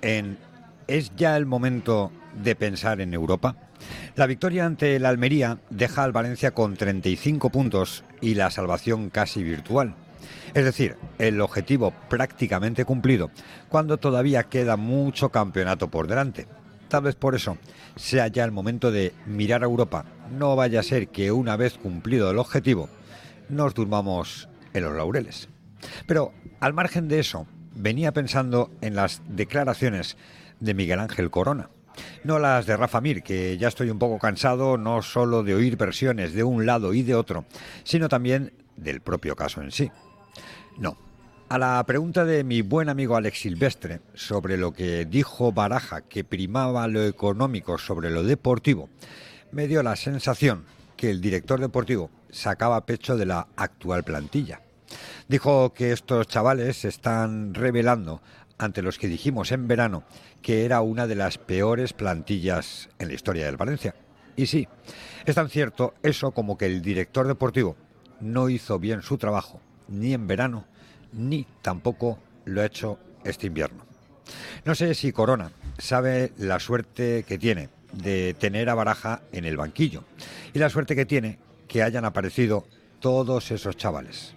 en 0.00 0.38
¿es 0.88 1.14
ya 1.16 1.36
el 1.36 1.46
momento 1.46 2.10
de 2.42 2.56
pensar 2.56 3.00
en 3.00 3.14
Europa? 3.14 3.56
La 4.16 4.26
victoria 4.26 4.66
ante 4.66 4.96
el 4.96 5.06
Almería 5.06 5.58
deja 5.70 6.02
al 6.02 6.12
Valencia 6.12 6.52
con 6.52 6.76
35 6.76 7.50
puntos 7.50 8.04
y 8.20 8.34
la 8.34 8.50
salvación 8.50 9.10
casi 9.10 9.42
virtual. 9.42 9.94
Es 10.54 10.64
decir, 10.64 10.96
el 11.18 11.40
objetivo 11.40 11.92
prácticamente 12.08 12.84
cumplido, 12.84 13.30
cuando 13.68 13.98
todavía 13.98 14.44
queda 14.44 14.76
mucho 14.76 15.30
campeonato 15.30 15.88
por 15.88 16.08
delante. 16.08 16.46
Tal 16.88 17.04
vez 17.04 17.14
por 17.14 17.34
eso 17.34 17.56
sea 17.96 18.26
ya 18.26 18.44
el 18.44 18.52
momento 18.52 18.90
de 18.90 19.14
mirar 19.26 19.62
a 19.62 19.66
Europa. 19.66 20.04
No 20.36 20.56
vaya 20.56 20.80
a 20.80 20.84
ser 20.84 21.08
que 21.08 21.32
una 21.32 21.56
vez 21.56 21.78
cumplido 21.78 22.30
el 22.30 22.38
objetivo, 22.38 22.88
nos 23.48 23.74
durmamos 23.74 24.48
en 24.74 24.84
los 24.84 24.94
laureles. 24.94 25.48
Pero 26.06 26.32
al 26.60 26.74
margen 26.74 27.08
de 27.08 27.20
eso, 27.20 27.46
venía 27.74 28.12
pensando 28.12 28.70
en 28.80 28.94
las 28.94 29.22
declaraciones 29.28 30.16
de 30.60 30.74
Miguel 30.74 31.00
Ángel 31.00 31.30
Corona. 31.30 31.70
No 32.24 32.38
las 32.38 32.66
de 32.66 32.76
Rafa 32.76 33.00
Mir, 33.00 33.22
que 33.22 33.58
ya 33.58 33.68
estoy 33.68 33.90
un 33.90 33.98
poco 33.98 34.18
cansado 34.18 34.78
no 34.78 35.02
solo 35.02 35.42
de 35.42 35.54
oír 35.54 35.76
versiones 35.76 36.32
de 36.32 36.44
un 36.44 36.64
lado 36.66 36.94
y 36.94 37.02
de 37.02 37.14
otro, 37.14 37.44
sino 37.84 38.08
también 38.08 38.52
del 38.76 39.00
propio 39.00 39.36
caso 39.36 39.60
en 39.60 39.72
sí. 39.72 39.90
No. 40.78 40.96
A 41.48 41.58
la 41.58 41.84
pregunta 41.84 42.24
de 42.24 42.44
mi 42.44 42.62
buen 42.62 42.88
amigo 42.88 43.14
Alex 43.14 43.40
Silvestre 43.40 44.00
sobre 44.14 44.56
lo 44.56 44.72
que 44.72 45.04
dijo 45.04 45.52
Baraja 45.52 46.00
que 46.00 46.24
primaba 46.24 46.88
lo 46.88 47.04
económico 47.04 47.76
sobre 47.76 48.10
lo 48.10 48.22
deportivo, 48.22 48.88
me 49.50 49.68
dio 49.68 49.82
la 49.82 49.96
sensación 49.96 50.64
que 50.96 51.10
el 51.10 51.20
director 51.20 51.60
deportivo 51.60 52.10
sacaba 52.30 52.86
pecho 52.86 53.18
de 53.18 53.26
la 53.26 53.48
actual 53.56 54.02
plantilla. 54.02 54.62
Dijo 55.28 55.72
que 55.72 55.92
estos 55.92 56.26
chavales 56.28 56.78
se 56.78 56.88
están 56.88 57.54
revelando 57.54 58.20
ante 58.58 58.82
los 58.82 58.98
que 58.98 59.08
dijimos 59.08 59.52
en 59.52 59.66
verano 59.68 60.04
que 60.40 60.64
era 60.64 60.80
una 60.80 61.06
de 61.06 61.14
las 61.14 61.38
peores 61.38 61.92
plantillas 61.92 62.88
en 62.98 63.08
la 63.08 63.14
historia 63.14 63.46
del 63.46 63.56
Valencia. 63.56 63.94
Y 64.36 64.46
sí, 64.46 64.68
es 65.24 65.34
tan 65.34 65.48
cierto 65.48 65.94
eso 66.02 66.32
como 66.32 66.56
que 66.58 66.66
el 66.66 66.82
director 66.82 67.26
deportivo 67.26 67.76
no 68.20 68.48
hizo 68.48 68.78
bien 68.78 69.02
su 69.02 69.18
trabajo, 69.18 69.60
ni 69.88 70.14
en 70.14 70.26
verano, 70.26 70.64
ni 71.12 71.46
tampoco 71.60 72.18
lo 72.44 72.60
ha 72.60 72.66
hecho 72.66 72.98
este 73.24 73.46
invierno. 73.46 73.84
No 74.64 74.74
sé 74.74 74.94
si 74.94 75.12
Corona 75.12 75.50
sabe 75.78 76.32
la 76.38 76.58
suerte 76.60 77.24
que 77.24 77.38
tiene 77.38 77.68
de 77.92 78.34
tener 78.34 78.70
a 78.70 78.74
Baraja 78.74 79.22
en 79.32 79.44
el 79.44 79.56
banquillo 79.56 80.04
y 80.54 80.58
la 80.58 80.70
suerte 80.70 80.96
que 80.96 81.06
tiene 81.06 81.38
que 81.68 81.82
hayan 81.82 82.04
aparecido 82.04 82.66
todos 83.00 83.50
esos 83.50 83.76
chavales. 83.76 84.34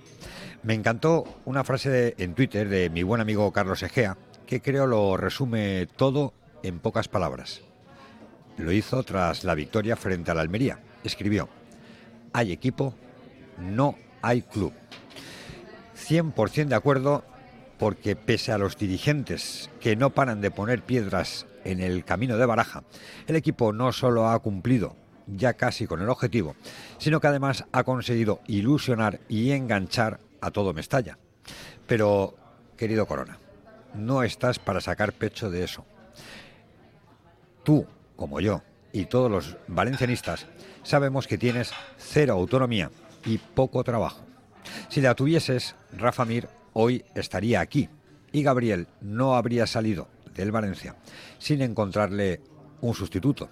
Me 0.66 0.74
encantó 0.74 1.26
una 1.46 1.64
frase 1.64 2.16
en 2.18 2.34
Twitter 2.34 2.68
de 2.68 2.90
mi 2.90 3.04
buen 3.04 3.22
amigo 3.22 3.54
Carlos 3.54 3.84
Egea, 3.84 4.18
que 4.48 4.64
creo 4.64 4.88
lo 4.88 5.16
resume 5.16 5.88
todo 5.96 6.34
en 6.64 6.80
pocas 6.80 7.08
palabras. 7.08 7.62
Lo 8.58 8.72
hizo 8.72 9.04
tras 9.04 9.44
la 9.44 9.54
victoria 9.54 9.96
frente 9.96 10.32
a 10.32 10.34
la 10.34 10.42
Almería. 10.42 10.80
Escribió, 11.04 11.50
hay 12.34 12.52
equipo, 12.52 12.96
no 13.60 13.96
hay 14.24 14.42
club. 14.42 14.74
100% 15.96 16.70
de 16.70 16.76
acuerdo 16.76 17.24
porque 17.78 18.16
pese 18.16 18.52
a 18.52 18.58
los 18.58 18.76
dirigentes 18.76 19.70
que 19.80 19.96
no 19.96 20.16
paran 20.16 20.42
de 20.42 20.50
poner 20.50 20.82
piedras 20.82 21.46
en 21.64 21.80
el 21.80 22.04
camino 22.06 22.38
de 22.38 22.46
baraja, 22.48 22.84
el 23.28 23.36
equipo 23.36 23.72
no 23.72 23.92
solo 23.92 24.30
ha 24.30 24.40
cumplido 24.40 24.96
ya 25.28 25.54
casi 25.54 25.86
con 25.86 26.02
el 26.02 26.10
objetivo, 26.10 26.56
sino 26.98 27.20
que 27.20 27.28
además 27.28 27.66
ha 27.72 27.84
conseguido 27.84 28.42
ilusionar 28.48 29.20
y 29.30 29.52
enganchar 29.52 30.25
a 30.46 30.52
todo 30.52 30.74
Mestalla. 30.74 31.18
Pero, 31.88 32.36
querido 32.78 33.06
Corona, 33.08 33.40
no 33.96 34.24
estás 34.24 34.60
para 34.60 34.82
sacar 34.82 35.14
pecho 35.14 35.50
de 35.50 35.64
eso. 35.64 35.86
Tú, 37.64 37.86
como 38.16 38.40
yo, 38.40 38.62
y 38.92 39.06
todos 39.06 39.30
los 39.30 39.58
valencianistas, 39.68 40.46
sabemos 40.84 41.28
que 41.28 41.38
tienes 41.38 41.72
cero 41.98 42.34
autonomía 42.34 42.92
y 43.25 43.38
poco 43.40 43.84
trabajo. 43.84 44.24
Si 44.90 45.02
la 45.02 45.16
tuvieses, 45.16 45.75
Rafa 45.92 46.25
Mir 46.25 46.48
hoy 46.74 47.03
estaría 47.16 47.59
aquí 47.59 47.90
y 48.31 48.44
Gabriel 48.44 48.88
no 49.02 49.36
habría 49.36 49.68
salido 49.68 50.08
del 50.34 50.52
Valencia 50.52 50.96
sin 51.40 51.62
encontrarle 51.62 52.42
un 52.81 52.94
sustituto. 52.94 53.50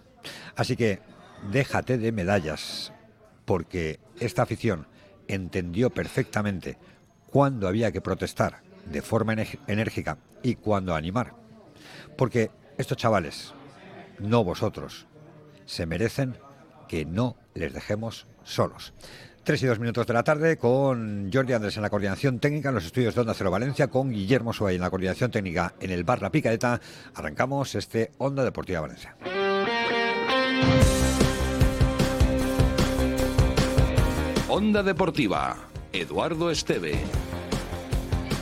Así 0.55 0.75
que 0.75 1.01
déjate 1.51 1.97
de 1.97 2.11
medallas, 2.11 2.93
porque 3.45 3.99
esta 4.19 4.43
afición 4.43 4.87
entendió 5.27 5.89
perfectamente 5.89 6.77
cuándo 7.33 7.67
había 7.67 7.91
que 7.91 7.99
protestar 7.99 8.61
de 8.85 9.01
forma 9.01 9.33
enérgica 9.65 10.19
y 10.43 10.53
cuándo 10.53 10.93
animar. 10.93 11.33
Porque 12.15 12.51
estos 12.77 12.95
chavales, 12.95 13.53
no 14.19 14.43
vosotros, 14.43 15.07
se 15.65 15.87
merecen 15.87 16.37
que 16.87 17.05
no 17.05 17.35
les 17.55 17.73
dejemos 17.73 18.27
solos. 18.43 18.93
Tres 19.43 19.63
y 19.63 19.65
dos 19.65 19.79
minutos 19.79 20.05
de 20.05 20.13
la 20.13 20.23
tarde 20.23 20.57
con 20.57 21.31
Jordi 21.33 21.53
Andrés 21.53 21.75
en 21.75 21.81
la 21.81 21.89
coordinación 21.89 22.37
técnica 22.37 22.69
en 22.69 22.75
los 22.75 22.85
estudios 22.85 23.15
de 23.15 23.21
Onda 23.21 23.33
Cero 23.33 23.49
Valencia, 23.49 23.87
con 23.87 24.11
Guillermo 24.11 24.53
Suárez 24.53 24.75
en 24.75 24.81
la 24.81 24.91
coordinación 24.91 25.31
técnica 25.31 25.73
en 25.79 25.89
el 25.89 26.03
bar 26.03 26.21
La 26.21 26.31
Picaeta. 26.31 26.79
Arrancamos 27.15 27.73
este 27.73 28.11
Onda 28.19 28.43
Deportiva 28.43 28.81
Valencia. 28.81 29.17
Onda 34.47 34.83
Deportiva, 34.83 35.72
Eduardo 35.93 36.49
Esteve. 36.49 36.97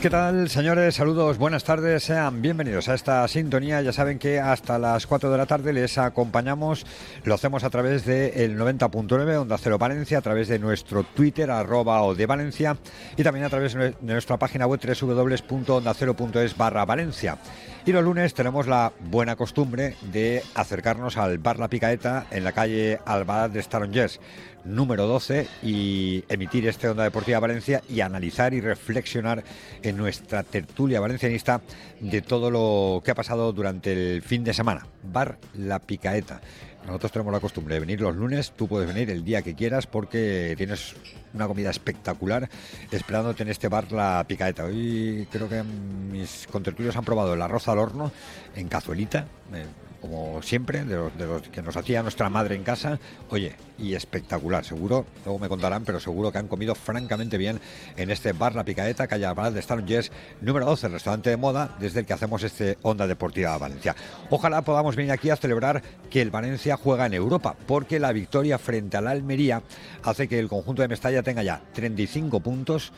¿Qué 0.00 0.10
tal, 0.10 0.48
señores? 0.48 0.96
Saludos, 0.96 1.38
buenas 1.38 1.62
tardes, 1.62 2.02
sean 2.02 2.42
bienvenidos 2.42 2.88
a 2.88 2.94
esta 2.94 3.28
sintonía. 3.28 3.82
Ya 3.82 3.92
saben 3.92 4.18
que 4.18 4.40
hasta 4.40 4.76
las 4.76 5.06
4 5.06 5.30
de 5.30 5.38
la 5.38 5.46
tarde 5.46 5.72
les 5.72 5.96
acompañamos. 5.96 6.84
Lo 7.22 7.34
hacemos 7.34 7.62
a 7.62 7.70
través 7.70 8.04
del 8.04 8.58
90.9 8.58 9.36
Onda 9.36 9.58
Cero 9.58 9.78
Valencia, 9.78 10.18
a 10.18 10.22
través 10.22 10.48
de 10.48 10.58
nuestro 10.58 11.04
Twitter, 11.04 11.52
arroba 11.52 12.02
o 12.02 12.16
de 12.16 12.26
Valencia, 12.26 12.78
y 13.16 13.22
también 13.22 13.44
a 13.44 13.50
través 13.50 13.74
de 13.74 13.94
nuestra 14.00 14.38
página 14.38 14.66
web 14.66 14.80
www.ondacero.es 14.80 16.56
barra 16.56 16.84
Valencia. 16.84 17.38
Y 17.84 17.92
los 17.92 18.02
lunes 18.02 18.34
tenemos 18.34 18.66
la 18.66 18.92
buena 18.98 19.36
costumbre 19.36 19.94
de 20.12 20.42
acercarnos 20.54 21.16
al 21.16 21.38
Bar 21.38 21.58
La 21.58 21.68
Picaeta 21.68 22.26
en 22.30 22.44
la 22.44 22.52
calle 22.52 22.98
Albalá 23.04 23.48
de 23.48 23.62
Starongers 23.62 24.20
número 24.64 25.06
12 25.06 25.48
y 25.62 26.24
emitir 26.28 26.66
este 26.68 26.88
Onda 26.88 27.04
Deportiva 27.04 27.40
Valencia 27.40 27.82
y 27.88 28.00
analizar 28.00 28.54
y 28.54 28.60
reflexionar 28.60 29.42
en 29.82 29.96
nuestra 29.96 30.42
tertulia 30.42 31.00
valencianista 31.00 31.60
de 32.00 32.22
todo 32.22 32.50
lo 32.50 33.02
que 33.04 33.10
ha 33.10 33.14
pasado 33.14 33.52
durante 33.52 33.92
el 33.92 34.22
fin 34.22 34.44
de 34.44 34.54
semana. 34.54 34.86
Bar 35.02 35.38
La 35.54 35.78
Picaeta. 35.78 36.40
Nosotros 36.86 37.12
tenemos 37.12 37.32
la 37.32 37.40
costumbre 37.40 37.74
de 37.74 37.80
venir 37.80 38.00
los 38.00 38.14
lunes, 38.16 38.52
tú 38.56 38.66
puedes 38.66 38.92
venir 38.92 39.08
el 39.10 39.24
día 39.24 39.42
que 39.42 39.54
quieras 39.54 39.86
porque 39.86 40.54
tienes 40.56 40.96
una 41.32 41.46
comida 41.46 41.70
espectacular 41.70 42.48
esperándote 42.90 43.44
en 43.44 43.50
este 43.50 43.68
bar 43.68 43.92
La 43.92 44.24
Picaeta. 44.26 44.64
Hoy 44.64 45.28
creo 45.30 45.48
que 45.48 45.62
mis 45.62 46.48
contertulios 46.50 46.96
han 46.96 47.04
probado 47.04 47.34
el 47.34 47.42
arroz 47.42 47.68
al 47.68 47.78
horno 47.78 48.10
en 48.56 48.68
cazuelita. 48.68 49.26
Eh, 49.54 49.64
como 50.02 50.42
siempre, 50.42 50.84
de 50.84 50.96
los, 50.96 51.42
que 51.48 51.62
nos 51.62 51.76
hacía 51.76 52.02
nuestra 52.02 52.28
madre 52.28 52.56
en 52.56 52.64
casa. 52.64 52.98
Oye, 53.30 53.54
y 53.78 53.94
espectacular, 53.94 54.64
seguro, 54.64 55.06
luego 55.24 55.38
me 55.38 55.48
contarán, 55.48 55.84
pero 55.84 56.00
seguro 56.00 56.32
que 56.32 56.38
han 56.38 56.48
comido 56.48 56.74
francamente 56.74 57.38
bien 57.38 57.60
en 57.96 58.10
este 58.10 58.32
bar 58.32 58.56
La 58.56 58.64
Picaeta, 58.64 59.06
calle 59.06 59.26
Alvarado 59.26 59.54
de 59.54 59.60
Star 59.60 59.84
Jazz, 59.86 60.10
número 60.40 60.66
12, 60.66 60.88
el 60.88 60.92
restaurante 60.94 61.30
de 61.30 61.36
moda, 61.36 61.76
desde 61.78 62.00
el 62.00 62.06
que 62.06 62.12
hacemos 62.14 62.42
este 62.42 62.78
Onda 62.82 63.06
Deportiva 63.06 63.56
Valencia. 63.56 63.94
Ojalá 64.28 64.62
podamos 64.62 64.96
venir 64.96 65.12
aquí 65.12 65.30
a 65.30 65.36
celebrar 65.36 65.82
que 66.10 66.20
el 66.20 66.32
Valencia 66.32 66.76
juega 66.76 67.06
en 67.06 67.14
Europa, 67.14 67.54
porque 67.66 68.00
la 68.00 68.12
victoria 68.12 68.58
frente 68.58 68.96
al 68.96 69.06
Almería 69.06 69.62
hace 70.02 70.26
que 70.26 70.40
el 70.40 70.48
conjunto 70.48 70.82
de 70.82 70.88
Mestalla 70.88 71.22
tenga 71.22 71.44
ya 71.44 71.62
35 71.74 72.40
puntos 72.40 72.92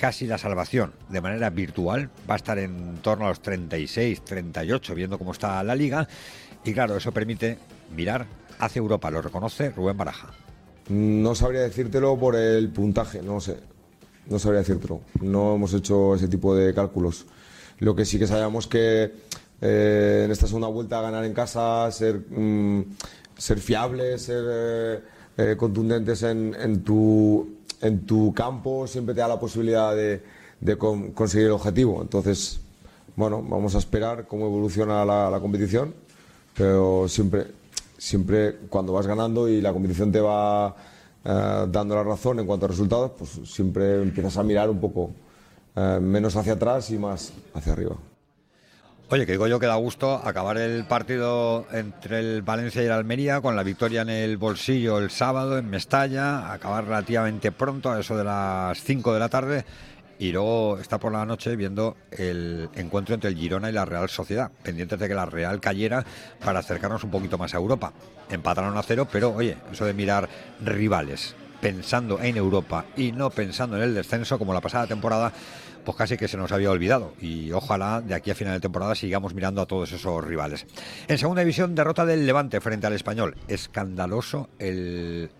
casi 0.00 0.26
la 0.26 0.38
salvación 0.38 0.94
de 1.10 1.20
manera 1.20 1.50
virtual. 1.50 2.10
Va 2.28 2.34
a 2.34 2.36
estar 2.36 2.58
en 2.58 2.96
torno 3.02 3.26
a 3.26 3.28
los 3.28 3.42
36, 3.42 4.24
38, 4.24 4.94
viendo 4.94 5.18
cómo 5.18 5.32
está 5.32 5.62
la 5.62 5.74
liga. 5.74 6.08
Y 6.64 6.72
claro, 6.72 6.96
eso 6.96 7.12
permite 7.12 7.58
mirar 7.94 8.26
hacia 8.58 8.80
Europa. 8.80 9.10
Lo 9.10 9.20
reconoce 9.20 9.70
Rubén 9.70 9.98
Baraja. 9.98 10.30
No 10.88 11.34
sabría 11.34 11.60
decírtelo 11.60 12.18
por 12.18 12.34
el 12.34 12.70
puntaje, 12.70 13.22
no 13.22 13.40
sé. 13.40 13.58
No 14.26 14.38
sabría 14.38 14.60
decírtelo. 14.60 15.02
No 15.20 15.54
hemos 15.54 15.74
hecho 15.74 16.14
ese 16.14 16.28
tipo 16.28 16.54
de 16.54 16.72
cálculos. 16.74 17.26
Lo 17.78 17.94
que 17.94 18.06
sí 18.06 18.18
que 18.18 18.26
sabemos 18.26 18.66
que 18.66 19.12
eh, 19.60 20.22
en 20.24 20.30
esta 20.30 20.46
segunda 20.46 20.68
vuelta 20.68 21.02
ganar 21.02 21.24
en 21.24 21.34
casa, 21.34 21.90
ser, 21.92 22.24
mm, 22.30 22.84
ser 23.36 23.58
fiables, 23.58 24.22
ser 24.22 24.44
eh, 24.48 25.00
eh, 25.40 25.56
contundentes 25.56 26.22
en, 26.22 26.84
tu, 26.84 27.48
en 27.80 28.32
campo 28.34 28.86
siempre 28.86 29.14
te 29.14 29.22
da 29.22 29.28
la 29.28 29.40
posibilidad 29.40 29.96
de, 29.96 30.20
conseguir 31.14 31.46
el 31.46 31.52
objetivo. 31.52 32.02
Entonces, 32.02 32.60
bueno, 33.16 33.42
vamos 33.42 33.74
a 33.74 33.78
esperar 33.78 34.26
cómo 34.28 34.44
evoluciona 34.44 35.02
la, 35.02 35.38
competición, 35.40 35.94
pero 36.54 37.08
siempre, 37.08 37.46
siempre 37.96 38.58
cuando 38.68 38.92
vas 38.92 39.06
ganando 39.06 39.48
y 39.48 39.62
la 39.62 39.72
competición 39.72 40.12
te 40.12 40.20
va 40.20 40.76
eh, 41.24 41.66
dando 41.70 41.94
la 41.94 42.04
razón 42.04 42.38
en 42.40 42.46
cuanto 42.46 42.66
a 42.66 42.68
resultados, 42.68 43.12
pues 43.16 43.30
siempre 43.44 44.02
empiezas 44.02 44.36
a 44.36 44.42
mirar 44.42 44.68
un 44.68 44.78
poco 44.78 45.10
eh, 45.74 45.98
menos 46.02 46.36
hacia 46.36 46.52
atrás 46.52 46.90
y 46.90 46.98
más 46.98 47.32
hacia 47.54 47.72
arriba. 47.72 47.96
Oye, 49.12 49.26
que 49.26 49.32
digo 49.32 49.48
yo 49.48 49.58
que 49.58 49.66
da 49.66 49.74
gusto 49.74 50.22
acabar 50.24 50.56
el 50.56 50.84
partido 50.84 51.66
entre 51.72 52.20
el 52.20 52.42
Valencia 52.42 52.80
y 52.80 52.86
el 52.86 52.92
Almería 52.92 53.40
con 53.40 53.56
la 53.56 53.64
victoria 53.64 54.02
en 54.02 54.08
el 54.08 54.36
bolsillo 54.36 54.98
el 54.98 55.10
sábado 55.10 55.58
en 55.58 55.68
Mestalla, 55.68 56.52
acabar 56.52 56.84
relativamente 56.84 57.50
pronto, 57.50 57.90
a 57.90 57.98
eso 57.98 58.16
de 58.16 58.22
las 58.22 58.80
5 58.80 59.12
de 59.12 59.18
la 59.18 59.28
tarde, 59.28 59.64
y 60.20 60.30
luego 60.30 60.78
estar 60.78 61.00
por 61.00 61.10
la 61.10 61.26
noche 61.26 61.56
viendo 61.56 61.96
el 62.12 62.68
encuentro 62.76 63.16
entre 63.16 63.30
el 63.30 63.36
Girona 63.36 63.68
y 63.68 63.72
la 63.72 63.84
Real 63.84 64.08
Sociedad, 64.08 64.52
pendientes 64.62 65.00
de 65.00 65.08
que 65.08 65.14
la 65.14 65.26
Real 65.26 65.58
cayera 65.58 66.04
para 66.44 66.60
acercarnos 66.60 67.02
un 67.02 67.10
poquito 67.10 67.36
más 67.36 67.52
a 67.52 67.56
Europa. 67.56 67.92
Empataron 68.30 68.78
a 68.78 68.82
cero, 68.84 69.08
pero 69.10 69.34
oye, 69.34 69.56
eso 69.72 69.86
de 69.86 69.92
mirar 69.92 70.28
rivales 70.64 71.34
pensando 71.60 72.20
en 72.20 72.36
Europa 72.36 72.86
y 72.96 73.12
no 73.12 73.30
pensando 73.30 73.76
en 73.76 73.82
el 73.82 73.94
descenso 73.94 74.38
como 74.38 74.54
la 74.54 74.60
pasada 74.60 74.86
temporada, 74.86 75.32
pues 75.90 76.08
casi 76.08 76.16
que 76.16 76.28
se 76.28 76.36
nos 76.36 76.52
había 76.52 76.70
olvidado. 76.70 77.14
Y 77.20 77.50
ojalá 77.50 78.00
de 78.00 78.14
aquí 78.14 78.30
a 78.30 78.34
final 78.36 78.54
de 78.54 78.60
temporada 78.60 78.94
sigamos 78.94 79.34
mirando 79.34 79.60
a 79.60 79.66
todos 79.66 79.90
esos 79.90 80.24
rivales. 80.24 80.64
En 81.08 81.18
segunda 81.18 81.40
división, 81.40 81.74
derrota 81.74 82.06
del 82.06 82.26
Levante 82.26 82.60
frente 82.60 82.86
al 82.86 82.92
español. 82.92 83.36
Escandaloso 83.48 84.48
el 84.60 85.30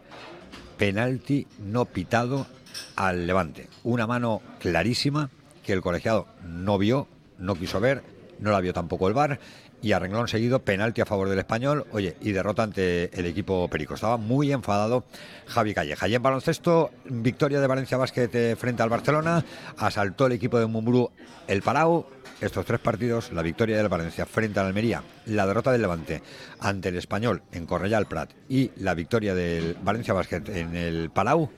penalti 0.76 1.46
no 1.60 1.84
pitado 1.84 2.48
al 2.96 3.28
Levante. 3.28 3.68
Una 3.84 4.08
mano 4.08 4.42
clarísima 4.58 5.30
que 5.64 5.72
el 5.72 5.82
colegiado 5.82 6.26
no 6.44 6.78
vio, 6.78 7.06
no 7.38 7.54
quiso 7.54 7.78
ver, 7.78 8.02
no 8.40 8.50
la 8.50 8.60
vio 8.60 8.72
tampoco 8.72 9.06
el 9.06 9.14
VAR 9.14 9.38
y 9.82 9.92
a 9.92 9.98
renglón 9.98 10.28
seguido 10.28 10.60
penalti 10.60 11.00
a 11.00 11.06
favor 11.06 11.28
del 11.28 11.38
español, 11.38 11.86
oye, 11.92 12.16
y 12.20 12.32
derrota 12.32 12.62
ante 12.62 13.10
el 13.18 13.26
equipo 13.26 13.68
Perico. 13.68 13.94
Estaba 13.94 14.16
muy 14.16 14.52
enfadado 14.52 15.04
Javi 15.46 15.74
Calleja. 15.74 16.08
Y 16.08 16.14
en 16.14 16.22
baloncesto, 16.22 16.90
victoria 17.04 17.60
de 17.60 17.66
Valencia 17.66 17.96
Basket 17.96 18.30
eh, 18.32 18.56
frente 18.56 18.82
al 18.82 18.90
Barcelona, 18.90 19.44
asaltó 19.78 20.26
el 20.26 20.32
equipo 20.32 20.58
de 20.58 20.66
Mumbrú 20.66 21.10
el 21.46 21.62
Palau. 21.62 22.06
Estos 22.40 22.64
tres 22.64 22.80
partidos, 22.80 23.32
la 23.32 23.42
victoria 23.42 23.76
del 23.76 23.88
Valencia 23.88 24.24
frente 24.24 24.60
al 24.60 24.66
Almería, 24.66 25.02
la 25.26 25.46
derrota 25.46 25.72
del 25.72 25.82
Levante 25.82 26.22
ante 26.58 26.88
el 26.88 26.96
Español 26.96 27.42
en 27.52 27.66
Correal 27.66 28.06
Prat 28.06 28.30
y 28.48 28.70
la 28.76 28.94
victoria 28.94 29.34
del 29.34 29.76
Valencia 29.82 30.14
Basket 30.14 30.42
en 30.48 30.74
el 30.74 31.10
Palau, 31.10 31.50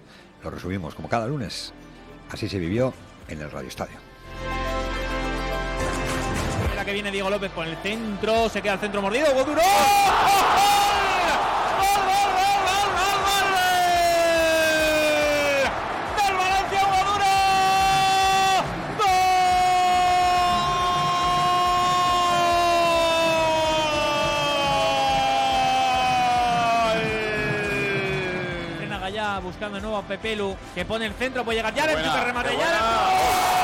lo 0.42 0.50
resumimos 0.50 0.96
como 0.96 1.08
cada 1.08 1.28
lunes. 1.28 1.72
Así 2.30 2.48
se 2.48 2.58
vivió 2.58 2.92
en 3.28 3.42
el 3.42 3.50
Radio 3.52 3.69
Estadio 3.69 4.12
viene 6.93 7.11
Diego 7.11 7.31
López 7.31 7.50
con 7.53 7.67
el 7.67 7.77
centro, 7.79 8.49
se 8.49 8.61
queda 8.61 8.75
el 8.75 8.81
centro 8.81 9.00
mordido, 9.03 9.33
¡Gol 9.33 9.47
duro! 9.47 9.62
¡Del 16.17 16.37
Valencia, 16.37 16.81
Gallá 29.00 29.39
buscando 29.41 29.77
de 29.77 29.83
nuevo 29.83 29.97
a 29.97 30.03
Pepelu, 30.03 30.56
que 30.75 30.85
pone 30.85 31.06
el 31.06 31.15
centro, 31.15 31.44
puede 31.44 31.59
llegar 31.59 31.75
ya, 31.75 31.85
el 31.85 32.25
remate 32.25 32.56
ya. 32.56 33.62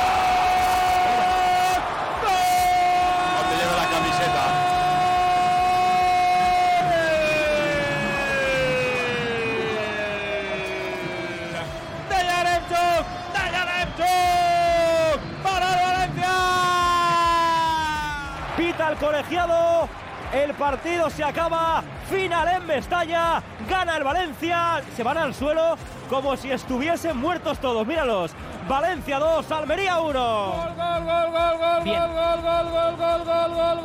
colegiado. 18.98 19.88
El 20.32 20.52
partido 20.54 21.08
se 21.10 21.24
acaba. 21.24 21.82
Final 22.10 22.48
en 22.48 22.66
Mestalla. 22.66 23.42
Gana 23.68 23.96
el 23.96 24.04
Valencia. 24.04 24.82
Se 24.96 25.02
van 25.02 25.16
al 25.18 25.34
suelo 25.34 25.76
como 26.10 26.36
si 26.36 26.50
estuviesen 26.50 27.16
muertos 27.16 27.58
todos. 27.58 27.86
Míralos. 27.86 28.32
Valencia 28.68 29.18
2, 29.18 29.50
Almería 29.50 29.98
1. 30.00 30.12
Gol, 30.12 30.74
gol, 30.76 31.04
gol, 31.04 31.30
gol, 31.32 31.58
gol, 31.58 31.82
Bien. 31.84 32.00
gol, 32.00 32.42
gol, 32.42 32.70
gol, 32.70 32.96
gol, 32.96 33.24
gol, 33.24 33.54
gol, 33.54 33.80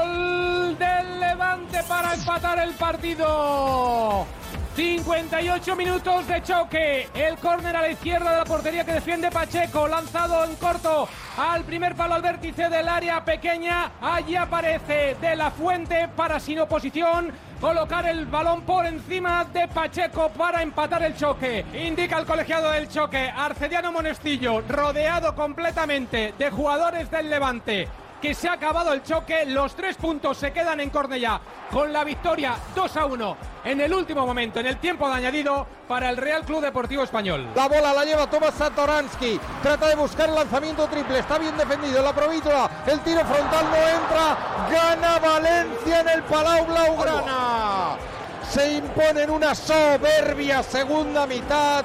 gol. 0.00 0.78
Del 0.78 1.20
Levante 1.20 1.82
para 1.84 2.14
empatar 2.14 2.58
el 2.58 2.74
partido. 2.74 4.26
58 4.74 5.76
minutos 5.76 6.26
de 6.26 6.42
choque. 6.42 7.08
El 7.14 7.36
córner 7.38 7.76
a 7.76 7.82
la 7.82 7.90
izquierda 7.90 8.30
de 8.30 8.38
la 8.38 8.44
portería 8.44 8.84
que 8.84 8.92
defiende 8.92 9.30
Pacheco. 9.30 9.88
Lanzado 9.88 10.44
en 10.44 10.54
corto 10.56 11.08
al 11.36 11.64
primer 11.64 11.94
palo 11.94 12.14
al 12.14 12.22
vértice 12.22 12.68
del 12.68 12.88
área 12.88 13.24
pequeña. 13.24 13.92
Allí 14.00 14.36
aparece 14.36 15.16
De 15.20 15.36
La 15.36 15.50
Fuente 15.50 16.08
para 16.16 16.38
sin 16.38 16.60
oposición 16.60 17.32
colocar 17.60 18.06
el 18.06 18.26
balón 18.26 18.62
por 18.62 18.86
encima 18.86 19.44
de 19.44 19.68
Pacheco 19.68 20.30
para 20.30 20.62
empatar 20.62 21.02
el 21.02 21.16
choque. 21.16 21.64
Indica 21.74 22.18
el 22.18 22.24
colegiado 22.24 22.70
del 22.70 22.88
choque, 22.88 23.30
Arcediano 23.36 23.92
Monestillo, 23.92 24.62
rodeado 24.62 25.34
completamente 25.34 26.32
de 26.38 26.50
jugadores 26.50 27.10
del 27.10 27.28
Levante 27.28 27.88
que 28.20 28.34
se 28.34 28.48
ha 28.48 28.52
acabado 28.52 28.92
el 28.92 29.02
choque. 29.02 29.46
Los 29.46 29.74
tres 29.74 29.96
puntos 29.96 30.36
se 30.36 30.52
quedan 30.52 30.80
en 30.80 30.90
Cornellá 30.90 31.40
con 31.70 31.92
la 31.92 32.04
victoria 32.04 32.56
2 32.74 32.96
a 32.96 33.06
1 33.06 33.36
en 33.64 33.80
el 33.80 33.92
último 33.92 34.26
momento, 34.26 34.60
en 34.60 34.66
el 34.66 34.78
tiempo 34.78 35.08
de 35.08 35.14
añadido 35.14 35.66
para 35.88 36.10
el 36.10 36.16
Real 36.16 36.44
Club 36.44 36.62
Deportivo 36.62 37.02
Español. 37.02 37.48
La 37.54 37.68
bola 37.68 37.92
la 37.92 38.04
lleva 38.04 38.28
Tomás 38.28 38.54
Satoransky. 38.54 39.40
Trata 39.62 39.88
de 39.88 39.96
buscar 39.96 40.28
el 40.28 40.34
lanzamiento 40.34 40.86
triple. 40.88 41.18
Está 41.18 41.38
bien 41.38 41.56
defendido 41.56 42.02
la 42.02 42.14
provítola. 42.14 42.70
El 42.86 43.00
tiro 43.00 43.24
frontal 43.24 43.66
no 43.70 43.76
entra. 43.76 44.36
Gana 44.70 45.18
Valencia 45.18 46.00
en 46.00 46.08
el 46.08 46.22
Palau 46.24 46.66
Blaugrana. 46.66 47.96
Se 48.48 48.72
impone 48.74 49.22
en 49.22 49.30
una 49.30 49.54
soberbia 49.54 50.62
segunda 50.62 51.26
mitad. 51.26 51.84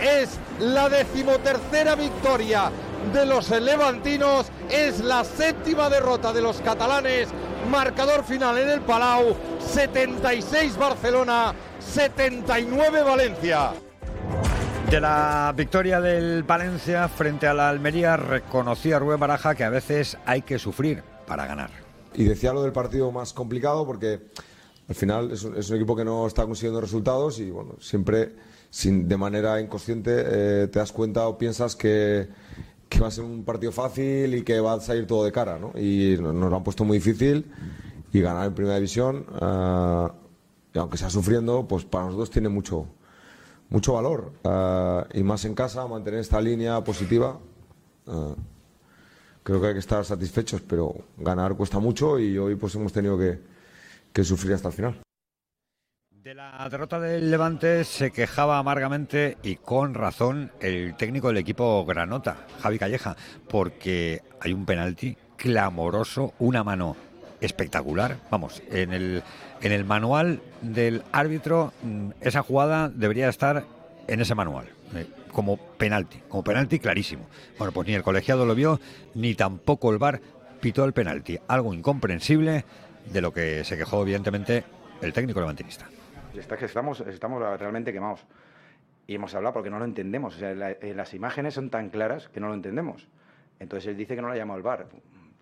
Es 0.00 0.38
la 0.58 0.88
decimotercera 0.88 1.94
victoria 1.94 2.70
de 3.12 3.26
los 3.26 3.50
levantinos. 3.50 4.46
Es 4.70 5.00
la 5.00 5.24
séptima 5.24 5.88
derrota 5.88 6.32
de 6.32 6.42
los 6.42 6.60
catalanes. 6.60 7.28
Marcador 7.70 8.24
final 8.24 8.58
en 8.58 8.68
el 8.70 8.80
Palau. 8.80 9.36
76 9.60 10.76
Barcelona, 10.76 11.54
79 11.80 13.02
Valencia. 13.02 13.72
De 14.90 15.00
la 15.00 15.54
victoria 15.56 16.00
del 16.00 16.42
Valencia 16.42 17.08
frente 17.08 17.46
a 17.46 17.54
la 17.54 17.70
Almería 17.70 18.16
reconocía 18.16 18.98
Rubén 18.98 19.18
Baraja 19.18 19.54
que 19.54 19.64
a 19.64 19.70
veces 19.70 20.18
hay 20.26 20.42
que 20.42 20.58
sufrir 20.58 21.02
para 21.26 21.46
ganar. 21.46 21.70
Y 22.14 22.24
decía 22.24 22.52
lo 22.52 22.62
del 22.62 22.72
partido 22.72 23.10
más 23.10 23.32
complicado 23.32 23.86
porque 23.86 24.20
al 24.88 24.94
final 24.94 25.30
es 25.30 25.44
un, 25.44 25.56
es 25.56 25.70
un 25.70 25.76
equipo 25.76 25.96
que 25.96 26.04
no 26.04 26.26
está 26.26 26.44
consiguiendo 26.44 26.80
resultados 26.80 27.38
y 27.38 27.50
bueno, 27.50 27.76
siempre 27.80 28.34
sin, 28.68 29.08
de 29.08 29.16
manera 29.16 29.60
inconsciente 29.60 30.12
eh, 30.16 30.68
te 30.68 30.78
das 30.78 30.92
cuenta 30.92 31.28
o 31.28 31.38
piensas 31.38 31.76
que, 31.76 32.28
que 32.92 33.00
va 33.00 33.08
a 33.08 33.10
ser 33.10 33.24
un 33.24 33.42
partido 33.42 33.72
fácil 33.72 34.34
y 34.34 34.42
que 34.42 34.60
va 34.60 34.74
a 34.74 34.80
salir 34.80 35.06
todo 35.06 35.24
de 35.24 35.32
cara, 35.32 35.58
¿no? 35.58 35.72
Y 35.78 36.16
nos 36.20 36.34
lo 36.34 36.54
han 36.54 36.62
puesto 36.62 36.84
muy 36.84 36.98
difícil 36.98 37.50
y 38.12 38.20
ganar 38.20 38.46
en 38.46 38.54
primera 38.54 38.76
división, 38.76 39.24
uh, 39.40 40.78
aunque 40.78 40.98
sea 40.98 41.08
sufriendo, 41.08 41.66
pues 41.66 41.86
para 41.86 42.04
nosotros 42.04 42.30
tiene 42.30 42.50
mucho, 42.50 42.86
mucho 43.70 43.94
valor. 43.94 44.32
Uh, 44.44 45.18
y 45.18 45.22
más 45.22 45.46
en 45.46 45.54
casa, 45.54 45.86
mantener 45.86 46.20
esta 46.20 46.38
línea 46.38 46.84
positiva. 46.84 47.38
Uh, 48.06 48.34
creo 49.42 49.60
que 49.60 49.68
hay 49.68 49.72
que 49.72 49.78
estar 49.78 50.04
satisfechos, 50.04 50.60
pero 50.60 50.94
ganar 51.16 51.56
cuesta 51.56 51.78
mucho 51.78 52.18
y 52.18 52.36
hoy 52.36 52.56
pues 52.56 52.74
hemos 52.74 52.92
tenido 52.92 53.16
que, 53.16 53.40
que 54.12 54.22
sufrir 54.22 54.52
hasta 54.52 54.68
el 54.68 54.74
final. 54.74 55.02
De 56.22 56.34
la 56.34 56.68
derrota 56.70 57.00
del 57.00 57.32
Levante 57.32 57.82
se 57.82 58.12
quejaba 58.12 58.58
amargamente 58.58 59.38
y 59.42 59.56
con 59.56 59.92
razón 59.92 60.52
el 60.60 60.94
técnico 60.94 61.26
del 61.26 61.38
equipo 61.38 61.84
Granota, 61.84 62.36
Javi 62.60 62.78
Calleja, 62.78 63.16
porque 63.48 64.22
hay 64.38 64.52
un 64.52 64.64
penalti 64.64 65.16
clamoroso, 65.36 66.32
una 66.38 66.62
mano 66.62 66.96
espectacular. 67.40 68.18
Vamos, 68.30 68.62
en 68.70 68.92
el, 68.92 69.24
en 69.62 69.72
el 69.72 69.84
manual 69.84 70.40
del 70.60 71.02
árbitro 71.10 71.72
mm, 71.82 72.10
esa 72.20 72.44
jugada 72.44 72.88
debería 72.88 73.28
estar 73.28 73.64
en 74.06 74.20
ese 74.20 74.36
manual, 74.36 74.66
eh, 74.94 75.08
como 75.32 75.56
penalti, 75.56 76.18
como 76.28 76.44
penalti 76.44 76.78
clarísimo. 76.78 77.26
Bueno, 77.58 77.72
pues 77.72 77.88
ni 77.88 77.94
el 77.94 78.04
colegiado 78.04 78.46
lo 78.46 78.54
vio, 78.54 78.80
ni 79.16 79.34
tampoco 79.34 79.90
el 79.90 79.98
VAR 79.98 80.20
pitó 80.60 80.84
el 80.84 80.92
penalti. 80.92 81.40
Algo 81.48 81.74
incomprensible 81.74 82.64
de 83.12 83.20
lo 83.20 83.32
que 83.32 83.64
se 83.64 83.76
quejó 83.76 84.02
evidentemente 84.02 84.62
el 85.00 85.12
técnico 85.12 85.40
levantinista. 85.40 85.88
Está 86.34 86.56
que 86.56 86.64
estamos, 86.64 87.00
estamos 87.00 87.42
realmente 87.58 87.92
quemados. 87.92 88.24
Y 89.06 89.16
hemos 89.16 89.34
hablado 89.34 89.52
porque 89.52 89.68
no 89.68 89.78
lo 89.78 89.84
entendemos. 89.84 90.36
O 90.36 90.38
sea, 90.38 90.52
eh, 90.52 90.94
las 90.94 91.12
imágenes 91.12 91.54
son 91.54 91.68
tan 91.68 91.90
claras 91.90 92.28
que 92.28 92.40
no 92.40 92.48
lo 92.48 92.54
entendemos. 92.54 93.06
Entonces 93.58 93.88
él 93.88 93.96
dice 93.96 94.14
que 94.14 94.22
no 94.22 94.28
lo 94.28 94.34
ha 94.34 94.36
llamado 94.36 94.56
el 94.56 94.62
VAR. 94.62 94.86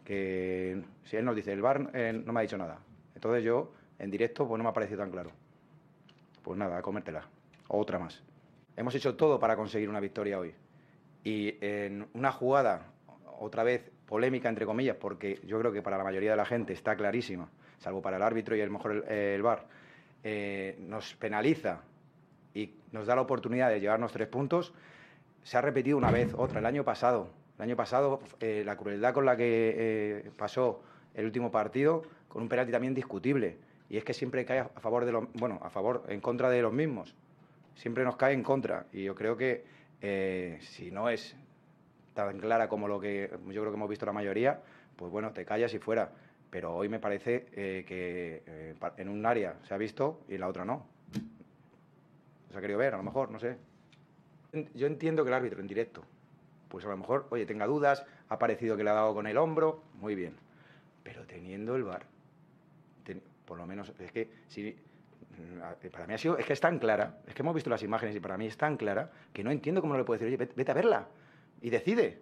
Que 0.05 0.83
si 1.05 1.17
él 1.17 1.25
nos 1.25 1.37
dice 1.37 1.53
el 1.53 1.63
VAR 1.63 1.91
eh, 1.95 2.13
no 2.13 2.33
me 2.33 2.41
ha 2.41 2.43
dicho 2.43 2.59
nada. 2.59 2.79
Entonces 3.15 3.45
yo, 3.45 3.73
en 3.99 4.11
directo, 4.11 4.49
pues 4.49 4.59
no 4.59 4.65
me 4.65 4.71
ha 4.71 4.73
parecido 4.73 4.99
tan 4.99 5.11
claro. 5.11 5.31
Pues 6.43 6.59
nada, 6.59 6.79
a 6.79 6.83
comértela. 6.83 7.23
Otra 7.69 7.99
más. 7.99 8.23
Hemos 8.77 8.95
hecho 8.95 9.15
todo 9.15 9.39
para 9.39 9.55
conseguir 9.57 9.89
una 9.89 10.01
victoria 10.01 10.39
hoy. 10.41 10.55
Y 11.23 11.57
en 11.61 12.09
una 12.15 12.33
jugada, 12.33 12.87
otra 13.39 13.63
vez, 13.63 13.91
polémica, 14.07 14.49
entre 14.49 14.67
comillas, 14.67 14.97
porque 14.97 15.39
yo 15.45 15.61
creo 15.61 15.71
que 15.71 15.83
para 15.83 15.99
la 15.99 16.05
mayoría 16.05 16.33
de 16.33 16.37
la 16.37 16.47
gente 16.47 16.73
está 16.73 16.97
clarísima, 16.97 17.49
salvo 17.79 18.03
para 18.03 18.17
el 18.17 18.23
árbitro 18.23 18.57
y 18.57 18.61
a 18.63 18.67
lo 18.67 18.73
mejor 18.73 18.93
el, 18.93 19.05
el 19.05 19.43
VAR, 19.43 19.67
eh, 20.23 20.77
nos 20.81 21.15
penaliza 21.15 21.81
y 22.55 22.75
nos 22.93 23.07
da 23.07 23.15
la 23.15 23.23
oportunidad 23.23 23.71
de 23.71 23.81
llevarnos 23.81 24.13
tres 24.13 24.29
puntos, 24.29 24.73
se 25.43 25.57
ha 25.57 25.61
repetido 25.61 25.97
una 25.97 26.11
vez, 26.11 26.35
otra, 26.37 26.59
el 26.59 26.67
año 26.67 26.85
pasado. 26.85 27.31
El 27.57 27.65
año 27.65 27.77
pasado, 27.77 28.21
eh, 28.41 28.63
la 28.65 28.77
crueldad 28.77 29.15
con 29.15 29.25
la 29.25 29.37
que 29.37 29.75
eh, 29.77 30.31
pasó 30.37 30.83
el 31.15 31.25
último 31.25 31.51
partido, 31.51 32.03
con 32.29 32.43
un 32.43 32.49
penalti 32.49 32.73
también 32.73 32.95
discutible. 32.95 33.59
Y 33.89 33.97
es 33.97 34.05
que 34.05 34.15
siempre 34.15 34.45
cae 34.45 34.61
a 34.61 34.69
favor 34.81 35.05
de 35.05 35.13
los, 35.13 35.33
bueno, 35.35 35.59
a 35.63 35.71
favor, 35.71 36.05
en 36.09 36.21
contra 36.21 36.49
de 36.49 36.63
los 36.63 36.73
mismos. 36.73 37.15
Siempre 37.75 38.05
nos 38.05 38.17
cae 38.17 38.35
en 38.35 38.43
contra. 38.43 38.87
Y 38.93 39.05
yo 39.05 39.15
creo 39.15 39.37
que 39.37 39.65
si 40.61 40.91
no 40.91 41.09
es 41.11 41.37
tan 42.15 42.39
clara 42.39 42.69
como 42.69 42.89
lo 42.89 43.01
que 43.01 43.31
yo 43.31 43.61
creo 43.61 43.71
que 43.71 43.77
hemos 43.77 43.89
visto 43.89 44.07
la 44.07 44.13
mayoría, 44.13 44.61
pues 44.97 45.11
bueno, 45.11 45.33
te 45.33 45.45
callas 45.45 45.75
y 45.75 45.79
fuera. 45.79 46.13
Pero 46.51 46.75
hoy 46.75 46.89
me 46.89 46.99
parece 46.99 47.47
eh, 47.53 47.85
que 47.87 48.43
eh, 48.47 48.75
en 48.97 49.09
un 49.09 49.25
área 49.25 49.57
se 49.63 49.73
ha 49.73 49.77
visto 49.77 50.21
y 50.29 50.35
en 50.35 50.41
la 50.41 50.49
otra 50.49 50.65
no. 50.65 50.87
Se 52.51 52.59
ha 52.59 52.61
querido 52.61 52.79
ver, 52.79 52.95
a 52.95 52.97
lo 52.97 53.05
mejor, 53.05 53.31
no 53.31 53.39
sé. 53.39 53.57
Yo 54.75 54.89
entiendo 54.89 55.23
que 55.23 55.29
el 55.29 55.35
árbitro 55.35 55.61
en 55.61 55.69
directo, 55.69 56.03
pues 56.69 56.85
a 56.85 56.89
lo 56.89 56.97
mejor, 56.97 57.29
oye, 57.31 57.47
tenga 57.47 57.67
dudas, 57.67 58.05
ha 58.29 58.39
parecido 58.39 58.77
que 58.77 58.83
le 58.83 58.91
ha 58.91 58.95
dado 58.95 59.15
con 59.15 59.29
el 59.29 59.37
hombro, 59.37 59.85
muy 59.95 60.17
bien. 60.17 60.35
Pero 61.05 61.25
teniendo 61.25 61.77
el 61.77 61.85
bar, 61.85 62.05
por 63.51 63.59
lo 63.59 63.67
menos, 63.67 63.93
es 63.99 64.13
que 64.13 64.29
mm, 64.57 65.89
para 65.91 66.07
mí 66.07 66.15
ha 66.15 66.19
sido, 66.19 66.39
es 66.39 66.47
que 66.47 66.53
es 66.53 66.61
tan 66.61 66.79
clara, 66.81 67.19
es 67.27 67.35
que 67.35 67.43
hemos 67.43 67.55
visto 67.55 67.71
las 67.71 67.83
imágenes 67.83 68.15
y 68.17 68.21
para 68.21 68.37
mí 68.37 68.47
es 68.47 68.57
tan 68.57 68.77
clara 68.77 69.11
que 69.33 69.45
no 69.45 69.51
entiendo 69.53 69.81
cómo 69.81 69.93
no 69.93 69.99
le 69.99 70.05
puede 70.05 70.19
decir, 70.19 70.29
oye, 70.29 70.37
vete, 70.37 70.55
vete 70.57 70.71
a 70.71 70.75
verla 70.75 71.09
y 71.61 71.71
decide. 71.71 72.19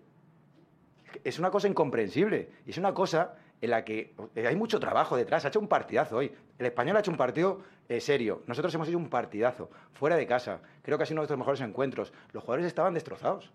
Es 1.24 1.38
una 1.38 1.50
cosa 1.50 1.68
incomprensible 1.68 2.48
y 2.66 2.70
es 2.70 2.78
una 2.78 2.92
cosa 2.92 3.34
en 3.60 3.70
la 3.70 3.84
que 3.84 4.14
eh, 4.34 4.46
hay 4.46 4.56
mucho 4.56 4.78
trabajo 4.80 5.16
detrás. 5.16 5.44
Ha 5.44 5.48
hecho 5.48 5.60
un 5.60 5.68
partidazo 5.68 6.16
hoy. 6.16 6.32
El 6.58 6.66
español 6.66 6.96
ha 6.96 7.00
hecho 7.00 7.10
un 7.10 7.16
partido 7.16 7.60
eh, 7.88 8.00
serio. 8.00 8.42
Nosotros 8.46 8.74
hemos 8.74 8.88
hecho 8.88 8.98
un 8.98 9.08
partidazo, 9.08 9.70
fuera 9.92 10.16
de 10.16 10.26
casa. 10.26 10.60
Creo 10.82 10.96
que 10.96 11.04
ha 11.04 11.06
sido 11.06 11.16
uno 11.16 11.22
de 11.22 11.28
nuestros 11.28 11.38
mejores 11.38 11.60
encuentros. 11.60 12.12
Los 12.32 12.44
jugadores 12.44 12.66
estaban 12.66 12.94
destrozados 12.94 13.50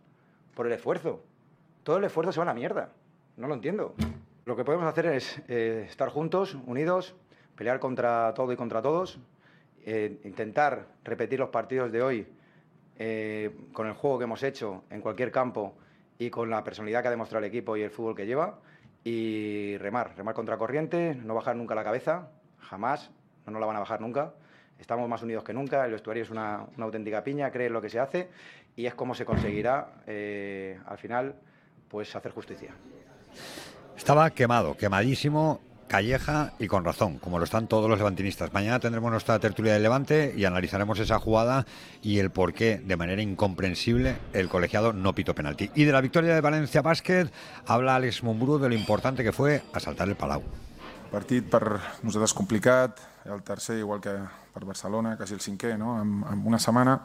por 0.55 0.67
el 0.67 0.73
esfuerzo. 0.73 1.23
Todo 1.83 1.97
el 1.97 2.03
esfuerzo 2.03 2.31
se 2.31 2.39
va 2.39 2.43
a 2.43 2.47
la 2.47 2.53
mierda. 2.53 2.91
No 3.37 3.47
lo 3.47 3.53
entiendo. 3.53 3.95
Lo 4.45 4.55
que 4.55 4.65
podemos 4.65 4.85
hacer 4.85 5.05
es 5.07 5.41
eh, 5.47 5.85
estar 5.89 6.09
juntos, 6.09 6.57
unidos, 6.65 7.15
pelear 7.55 7.79
contra 7.79 8.33
todo 8.33 8.51
y 8.51 8.55
contra 8.55 8.81
todos, 8.81 9.19
intentar 9.85 10.87
repetir 11.03 11.39
los 11.39 11.49
partidos 11.49 11.91
de 11.91 12.01
hoy 12.01 12.27
con 13.73 13.87
el 13.87 13.93
juego 13.93 14.17
que 14.17 14.23
hemos 14.23 14.41
hecho 14.43 14.85
en 14.89 15.01
cualquier 15.01 15.29
campo 15.29 15.75
y 16.17 16.29
con 16.29 16.49
la 16.49 16.63
personalidad 16.63 17.01
que 17.01 17.09
ha 17.09 17.11
demostrado 17.11 17.43
el 17.43 17.49
equipo 17.49 17.75
y 17.75 17.81
el 17.81 17.91
fútbol 17.91 18.15
que 18.15 18.25
lleva 18.25 18.59
y 19.03 19.77
remar, 19.77 20.15
remar 20.15 20.33
contra 20.33 20.57
corriente, 20.57 21.15
no 21.15 21.35
bajar 21.35 21.55
nunca 21.55 21.75
la 21.75 21.83
cabeza, 21.83 22.29
jamás, 22.59 23.11
no 23.45 23.51
nos 23.51 23.59
la 23.59 23.67
van 23.67 23.75
a 23.75 23.79
bajar 23.79 24.01
nunca. 24.01 24.33
Estamos 24.79 25.07
más 25.07 25.21
unidos 25.21 25.43
que 25.43 25.53
nunca, 25.53 25.85
el 25.85 25.91
vestuario 25.91 26.23
es 26.23 26.29
una, 26.29 26.65
una 26.75 26.85
auténtica 26.85 27.23
piña, 27.23 27.51
cree 27.51 27.67
en 27.67 27.73
lo 27.73 27.81
que 27.81 27.89
se 27.89 27.99
hace 27.99 28.29
y 28.75 28.85
es 28.85 28.95
como 28.95 29.13
se 29.15 29.25
conseguirá 29.25 29.87
eh, 30.07 30.79
al 30.85 30.97
final 30.97 31.35
pues 31.87 32.15
hacer 32.15 32.31
justicia. 32.31 32.71
Estaba 33.95 34.29
quemado, 34.31 34.75
quemadísimo 34.75 35.59
Calleja 35.93 36.53
y 36.57 36.65
con 36.65 36.83
razón, 36.83 37.19
como 37.19 37.37
lo 37.37 37.45
están 37.45 37.67
todos 37.67 37.87
los 37.87 37.99
levantinistas. 37.99 38.51
Mañana 38.51 38.79
tendremos 38.79 39.11
nuestra 39.11 39.37
tertulia 39.37 39.73
del 39.73 39.83
Levante 39.83 40.33
y 40.35 40.43
analizaremos 40.43 40.97
esa 40.97 41.19
jugada 41.19 41.67
y 42.01 42.17
el 42.17 42.31
por 42.31 42.55
qué, 42.55 42.81
de 42.83 42.97
manera 42.97 43.21
incomprensible, 43.21 44.17
el 44.33 44.49
colegiado 44.49 44.91
no 44.91 45.13
pitó 45.13 45.35
penalti. 45.35 45.69
Y 45.75 45.83
de 45.83 45.91
la 45.91 46.01
victoria 46.01 46.33
de 46.33 46.41
Valencia 46.41 46.81
Bàsquet 46.81 47.29
habla 47.67 47.93
Alex 47.93 48.23
Mumbrú 48.23 48.57
de 48.57 48.69
lo 48.69 48.73
importante 48.73 49.23
que 49.23 49.31
fue 49.31 49.61
asaltar 49.71 50.09
el 50.09 50.15
Palau. 50.15 50.41
Partit 51.11 51.45
per 51.45 51.77
nosaltres 52.01 52.33
complicat, 52.33 52.97
el 53.29 53.43
tercer 53.45 53.77
igual 53.77 54.01
que 54.01 54.17
per 54.49 54.65
Barcelona, 54.65 55.13
quasi 55.15 55.37
el 55.37 55.45
cinquè, 55.45 55.77
no? 55.77 56.01
en, 56.01 56.23
en 56.25 56.41
una 56.41 56.57
setmana. 56.57 57.03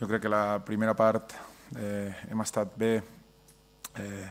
Jo 0.00 0.10
crec 0.10 0.26
que 0.26 0.34
la 0.34 0.58
primera 0.66 0.96
part 0.98 1.38
eh, 1.78 2.10
hem 2.26 2.42
estat 2.42 2.74
bé 2.74 2.96
eh, 2.98 4.26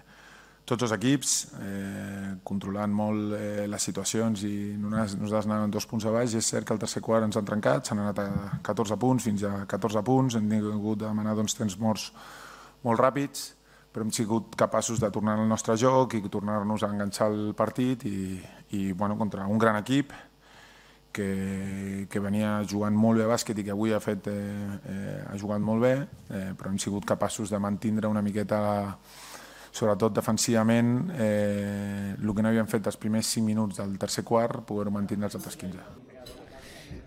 tots 0.68 0.84
els 0.84 0.94
equips, 0.98 1.34
eh, 1.64 2.32
controlant 2.48 2.92
molt 2.92 3.36
eh, 3.38 3.68
les 3.72 3.86
situacions 3.90 4.44
i 4.44 4.56
nosaltres, 4.76 5.48
anàvem 5.48 5.72
dos 5.72 5.88
punts 5.88 6.06
a 6.06 6.12
baix 6.12 6.36
i 6.36 6.42
és 6.42 6.50
cert 6.52 6.68
que 6.68 6.76
el 6.76 6.82
tercer 6.82 7.02
quart 7.06 7.24
ens 7.24 7.40
han 7.40 7.48
trencat, 7.48 7.88
s'han 7.88 8.04
anat 8.04 8.20
a 8.20 8.28
14 8.68 8.98
punts 9.00 9.30
fins 9.30 9.46
a 9.48 9.54
14 9.70 10.04
punts, 10.04 10.36
hem 10.36 10.52
hagut 10.60 11.00
de 11.00 11.08
demanar 11.08 11.38
doncs, 11.40 11.56
temps 11.56 11.78
morts 11.80 12.10
molt 12.84 13.00
ràpids, 13.00 13.54
però 13.94 14.04
hem 14.04 14.12
sigut 14.14 14.58
capaços 14.60 15.00
de 15.00 15.10
tornar 15.10 15.38
al 15.40 15.48
nostre 15.48 15.78
joc 15.80 16.18
i 16.20 16.22
tornar-nos 16.30 16.84
a 16.84 16.92
enganxar 16.92 17.32
el 17.32 17.54
partit 17.58 18.04
i, 18.06 18.42
i 18.76 18.92
bueno, 18.92 19.16
contra 19.18 19.48
un 19.48 19.58
gran 19.58 19.80
equip 19.80 20.12
que, 21.18 22.06
que 22.12 22.22
venia 22.22 22.60
jugant 22.70 22.94
molt 22.94 23.18
bé 23.18 23.26
a 23.26 23.32
bàsquet 23.32 23.58
i 23.58 23.66
que 23.66 23.74
avui 23.74 23.96
ha, 23.96 24.02
fet, 24.04 24.28
eh, 24.30 24.78
eh, 24.92 25.18
ha 25.26 25.40
jugat 25.40 25.64
molt 25.64 25.82
bé, 25.82 25.94
eh, 26.30 26.52
però 26.60 26.70
hem 26.70 26.78
sigut 26.82 27.08
capaços 27.10 27.50
de 27.50 27.60
mantindre 27.64 28.12
una 28.12 28.22
miqueta, 28.22 28.60
sobretot 29.78 30.16
defensivament, 30.18 31.12
eh, 31.14 32.16
el 32.18 32.34
que 32.34 32.44
no 32.44 32.50
havíem 32.50 32.68
fet 32.68 32.90
els 32.90 32.98
primers 32.98 33.30
5 33.38 33.46
minuts 33.46 33.78
del 33.82 33.98
tercer 34.02 34.26
quart, 34.26 34.64
poder-ho 34.66 34.94
mantenir 34.94 35.30
els 35.30 35.38
altres 35.38 35.58
15. 35.58 36.08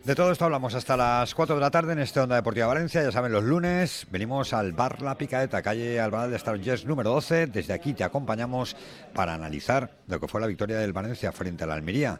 De 0.04 0.14
todo 0.14 0.32
esto 0.32 0.46
hablamos 0.46 0.74
hasta 0.74 0.96
las 0.96 1.34
4 1.34 1.56
de 1.56 1.60
la 1.60 1.70
tarde 1.70 1.92
en 1.92 1.98
este 1.98 2.20
Onda 2.20 2.36
Deportiva 2.36 2.66
Valencia. 2.66 3.02
Ya 3.02 3.12
saben, 3.12 3.32
los 3.32 3.44
lunes 3.44 4.06
venimos 4.10 4.54
al 4.54 4.72
Bar 4.72 5.02
La 5.02 5.16
Picaeta, 5.16 5.60
calle 5.60 6.00
Albalá 6.00 6.28
de 6.28 6.36
Star 6.36 6.58
Jazz 6.58 6.86
número 6.86 7.10
12. 7.10 7.48
Desde 7.48 7.74
aquí 7.74 7.92
te 7.92 8.02
acompañamos 8.02 8.76
para 9.12 9.34
analizar 9.34 9.98
lo 10.06 10.18
que 10.18 10.26
fue 10.26 10.40
la 10.40 10.46
victoria 10.46 10.78
del 10.78 10.94
Valencia 10.94 11.32
frente 11.32 11.64
a 11.64 11.66
la 11.66 11.74
Almería 11.74 12.18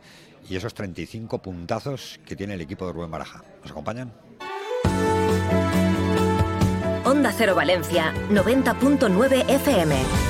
y 0.48 0.56
esos 0.56 0.74
35 0.74 1.40
puntazos 1.40 2.20
que 2.26 2.36
tiene 2.36 2.54
el 2.54 2.60
equipo 2.60 2.86
de 2.86 2.92
Rubén 2.92 3.10
Baraja. 3.10 3.42
¿Nos 3.62 3.70
acompañan? 3.70 4.12
Onda 7.04 7.32
Cero 7.32 7.54
Valencia, 7.54 8.12
90.9 8.30 9.48
FM. 9.48 10.29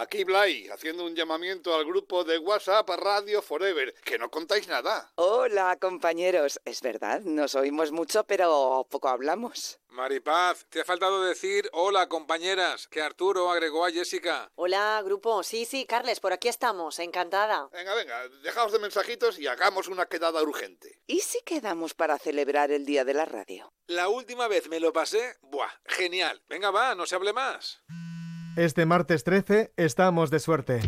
Aquí 0.00 0.24
Blay, 0.24 0.66
haciendo 0.70 1.04
un 1.04 1.14
llamamiento 1.14 1.74
al 1.74 1.84
grupo 1.84 2.24
de 2.24 2.38
WhatsApp 2.38 2.88
a 2.88 2.96
Radio 2.96 3.42
Forever, 3.42 3.92
que 4.02 4.18
no 4.18 4.30
contáis 4.30 4.66
nada. 4.66 5.12
Hola, 5.16 5.76
compañeros. 5.78 6.58
Es 6.64 6.80
verdad, 6.80 7.20
nos 7.20 7.54
oímos 7.54 7.92
mucho, 7.92 8.24
pero 8.24 8.86
poco 8.88 9.08
hablamos. 9.08 9.78
Maripaz, 9.88 10.64
te 10.70 10.80
ha 10.80 10.84
faltado 10.86 11.22
decir 11.22 11.68
hola, 11.74 12.08
compañeras, 12.08 12.88
que 12.88 13.02
Arturo 13.02 13.50
agregó 13.50 13.84
a 13.84 13.90
Jessica. 13.90 14.50
Hola, 14.54 15.02
grupo. 15.04 15.42
Sí, 15.42 15.66
sí, 15.66 15.84
Carles, 15.84 16.18
por 16.18 16.32
aquí 16.32 16.48
estamos. 16.48 16.98
Encantada. 16.98 17.68
Venga, 17.70 17.94
venga, 17.94 18.26
dejaos 18.42 18.72
de 18.72 18.78
mensajitos 18.78 19.38
y 19.38 19.48
hagamos 19.48 19.88
una 19.88 20.06
quedada 20.06 20.42
urgente. 20.42 21.02
¿Y 21.08 21.20
si 21.20 21.42
quedamos 21.42 21.92
para 21.92 22.18
celebrar 22.18 22.70
el 22.70 22.86
Día 22.86 23.04
de 23.04 23.12
la 23.12 23.26
Radio? 23.26 23.74
La 23.86 24.08
última 24.08 24.48
vez 24.48 24.66
me 24.70 24.80
lo 24.80 24.94
pasé, 24.94 25.36
buah, 25.42 25.68
genial. 25.84 26.40
Venga, 26.48 26.70
va, 26.70 26.94
no 26.94 27.04
se 27.04 27.16
hable 27.16 27.34
más. 27.34 27.82
Este 28.56 28.84
martes 28.84 29.22
13 29.22 29.72
estamos 29.76 30.30
de 30.30 30.40
suerte. 30.40 30.80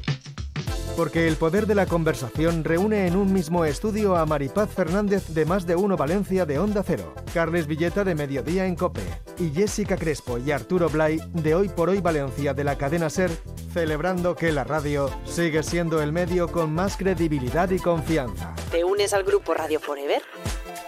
Porque 0.97 1.26
el 1.26 1.37
poder 1.37 1.66
de 1.66 1.75
la 1.75 1.87
conversación 1.87 2.64
reúne 2.64 3.07
en 3.07 3.16
un 3.16 3.33
mismo 3.33 3.64
estudio 3.64 4.16
a 4.16 4.26
Maripaz 4.26 4.69
Fernández 4.69 5.28
de 5.28 5.47
Más 5.47 5.64
de 5.64 5.76
Uno 5.76 5.97
Valencia 5.97 6.45
de 6.45 6.59
Onda 6.59 6.83
Cero, 6.85 7.14
Carles 7.33 7.66
Villeta 7.66 8.04
de 8.04 8.14
Mediodía 8.14 8.66
en 8.66 8.75
Cope 8.75 9.02
y 9.38 9.50
Jessica 9.50 9.97
Crespo 9.97 10.38
y 10.38 10.50
Arturo 10.50 10.90
Blay 10.90 11.19
de 11.33 11.54
Hoy 11.54 11.69
por 11.69 11.88
Hoy 11.88 12.00
Valencia 12.00 12.52
de 12.52 12.64
la 12.64 12.76
cadena 12.76 13.09
Ser, 13.09 13.31
celebrando 13.73 14.35
que 14.35 14.52
la 14.52 14.64
radio 14.64 15.09
sigue 15.25 15.62
siendo 15.62 16.02
el 16.02 16.12
medio 16.12 16.49
con 16.49 16.75
más 16.75 16.97
credibilidad 16.97 17.71
y 17.71 17.78
confianza. 17.78 18.54
¿Te 18.71 18.85
unes 18.85 19.14
al 19.14 19.23
grupo 19.23 19.54
Radio 19.54 19.81
Forever? 19.81 20.21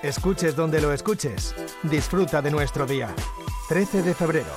Escuches 0.03 0.55
donde 0.55 0.83
lo 0.83 0.93
escuches, 0.93 1.55
disfruta 1.85 2.43
de 2.43 2.51
nuestro 2.51 2.85
día. 2.85 3.15
13 3.71 4.03
de 4.03 4.13
febrero, 4.13 4.55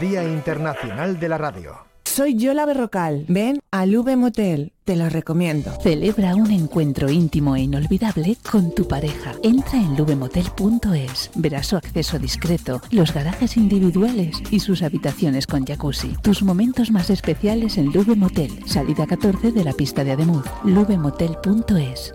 Día 0.00 0.24
Internacional 0.24 1.20
de 1.20 1.28
la 1.28 1.38
Radio. 1.38 1.76
soy 2.04 2.36
Yola 2.36 2.64
Berrocal. 2.64 3.24
Ven 3.28 3.60
al 3.70 3.94
V 3.96 4.16
Motel. 4.16 4.72
Te 4.84 4.96
lo 4.96 5.08
recomiendo. 5.08 5.72
Celebra 5.82 6.34
un 6.36 6.50
encuentro 6.50 7.10
íntimo 7.10 7.56
e 7.56 7.62
inolvidable 7.62 8.36
con 8.50 8.74
tu 8.74 8.86
pareja. 8.86 9.32
Entra 9.42 9.78
en 9.78 9.96
lubemotel.es. 9.96 11.30
Verás 11.34 11.66
su 11.66 11.76
acceso 11.76 12.18
discreto, 12.18 12.80
los 12.90 13.12
garajes 13.12 13.56
individuales 13.56 14.42
y 14.50 14.60
sus 14.60 14.82
habitaciones 14.82 15.46
con 15.46 15.64
jacuzzi. 15.66 16.16
Tus 16.22 16.42
momentos 16.42 16.90
más 16.90 17.10
especiales 17.10 17.76
en 17.76 17.92
Lube 17.92 18.14
Motel. 18.14 18.52
Salida 18.66 19.06
14 19.06 19.52
de 19.52 19.64
la 19.64 19.72
pista 19.72 20.04
de 20.04 20.12
Ademuz. 20.12 20.44
lubemotel.es. 20.64 22.14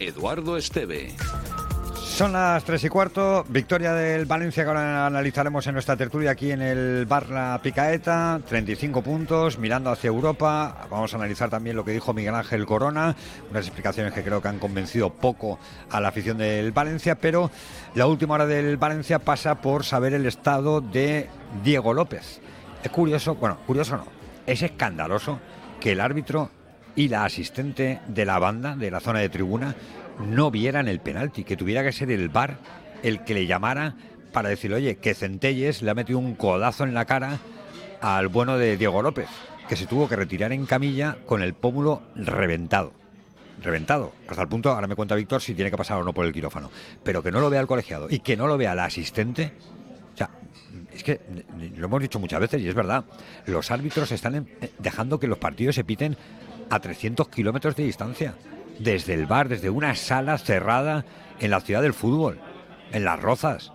Eduardo 0.00 0.56
Esteve. 0.56 1.14
Son 1.94 2.32
las 2.32 2.64
tres 2.64 2.84
y 2.84 2.88
cuarto, 2.88 3.44
victoria 3.48 3.94
del 3.94 4.26
Valencia 4.26 4.62
que 4.62 4.68
ahora 4.68 5.06
analizaremos 5.06 5.66
en 5.66 5.74
nuestra 5.74 5.96
tertulia 5.96 6.32
aquí 6.32 6.50
en 6.50 6.60
el 6.60 7.06
Bar 7.06 7.30
La 7.30 7.60
Picaeta, 7.62 8.40
35 8.46 9.02
puntos, 9.02 9.58
mirando 9.58 9.90
hacia 9.90 10.08
Europa. 10.08 10.86
Vamos 10.90 11.14
a 11.14 11.16
analizar 11.16 11.48
también 11.48 11.76
lo 11.76 11.84
que 11.84 11.92
dijo 11.92 12.12
Miguel 12.12 12.34
Ángel 12.34 12.66
Corona, 12.66 13.14
unas 13.50 13.66
explicaciones 13.66 14.12
que 14.12 14.22
creo 14.22 14.42
que 14.42 14.48
han 14.48 14.58
convencido 14.58 15.10
poco 15.10 15.58
a 15.90 16.00
la 16.00 16.08
afición 16.08 16.36
del 16.36 16.72
Valencia, 16.72 17.14
pero 17.14 17.50
la 17.94 18.06
última 18.06 18.34
hora 18.34 18.46
del 18.46 18.76
Valencia 18.76 19.18
pasa 19.20 19.62
por 19.62 19.84
saber 19.84 20.12
el 20.12 20.26
estado 20.26 20.80
de 20.80 21.30
Diego 21.62 21.94
López. 21.94 22.40
Es 22.82 22.90
curioso, 22.90 23.36
bueno, 23.36 23.58
curioso 23.66 23.96
no, 23.96 24.04
es 24.46 24.62
escandaloso 24.62 25.38
que 25.80 25.92
el 25.92 26.00
árbitro 26.00 26.50
y 27.00 27.08
la 27.08 27.24
asistente 27.24 27.98
de 28.08 28.26
la 28.26 28.38
banda, 28.38 28.76
de 28.76 28.90
la 28.90 29.00
zona 29.00 29.20
de 29.20 29.30
tribuna, 29.30 29.74
no 30.18 30.50
vieran 30.50 30.86
el 30.86 31.00
penalti, 31.00 31.44
que 31.44 31.56
tuviera 31.56 31.82
que 31.82 31.92
ser 31.92 32.10
el 32.10 32.28
VAR 32.28 32.58
el 33.02 33.24
que 33.24 33.32
le 33.32 33.46
llamara 33.46 33.94
para 34.34 34.50
decirle, 34.50 34.76
oye, 34.76 34.96
que 34.96 35.14
Centelles 35.14 35.80
le 35.80 35.90
ha 35.90 35.94
metido 35.94 36.18
un 36.18 36.34
codazo 36.34 36.84
en 36.84 36.92
la 36.92 37.06
cara 37.06 37.38
al 38.02 38.28
bueno 38.28 38.58
de 38.58 38.76
Diego 38.76 39.00
López, 39.00 39.28
que 39.66 39.76
se 39.76 39.86
tuvo 39.86 40.10
que 40.10 40.16
retirar 40.16 40.52
en 40.52 40.66
camilla 40.66 41.16
con 41.24 41.42
el 41.42 41.54
pómulo 41.54 42.02
reventado. 42.16 42.92
Reventado, 43.62 44.12
hasta 44.28 44.42
el 44.42 44.48
punto, 44.48 44.70
ahora 44.70 44.86
me 44.86 44.94
cuenta 44.94 45.14
Víctor 45.14 45.40
si 45.40 45.54
tiene 45.54 45.70
que 45.70 45.78
pasar 45.78 46.02
o 46.02 46.04
no 46.04 46.12
por 46.12 46.26
el 46.26 46.34
quirófano, 46.34 46.70
pero 47.02 47.22
que 47.22 47.32
no 47.32 47.40
lo 47.40 47.48
vea 47.48 47.62
el 47.62 47.66
colegiado 47.66 48.08
y 48.10 48.18
que 48.18 48.36
no 48.36 48.46
lo 48.46 48.58
vea 48.58 48.74
la 48.74 48.84
asistente, 48.84 49.54
o 50.12 50.18
sea, 50.18 50.28
es 50.92 51.02
que 51.02 51.18
lo 51.76 51.86
hemos 51.86 52.02
dicho 52.02 52.18
muchas 52.18 52.40
veces 52.40 52.60
y 52.60 52.68
es 52.68 52.74
verdad, 52.74 53.06
los 53.46 53.70
árbitros 53.70 54.12
están 54.12 54.46
dejando 54.78 55.18
que 55.18 55.28
los 55.28 55.38
partidos 55.38 55.76
se 55.76 55.84
piten 55.84 56.14
a 56.70 56.80
300 56.80 57.28
kilómetros 57.28 57.76
de 57.76 57.84
distancia, 57.84 58.34
desde 58.78 59.14
el 59.14 59.26
bar, 59.26 59.48
desde 59.48 59.70
una 59.70 59.94
sala 59.94 60.38
cerrada 60.38 61.04
en 61.38 61.50
la 61.50 61.60
ciudad 61.60 61.82
del 61.82 61.94
fútbol, 61.94 62.38
en 62.92 63.04
las 63.04 63.20
rozas. 63.20 63.72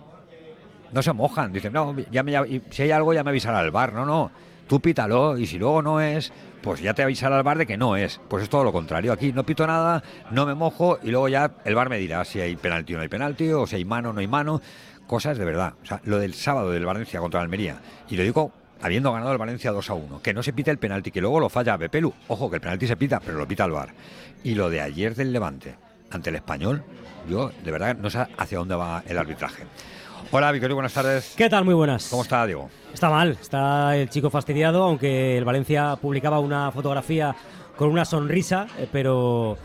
No 0.92 1.02
se 1.02 1.12
mojan, 1.12 1.52
dicen, 1.52 1.72
no, 1.72 1.94
ya 2.10 2.22
me, 2.22 2.62
si 2.70 2.82
hay 2.82 2.90
algo 2.90 3.12
ya 3.12 3.22
me 3.24 3.30
avisará 3.30 3.60
el 3.60 3.70
bar. 3.70 3.92
No, 3.92 4.06
no, 4.06 4.30
tú 4.66 4.80
pítalo 4.80 5.36
y 5.36 5.46
si 5.46 5.58
luego 5.58 5.82
no 5.82 6.00
es, 6.00 6.32
pues 6.62 6.80
ya 6.80 6.94
te 6.94 7.02
avisará 7.02 7.36
el 7.36 7.42
bar 7.42 7.58
de 7.58 7.66
que 7.66 7.76
no 7.76 7.96
es. 7.96 8.20
Pues 8.28 8.44
es 8.44 8.48
todo 8.48 8.64
lo 8.64 8.72
contrario. 8.72 9.12
Aquí 9.12 9.32
no 9.32 9.44
pito 9.44 9.66
nada, 9.66 10.02
no 10.30 10.46
me 10.46 10.54
mojo 10.54 10.98
y 11.02 11.10
luego 11.10 11.28
ya 11.28 11.52
el 11.64 11.74
bar 11.74 11.88
me 11.88 11.98
dirá 11.98 12.24
si 12.24 12.40
hay 12.40 12.56
penalti 12.56 12.94
o 12.94 12.96
no 12.96 13.02
hay 13.02 13.08
penalti, 13.08 13.50
o 13.50 13.66
si 13.66 13.76
hay 13.76 13.84
mano 13.84 14.10
o 14.10 14.12
no 14.12 14.20
hay 14.20 14.28
mano. 14.28 14.60
Cosas 15.06 15.38
de 15.38 15.44
verdad. 15.44 15.74
O 15.82 15.86
sea, 15.86 16.00
lo 16.04 16.18
del 16.18 16.34
sábado 16.34 16.70
del 16.70 16.84
Valencia 16.84 17.20
contra 17.20 17.40
Almería, 17.40 17.80
y 18.08 18.16
lo 18.16 18.24
digo 18.24 18.52
habiendo 18.80 19.12
ganado 19.12 19.32
el 19.32 19.38
Valencia 19.38 19.72
2 19.72 19.90
a 19.90 19.94
1, 19.94 20.22
que 20.22 20.34
no 20.34 20.42
se 20.42 20.52
pita 20.52 20.70
el 20.70 20.78
penalti, 20.78 21.10
que 21.10 21.20
luego 21.20 21.40
lo 21.40 21.48
falla 21.48 21.78
Pepelu. 21.78 22.12
Ojo, 22.28 22.50
que 22.50 22.56
el 22.56 22.60
penalti 22.60 22.86
se 22.86 22.96
pita, 22.96 23.20
pero 23.20 23.38
lo 23.38 23.46
pita 23.46 23.64
el 23.64 23.72
VAR. 23.72 23.90
Y 24.44 24.54
lo 24.54 24.70
de 24.70 24.80
ayer 24.80 25.14
del 25.14 25.32
Levante 25.32 25.74
ante 26.10 26.30
el 26.30 26.36
español, 26.36 26.82
yo 27.28 27.50
de 27.64 27.70
verdad 27.70 27.96
no 27.96 28.10
sé 28.10 28.26
hacia 28.36 28.58
dónde 28.58 28.74
va 28.74 29.02
el 29.06 29.18
arbitraje. 29.18 29.64
Hola, 30.30 30.50
Victorio, 30.50 30.74
buenas 30.74 30.92
tardes. 30.92 31.34
¿Qué 31.36 31.48
tal? 31.48 31.64
Muy 31.64 31.74
buenas. 31.74 32.08
¿Cómo 32.08 32.22
está, 32.22 32.44
Diego? 32.46 32.68
Está 32.92 33.10
mal, 33.10 33.38
está 33.40 33.96
el 33.96 34.08
chico 34.08 34.30
fastidiado, 34.30 34.82
aunque 34.82 35.38
el 35.38 35.44
Valencia 35.44 35.96
publicaba 35.96 36.40
una 36.40 36.72
fotografía 36.72 37.34
con 37.76 37.90
una 37.90 38.04
sonrisa, 38.04 38.66
eh, 38.78 38.88
pero 38.90 39.56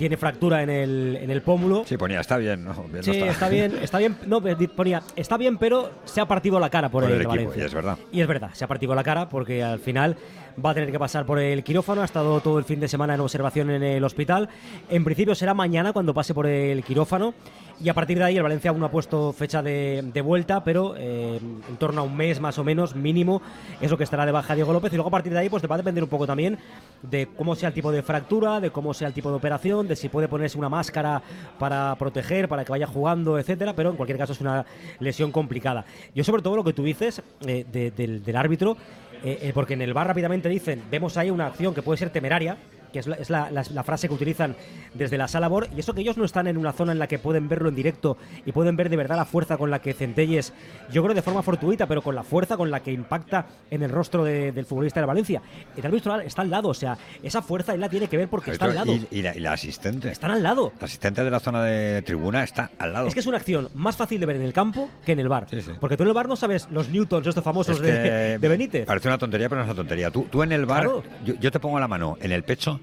tiene 0.00 0.16
fractura 0.16 0.62
en 0.62 0.70
el, 0.70 1.18
en 1.20 1.30
el 1.30 1.42
pómulo. 1.42 1.84
Sí, 1.84 1.98
ponía, 1.98 2.20
está 2.20 2.38
bien, 2.38 2.64
¿no? 2.64 2.74
sí, 3.02 3.10
está. 3.20 3.50
bien, 3.50 3.76
está 3.82 3.98
bien, 3.98 4.16
no, 4.26 4.40
ponía, 4.74 5.02
está 5.14 5.36
bien, 5.36 5.58
pero 5.58 5.90
se 6.06 6.22
ha 6.22 6.24
partido 6.26 6.58
la 6.58 6.70
cara 6.70 6.88
por, 6.88 7.02
por 7.02 7.12
el, 7.12 7.16
el 7.16 7.20
equipo, 7.20 7.34
Valencia. 7.36 7.62
y 7.62 7.66
es 7.66 7.74
verdad. 7.74 7.98
Y 8.10 8.20
es 8.22 8.26
verdad, 8.26 8.48
se 8.54 8.64
ha 8.64 8.66
partido 8.66 8.94
la 8.94 9.04
cara 9.04 9.28
porque 9.28 9.62
al 9.62 9.78
final 9.78 10.16
va 10.64 10.70
a 10.70 10.74
tener 10.74 10.90
que 10.90 10.98
pasar 10.98 11.26
por 11.26 11.38
el 11.38 11.62
quirófano. 11.62 12.00
Ha 12.00 12.06
estado 12.06 12.40
todo 12.40 12.58
el 12.58 12.64
fin 12.64 12.80
de 12.80 12.88
semana 12.88 13.14
en 13.14 13.20
observación 13.20 13.68
en 13.68 13.82
el 13.82 14.02
hospital. 14.02 14.48
En 14.88 15.04
principio 15.04 15.34
será 15.34 15.52
mañana 15.52 15.92
cuando 15.92 16.14
pase 16.14 16.32
por 16.32 16.46
el 16.46 16.82
quirófano. 16.82 17.34
Y 17.82 17.88
a 17.88 17.94
partir 17.94 18.18
de 18.18 18.24
ahí 18.24 18.36
el 18.36 18.42
Valencia 18.42 18.70
aún 18.70 18.84
ha 18.84 18.90
puesto 18.90 19.32
fecha 19.32 19.62
de, 19.62 20.22
vuelta, 20.22 20.62
pero 20.62 20.94
eh, 20.98 21.40
en 21.40 21.76
torno 21.78 22.02
a 22.02 22.04
un 22.04 22.14
mes 22.14 22.38
más 22.38 22.58
o 22.58 22.64
menos 22.64 22.94
mínimo 22.94 23.40
es 23.80 23.90
lo 23.90 23.96
que 23.96 24.04
estará 24.04 24.26
de 24.26 24.32
baja 24.32 24.54
Diego 24.54 24.74
López. 24.74 24.92
Y 24.92 24.96
luego 24.96 25.08
a 25.08 25.10
partir 25.10 25.32
de 25.32 25.38
ahí 25.38 25.48
pues 25.48 25.62
va 25.62 25.76
a 25.76 25.78
depender 25.78 26.04
un 26.04 26.10
poco 26.10 26.26
también 26.26 26.58
de 27.00 27.28
cómo 27.34 27.54
sea 27.56 27.68
el 27.68 27.74
tipo 27.74 27.90
de 27.90 28.02
fractura, 28.02 28.60
de 28.60 28.70
cómo 28.70 28.92
sea 28.92 29.08
el 29.08 29.14
tipo 29.14 29.30
de 29.30 29.36
operación, 29.36 29.88
de 29.88 29.96
si 29.96 30.10
puede 30.10 30.28
ponerse 30.28 30.58
una 30.58 30.68
máscara 30.68 31.22
para 31.58 31.96
proteger, 31.96 32.48
para 32.48 32.66
que 32.66 32.70
vaya 32.70 32.86
jugando, 32.86 33.38
etcétera. 33.38 33.72
Pero 33.74 33.88
en 33.90 33.96
cualquier 33.96 34.18
caso 34.18 34.34
es 34.34 34.42
una 34.42 34.66
lesión 34.98 35.32
complicada. 35.32 35.86
Yo 36.14 36.22
sobre 36.22 36.42
todo 36.42 36.56
lo 36.56 36.64
que 36.64 36.74
tú 36.74 36.84
dices 36.84 37.22
eh, 37.46 37.64
de, 37.72 37.92
del, 37.92 38.36
árbitro 38.36 38.76
eh, 39.24 39.52
porque 39.54 39.72
en 39.72 39.80
el 39.80 39.94
bar 39.94 40.06
rápidamente 40.06 40.50
dicen, 40.50 40.82
vemos 40.90 41.16
ahí 41.16 41.30
una 41.30 41.46
acción 41.46 41.74
que 41.74 41.80
puede 41.80 41.96
ser 41.96 42.10
temeraria, 42.10 42.58
que 42.90 42.98
es, 43.00 43.06
la, 43.06 43.16
es 43.16 43.30
la, 43.30 43.50
la, 43.50 43.64
la, 43.72 43.82
frase 43.82 44.08
que 44.08 44.14
utilizan 44.14 44.56
desde 44.94 45.16
la 45.18 45.28
sala 45.28 45.48
BOR, 45.48 45.68
y 45.74 45.80
eso 45.80 45.94
que 45.94 46.00
ellos 46.00 46.16
no 46.16 46.24
están 46.24 46.46
en 46.46 46.56
una 46.56 46.72
zona 46.72 46.92
en 46.92 46.98
la 46.98 47.06
que 47.06 47.18
pueden 47.18 47.48
verlo 47.48 47.68
en 47.68 47.74
directo 47.74 48.16
y 48.44 48.52
pueden 48.52 48.76
ver 48.76 48.88
de 48.88 48.96
verdad 48.96 49.16
la 49.16 49.24
fuerza 49.24 49.56
con 49.56 49.70
la 49.70 49.80
que 49.80 49.94
Centelles, 49.94 50.52
yo 50.92 51.02
creo 51.02 51.14
de 51.14 51.22
forma 51.22 51.42
fortuita, 51.42 51.86
pero 51.86 52.02
con 52.02 52.14
la 52.14 52.22
fuerza 52.22 52.56
con 52.56 52.70
la 52.70 52.80
que 52.80 52.92
impacta 52.92 53.46
en 53.70 53.82
el 53.82 53.90
rostro 53.90 54.24
de, 54.24 54.52
del 54.52 54.64
futbolista 54.66 55.00
de 55.00 55.06
Valencia. 55.06 55.42
El 55.76 55.86
árbitro 55.86 56.20
está 56.20 56.42
al 56.42 56.50
lado, 56.50 56.68
o 56.68 56.74
sea, 56.74 56.96
esa 57.22 57.42
fuerza 57.42 57.74
él 57.74 57.80
la 57.80 57.88
tiene 57.88 58.08
que 58.08 58.16
ver 58.16 58.28
porque 58.28 58.52
está 58.52 58.66
al 58.66 58.74
lado. 58.74 58.92
Y, 58.92 59.06
y, 59.10 59.22
la, 59.22 59.36
y, 59.36 59.40
la, 59.40 59.52
asistente. 59.52 60.10
Están 60.10 60.30
al 60.30 60.42
lado. 60.42 60.72
La 60.80 60.86
asistente 60.86 61.22
de 61.22 61.30
la 61.30 61.40
zona 61.40 61.62
de 61.64 62.02
tribuna 62.02 62.42
está 62.42 62.70
al 62.78 62.92
lado. 62.92 63.06
Es 63.06 63.14
que 63.14 63.20
es 63.20 63.26
una 63.26 63.38
acción 63.38 63.68
más 63.74 63.96
fácil 63.96 64.20
de 64.20 64.26
ver 64.26 64.36
en 64.36 64.42
el 64.42 64.52
campo 64.52 64.88
que 65.04 65.12
en 65.12 65.20
el 65.20 65.28
bar. 65.28 65.46
Sí, 65.50 65.60
sí. 65.60 65.72
Porque 65.80 65.96
tú 65.96 66.02
en 66.02 66.08
el 66.08 66.14
bar 66.14 66.28
no 66.28 66.36
sabes 66.36 66.68
los 66.70 66.88
newtons, 66.88 67.26
estos 67.26 67.44
famosos 67.44 67.76
es 67.76 67.82
de, 67.82 68.38
de, 68.38 68.48
Benítez. 68.48 68.86
Parece 68.86 69.08
una 69.08 69.18
tontería, 69.18 69.48
pero 69.48 69.60
no 69.60 69.64
es 69.64 69.68
una 69.70 69.76
tontería. 69.76 70.10
Tú, 70.10 70.26
tú 70.30 70.42
en 70.42 70.52
el 70.52 70.66
bar, 70.66 70.82
claro. 70.82 71.02
yo, 71.24 71.34
yo 71.34 71.50
te 71.50 71.60
pongo 71.60 71.78
la 71.78 71.88
mano 71.88 72.16
en 72.20 72.32
el 72.32 72.42
pecho 72.42 72.79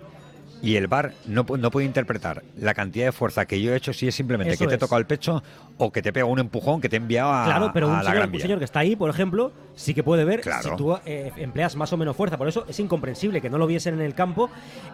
y 0.62 0.76
el 0.76 0.88
VAR 0.88 1.14
no, 1.26 1.46
no, 1.58 1.72
puede 1.72 1.86
interpretar 1.86 2.44
la 2.58 2.74
cantidad 2.74 3.06
de 3.06 3.12
fuerza 3.12 3.46
que 3.46 3.62
yo 3.62 3.74
he 3.74 3.78
hecho 3.78 3.94
si 3.94 4.08
es 4.08 4.16
simplemente 4.16 4.54
Eso 4.54 4.64
que 4.64 4.70
te 4.70 4.74
es. 4.76 4.80
tocado 4.80 5.00
el 5.00 5.06
pecho 5.06 5.44
o 5.78 5.92
que 5.92 6.02
te 6.02 6.12
pega 6.12 6.26
un 6.26 6.40
empujón 6.40 6.82
que 6.82 6.90
te 6.90 6.96
he 6.96 7.00
enviado 7.00 7.32
a, 7.32 7.46
claro, 7.46 7.72
pero 7.74 7.88
a 7.88 7.90
un 7.90 7.96
la 7.98 8.02
señor, 8.04 8.16
gran 8.18 8.34
un 8.34 8.40
señor 8.40 8.58
que 8.60 8.66
está 8.66 8.80
ahí, 8.80 8.96
por 8.96 9.10
ejemplo, 9.10 9.52
sí 9.76 9.94
que 9.94 10.04
puede 10.04 10.26
ver 10.26 10.42
Claro. 10.42 10.72
si 10.72 10.76
tú 10.76 10.98
eh, 11.06 11.32
empleas 11.38 11.76
más 11.76 11.94
o 11.94 11.98
menos 11.98 12.16
fuerza. 12.16 12.38
Por 12.38 12.48
eso 12.48 12.66
es 12.68 12.80
incomprensible 12.80 13.42
que 13.42 13.50
no 13.50 13.58
lo 13.60 13.68
viesen 13.68 13.94
en 13.96 14.02
el 14.02 14.14
campo 14.16 14.50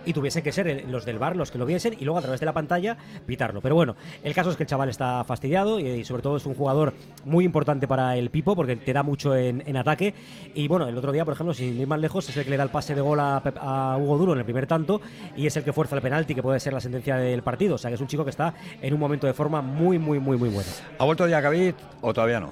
y 0.05 0.11
tuviesen 0.13 0.43
que 0.43 0.51
ser 0.51 0.85
los 0.89 1.05
del 1.05 1.19
bar 1.19 1.35
los 1.37 1.51
que 1.51 1.57
lo 1.57 1.65
viesen 1.65 1.93
y 1.99 2.03
luego 2.03 2.19
a 2.19 2.21
través 2.21 2.39
de 2.39 2.45
la 2.45 2.53
pantalla 2.53 2.97
pitarlo. 3.25 3.61
Pero 3.61 3.75
bueno, 3.75 3.95
el 4.23 4.33
caso 4.33 4.51
es 4.51 4.57
que 4.57 4.63
el 4.63 4.69
chaval 4.69 4.89
está 4.89 5.23
fastidiado 5.23 5.79
y, 5.79 5.87
y 5.87 6.03
sobre 6.05 6.21
todo 6.21 6.35
es 6.37 6.45
un 6.45 6.55
jugador 6.55 6.93
muy 7.25 7.45
importante 7.45 7.87
para 7.87 8.17
el 8.17 8.29
Pipo 8.29 8.55
porque 8.55 8.75
te 8.75 8.91
da 8.91 9.03
mucho 9.03 9.35
en, 9.35 9.63
en 9.65 9.77
ataque. 9.77 10.13
Y 10.53 10.67
bueno, 10.67 10.87
el 10.87 10.97
otro 10.97 11.11
día, 11.13 11.23
por 11.23 11.33
ejemplo, 11.33 11.53
sin 11.53 11.79
ir 11.79 11.87
más 11.87 11.99
lejos, 11.99 12.27
es 12.27 12.35
el 12.35 12.43
que 12.43 12.49
le 12.49 12.57
da 12.57 12.63
el 12.63 12.69
pase 12.69 12.93
de 12.95 13.01
gol 13.01 13.19
a, 13.21 13.37
a 13.37 13.97
Hugo 13.97 14.17
Duro 14.17 14.33
en 14.33 14.39
el 14.39 14.45
primer 14.45 14.67
tanto 14.67 14.99
y 15.37 15.47
es 15.47 15.52
el 15.57 15.63
que 15.63 15.73
fuerza 15.73 15.95
el 15.95 16.01
penalti 16.01 16.35
que 16.35 16.43
puede 16.43 16.59
ser 16.59 16.73
la 16.73 16.79
sentencia 16.79 17.17
del 17.17 17.41
partido. 17.41 17.75
O 17.75 17.77
sea 17.77 17.89
que 17.89 17.95
es 17.95 18.01
un 18.01 18.07
chico 18.07 18.23
que 18.23 18.31
está 18.31 18.53
en 18.81 18.93
un 18.93 18.99
momento 18.99 19.27
de 19.27 19.33
forma 19.33 19.61
muy, 19.61 19.99
muy, 19.99 20.19
muy, 20.19 20.37
muy 20.37 20.49
bueno. 20.49 20.69
¿Ha 20.99 21.05
vuelto 21.05 21.25
Diacabit 21.25 21.75
o 22.01 22.13
todavía 22.13 22.39
no? 22.39 22.51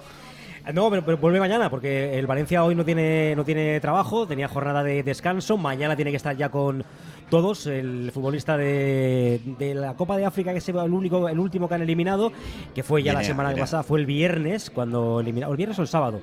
No, 0.74 0.90
pero, 0.92 1.04
pero 1.04 1.18
vuelve 1.18 1.40
mañana 1.40 1.70
porque 1.70 2.20
el 2.20 2.28
Valencia 2.28 2.64
hoy 2.64 2.76
no 2.76 2.86
tiene, 2.86 3.36
no 3.36 3.44
tiene 3.44 3.80
trabajo, 3.80 4.28
tenía 4.28 4.48
jornada 4.48 4.84
de 4.84 5.02
descanso, 5.02 5.58
mañana 5.58 5.96
tiene 5.96 6.12
que 6.12 6.18
estar 6.18 6.38
ya 6.38 6.50
con 6.50 6.86
todos, 7.32 7.66
el 7.66 8.12
futbolista 8.14 8.58
de, 8.58 9.42
de 9.58 9.74
la 9.74 9.96
Copa 9.96 10.18
de 10.18 10.26
África, 10.26 10.52
que 10.52 10.58
es 10.58 10.70
el, 10.70 10.76
único, 10.76 11.30
el 11.30 11.40
último 11.40 11.68
que 11.68 11.76
han 11.76 11.82
eliminado, 11.82 12.32
que 12.76 12.84
fue 12.84 13.02
ya 13.02 13.14
la 13.14 13.24
semana 13.24 13.50
Guinea. 13.50 13.64
pasada, 13.64 13.84
fue 13.84 14.00
el 14.02 14.06
viernes, 14.06 14.70
cuando 14.70 15.22
eliminaron, 15.22 15.54
el 15.54 15.58
viernes 15.58 15.80
o 15.80 15.82
el 15.82 15.88
sábado, 15.88 16.20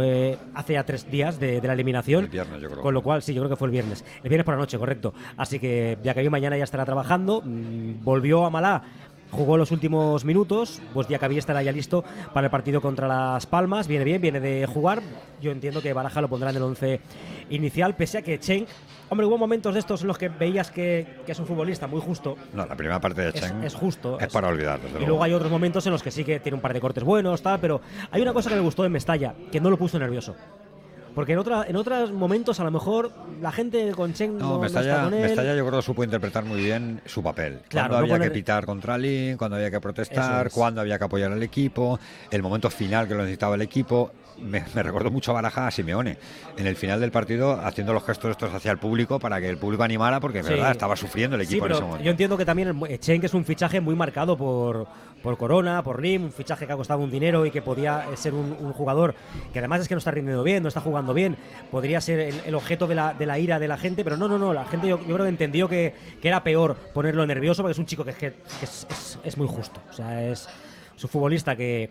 eh, 0.00 0.38
hace 0.54 0.74
ya 0.74 0.84
tres 0.84 1.10
días 1.10 1.40
de, 1.40 1.60
de 1.60 1.66
la 1.66 1.74
eliminación. 1.74 2.24
El 2.24 2.30
viernes, 2.30 2.62
yo 2.62 2.70
creo. 2.70 2.80
Con 2.80 2.94
lo 2.94 3.02
cual, 3.02 3.22
sí, 3.22 3.34
yo 3.34 3.42
creo 3.42 3.50
que 3.50 3.56
fue 3.56 3.66
el 3.66 3.72
viernes. 3.72 4.04
El 4.22 4.28
viernes 4.28 4.44
por 4.44 4.54
la 4.54 4.60
noche, 4.60 4.78
correcto. 4.78 5.12
Así 5.36 5.58
que 5.58 5.98
ya 6.02 6.14
que 6.14 6.20
hoy 6.20 6.30
mañana 6.30 6.56
ya 6.56 6.64
estará 6.64 6.84
trabajando, 6.84 7.42
mm, 7.44 8.04
volvió 8.04 8.46
a 8.46 8.50
Malá 8.50 8.84
jugó 9.32 9.56
los 9.56 9.70
últimos 9.70 10.24
minutos, 10.24 10.80
pues 10.92 11.08
Diacabí 11.08 11.38
estará 11.38 11.62
ya 11.62 11.72
listo 11.72 12.04
para 12.34 12.46
el 12.46 12.50
partido 12.50 12.82
contra 12.82 13.08
Las 13.08 13.46
Palmas, 13.46 13.88
viene 13.88 14.04
bien, 14.04 14.20
viene 14.20 14.40
de 14.40 14.66
jugar, 14.66 15.02
yo 15.40 15.50
entiendo 15.50 15.80
que 15.80 15.94
Baraja 15.94 16.20
lo 16.20 16.28
pondrá 16.28 16.50
en 16.50 16.56
el 16.56 16.62
11 16.62 17.00
inicial, 17.48 17.96
pese 17.96 18.18
a 18.18 18.22
que 18.22 18.38
Chen, 18.38 18.66
hombre, 19.12 19.26
hubo 19.26 19.38
momentos 19.38 19.74
de 19.74 19.80
estos 19.80 20.00
en 20.02 20.08
los 20.08 20.18
que 20.18 20.28
veías 20.28 20.70
que, 20.70 21.06
que 21.24 21.32
es 21.32 21.38
un 21.38 21.46
futbolista 21.46 21.86
muy 21.86 22.00
justo, 22.00 22.36
No, 22.54 22.66
la 22.66 22.74
primera 22.76 22.98
parte 23.00 23.20
de 23.22 23.28
Es- 23.28 23.34
Chen 23.34 23.62
es 23.62 23.74
justo, 23.74 24.18
Es 24.18 24.26
es- 24.26 24.32
para 24.32 24.48
olvidar, 24.48 24.80
y 24.80 24.90
luego. 24.90 25.06
luego 25.06 25.22
hay 25.24 25.32
otros 25.34 25.50
momentos 25.50 25.84
en 25.86 25.92
los 25.92 26.02
que 26.02 26.10
sí 26.10 26.24
que 26.24 26.40
tiene 26.40 26.56
un 26.56 26.62
par 26.62 26.72
de 26.72 26.80
cortes 26.80 27.04
buenos, 27.04 27.42
tal, 27.42 27.60
pero 27.60 27.80
hay 28.10 28.22
una 28.22 28.32
cosa 28.32 28.48
que 28.50 28.56
me 28.56 28.62
gustó 28.62 28.82
de 28.82 28.88
Mestalla, 28.88 29.34
que 29.50 29.60
no 29.60 29.70
lo 29.70 29.76
puso 29.76 29.98
nervioso. 29.98 30.34
Porque 31.14 31.34
en, 31.34 31.38
otra, 31.40 31.66
en 31.68 31.76
otros 31.76 32.10
momentos, 32.10 32.58
a 32.58 32.64
lo 32.64 32.70
mejor, 32.70 33.12
la 33.42 33.52
gente 33.52 33.92
con 33.92 34.14
Chen 34.14 34.38
no, 34.38 34.52
No, 34.54 34.58
no 34.60 34.64
está 34.64 34.78
Mestalla, 34.80 35.04
con 35.04 35.12
él. 35.12 35.20
Mestalla 35.20 35.54
yo 35.54 35.66
creo 35.66 35.78
que 35.80 35.84
supo 35.84 36.04
interpretar 36.04 36.42
muy 36.42 36.62
bien 36.64 37.02
su 37.04 37.22
papel. 37.22 37.60
Claro, 37.68 37.88
cuando 37.90 37.90
no 37.90 37.98
había 37.98 38.14
poner- 38.14 38.28
que 38.30 38.34
pitar 38.34 38.64
contra 38.64 38.96
Lin, 38.96 39.36
cuando 39.36 39.56
había 39.58 39.70
que 39.70 39.78
protestar, 39.78 40.46
es. 40.46 40.52
cuando 40.54 40.80
había 40.80 40.96
que 40.98 41.04
apoyar 41.04 41.30
al 41.30 41.42
equipo, 41.42 42.00
el 42.30 42.42
momento 42.42 42.70
final 42.70 43.06
que 43.06 43.12
lo 43.12 43.20
necesitaba 43.24 43.56
el 43.56 43.60
equipo. 43.62 44.10
Me, 44.38 44.64
me 44.74 44.82
recordó 44.82 45.10
mucho 45.10 45.30
a 45.30 45.34
Baraja 45.34 45.66
a 45.66 45.70
Simeone 45.70 46.16
en 46.56 46.66
el 46.66 46.76
final 46.76 47.00
del 47.00 47.10
partido 47.10 47.52
haciendo 47.60 47.92
los 47.92 48.04
gestos 48.04 48.30
estos 48.32 48.52
hacia 48.52 48.72
el 48.72 48.78
público 48.78 49.18
para 49.18 49.40
que 49.40 49.48
el 49.48 49.56
público 49.58 49.82
animara 49.82 50.20
porque 50.20 50.40
es 50.40 50.46
Sí. 50.46 50.52
verdad 50.54 50.72
estaba 50.72 50.96
sufriendo 50.96 51.36
el 51.36 51.46
Sí, 51.46 51.52
equipo 51.54 51.66
en 51.66 51.68
pero 51.68 51.74
ese 51.78 51.84
momento. 51.86 52.04
yo 52.04 52.10
entiendo 52.10 52.36
que 52.36 52.44
también 52.44 52.68
el- 52.88 52.98
Chen, 53.00 53.20
que 53.20 53.26
es 53.26 53.34
un 53.34 53.44
fichaje 53.44 53.80
muy 53.80 53.94
marcado 53.94 54.36
por, 54.36 54.86
por 55.22 55.36
Corona, 55.38 55.82
por 55.82 56.00
Lim, 56.02 56.24
un 56.24 56.32
fichaje 56.32 56.66
que 56.66 56.72
ha 56.72 56.76
costado 56.76 57.00
un 57.00 57.10
dinero 57.10 57.46
y 57.46 57.50
que 57.50 57.62
podía 57.62 58.06
eh, 58.12 58.16
ser 58.16 58.34
un, 58.34 58.56
un 58.58 58.72
jugador 58.72 59.14
que 59.52 59.58
además 59.58 59.80
es 59.82 59.88
que 59.88 59.94
no 59.94 59.98
está 59.98 60.10
rindiendo 60.10 60.42
bien, 60.42 60.62
no 60.62 60.68
está 60.68 60.80
jugando 60.80 61.14
bien, 61.14 61.36
podría 61.70 62.00
ser 62.00 62.18
el, 62.20 62.40
el 62.46 62.54
objeto 62.54 62.86
de 62.86 62.94
la, 62.94 63.14
de 63.14 63.26
la 63.26 63.38
ira 63.38 63.58
de 63.58 63.68
la 63.68 63.76
gente, 63.78 64.02
pero 64.04 64.16
no, 64.16 64.28
no, 64.28 64.38
no, 64.38 64.52
la 64.52 64.64
gente 64.64 64.88
yo, 64.88 64.98
yo 64.98 65.14
creo 65.14 65.24
que 65.24 65.28
entendió 65.28 65.68
que, 65.68 65.94
que 66.20 66.28
era 66.28 66.42
peor 66.42 66.74
ponerlo 66.94 67.24
nervioso 67.26 67.62
porque 67.62 67.72
es 67.72 67.78
un 67.78 67.86
chico 67.86 68.04
que, 68.04 68.10
es, 68.10 68.16
que- 68.16 68.32
que 68.32 68.64
es, 68.64 68.86
es- 68.90 69.18
es 69.22 69.36
muy 69.36 69.46
justo, 69.46 69.80
o 69.90 69.92
sea, 69.92 70.22
es, 70.24 70.48
es 70.96 71.04
un 71.04 71.10
futbolista 71.10 71.54
que 71.56 71.90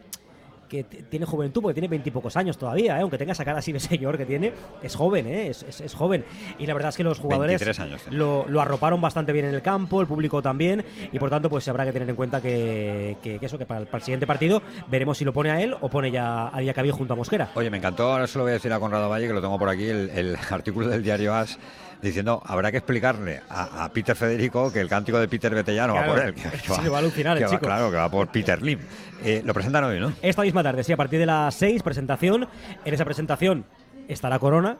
que 0.71 0.85
tiene 0.85 1.25
juventud, 1.25 1.61
porque 1.61 1.73
tiene 1.73 1.89
veintipocos 1.89 2.37
años 2.37 2.57
todavía, 2.57 2.97
¿eh? 2.97 3.01
aunque 3.01 3.17
tenga 3.17 3.33
esa 3.33 3.43
cara 3.43 3.59
así 3.59 3.73
de 3.73 3.79
señor 3.81 4.17
que 4.17 4.25
tiene, 4.25 4.53
es 4.81 4.95
joven, 4.95 5.27
¿eh? 5.27 5.47
es, 5.49 5.63
es- 5.63 5.81
es 5.81 5.93
joven. 5.93 6.23
Y 6.59 6.65
la 6.65 6.73
verdad 6.73 6.89
es 6.89 6.95
que 6.95 7.03
los 7.03 7.19
jugadores 7.19 7.59
23 7.59 7.79
años 7.81 8.01
lo, 8.09 8.45
lo 8.47 8.61
arroparon 8.61 9.01
bastante 9.01 9.33
bien 9.33 9.45
en 9.45 9.53
el 9.53 9.61
campo, 9.61 9.99
el 9.99 10.07
público 10.07 10.41
también, 10.41 10.85
y 11.11 11.19
por 11.19 11.29
tanto 11.29 11.49
pues 11.49 11.67
habrá 11.67 11.83
que 11.85 11.91
tener 11.91 12.09
en 12.09 12.15
cuenta 12.15 12.41
que, 12.41 13.17
que- 13.21 13.37
que 13.37 13.45
eso, 13.45 13.57
que 13.57 13.65
para 13.65 13.81
el, 13.81 13.87
para 13.87 13.97
el 13.97 14.03
siguiente 14.05 14.25
partido 14.25 14.61
veremos 14.87 15.17
si 15.17 15.25
lo 15.25 15.33
pone 15.33 15.51
a 15.51 15.59
él 15.61 15.75
o 15.81 15.89
pone 15.89 16.09
ya 16.09 16.47
a 16.55 16.59
Diacabí 16.61 16.89
junto 16.91 17.13
a 17.13 17.17
Mosquera. 17.17 17.49
Oye, 17.55 17.69
me 17.69 17.77
encantó, 17.77 18.09
ahora 18.13 18.25
se 18.27 18.37
lo 18.37 18.45
voy 18.45 18.51
a 18.51 18.53
decir 18.53 18.71
a 18.71 18.79
Conrado 18.79 19.09
Valle, 19.09 19.27
que 19.27 19.33
lo 19.33 19.41
tengo 19.41 19.59
por 19.59 19.67
aquí, 19.67 19.85
el, 19.89 20.09
el 20.11 20.37
artículo 20.49 20.87
del 20.87 21.03
diario 21.03 21.35
As, 21.35 21.59
diciendo, 22.01 22.41
habrá 22.45 22.71
que 22.71 22.77
explicarle 22.77 23.41
a, 23.49 23.85
a 23.85 23.89
Peter 23.93 24.15
Federico 24.15 24.71
que 24.71 24.79
el 24.81 24.89
cántico 24.89 25.19
de 25.19 25.27
Peter 25.27 25.53
Betellano 25.53 25.93
va 25.93 26.03
Claro, 26.03 26.13
por 26.19 26.27
él. 26.29 26.33
Que, 26.35 26.49
sí, 26.57 26.89
va 26.89 26.97
a 26.97 26.99
alucinar 26.99 27.37
el 27.37 27.43
va- 27.43 27.47
chico. 27.49 27.61
Claro, 27.65 27.89
que 27.91 27.97
va 27.97 28.09
por 28.09 28.27
Peter 28.29 28.61
Lim. 28.61 28.79
Eh, 29.23 29.41
lo 29.45 29.53
presentan 29.53 29.83
hoy, 29.83 29.99
¿no? 29.99 30.13
Esta 30.21 30.41
misma 30.41 30.63
tarde, 30.63 30.83
sí, 30.83 30.91
a 30.93 30.97
partir 30.97 31.19
de 31.19 31.25
las 31.25 31.53
6, 31.55 31.83
presentación. 31.83 32.47
En 32.85 32.93
esa 32.93 33.05
presentación 33.05 33.65
estará 34.07 34.39
Corona. 34.39 34.77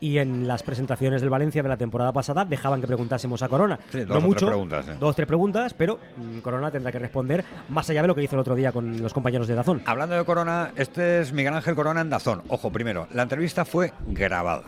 Y 0.00 0.18
en 0.18 0.46
las 0.46 0.62
presentaciones 0.62 1.20
del 1.22 1.28
Valencia 1.28 1.60
de 1.60 1.68
la 1.68 1.76
temporada 1.76 2.12
pasada 2.12 2.44
dejaban 2.44 2.80
que 2.80 2.86
preguntásemos 2.86 3.42
a 3.42 3.48
Corona. 3.48 3.80
Sí, 3.90 4.04
dos 4.04 4.08
no 4.10 4.14
o 4.14 4.18
tres 4.18 4.24
mucho, 4.28 4.46
preguntas, 4.46 4.86
eh. 4.86 4.94
dos 5.00 5.16
tres 5.16 5.26
preguntas, 5.26 5.74
pero 5.74 5.98
mm, 6.16 6.38
Corona 6.38 6.70
tendrá 6.70 6.92
que 6.92 7.00
responder 7.00 7.44
más 7.68 7.90
allá 7.90 8.02
de 8.02 8.06
lo 8.06 8.14
que 8.14 8.22
hizo 8.22 8.36
el 8.36 8.40
otro 8.40 8.54
día 8.54 8.70
con 8.70 9.02
los 9.02 9.12
compañeros 9.12 9.48
de 9.48 9.56
Dazón. 9.56 9.82
Hablando 9.86 10.14
de 10.14 10.24
Corona, 10.24 10.70
este 10.76 11.18
es 11.22 11.32
Miguel 11.32 11.52
Ángel 11.52 11.74
Corona 11.74 12.00
en 12.00 12.10
Dazón. 12.10 12.42
Ojo, 12.46 12.70
primero, 12.70 13.08
la 13.12 13.24
entrevista 13.24 13.64
fue 13.64 13.92
grabada. 14.06 14.62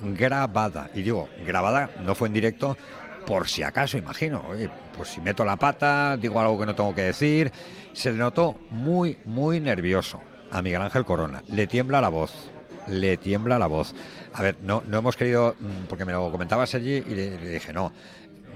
Grabada. 0.00 0.90
Y 0.94 1.02
digo, 1.02 1.28
grabada 1.44 1.90
no 2.02 2.14
fue 2.14 2.28
en 2.28 2.34
directo 2.34 2.76
por 3.26 3.48
si 3.48 3.62
acaso, 3.62 3.98
imagino. 3.98 4.44
Oye, 4.48 4.70
pues 4.96 5.10
si 5.10 5.20
meto 5.20 5.44
la 5.44 5.56
pata, 5.56 6.16
digo 6.16 6.40
algo 6.40 6.58
que 6.58 6.66
no 6.66 6.74
tengo 6.74 6.94
que 6.94 7.02
decir. 7.02 7.52
Se 7.92 8.12
le 8.12 8.18
notó 8.18 8.56
muy, 8.70 9.18
muy 9.24 9.60
nervioso 9.60 10.20
a 10.50 10.62
Miguel 10.62 10.82
Ángel 10.82 11.04
Corona. 11.04 11.42
Le 11.48 11.66
tiembla 11.66 12.00
la 12.00 12.08
voz. 12.08 12.32
Le 12.86 13.16
tiembla 13.16 13.58
la 13.58 13.66
voz. 13.66 13.94
A 14.32 14.42
ver, 14.42 14.58
no, 14.62 14.82
no 14.86 14.98
hemos 14.98 15.16
querido, 15.16 15.56
mm, 15.58 15.86
porque 15.88 16.04
me 16.04 16.12
lo 16.12 16.30
comentaba 16.30 16.66
Sergi 16.66 16.96
y 16.96 17.14
le 17.14 17.36
dije, 17.38 17.72
no, 17.72 17.92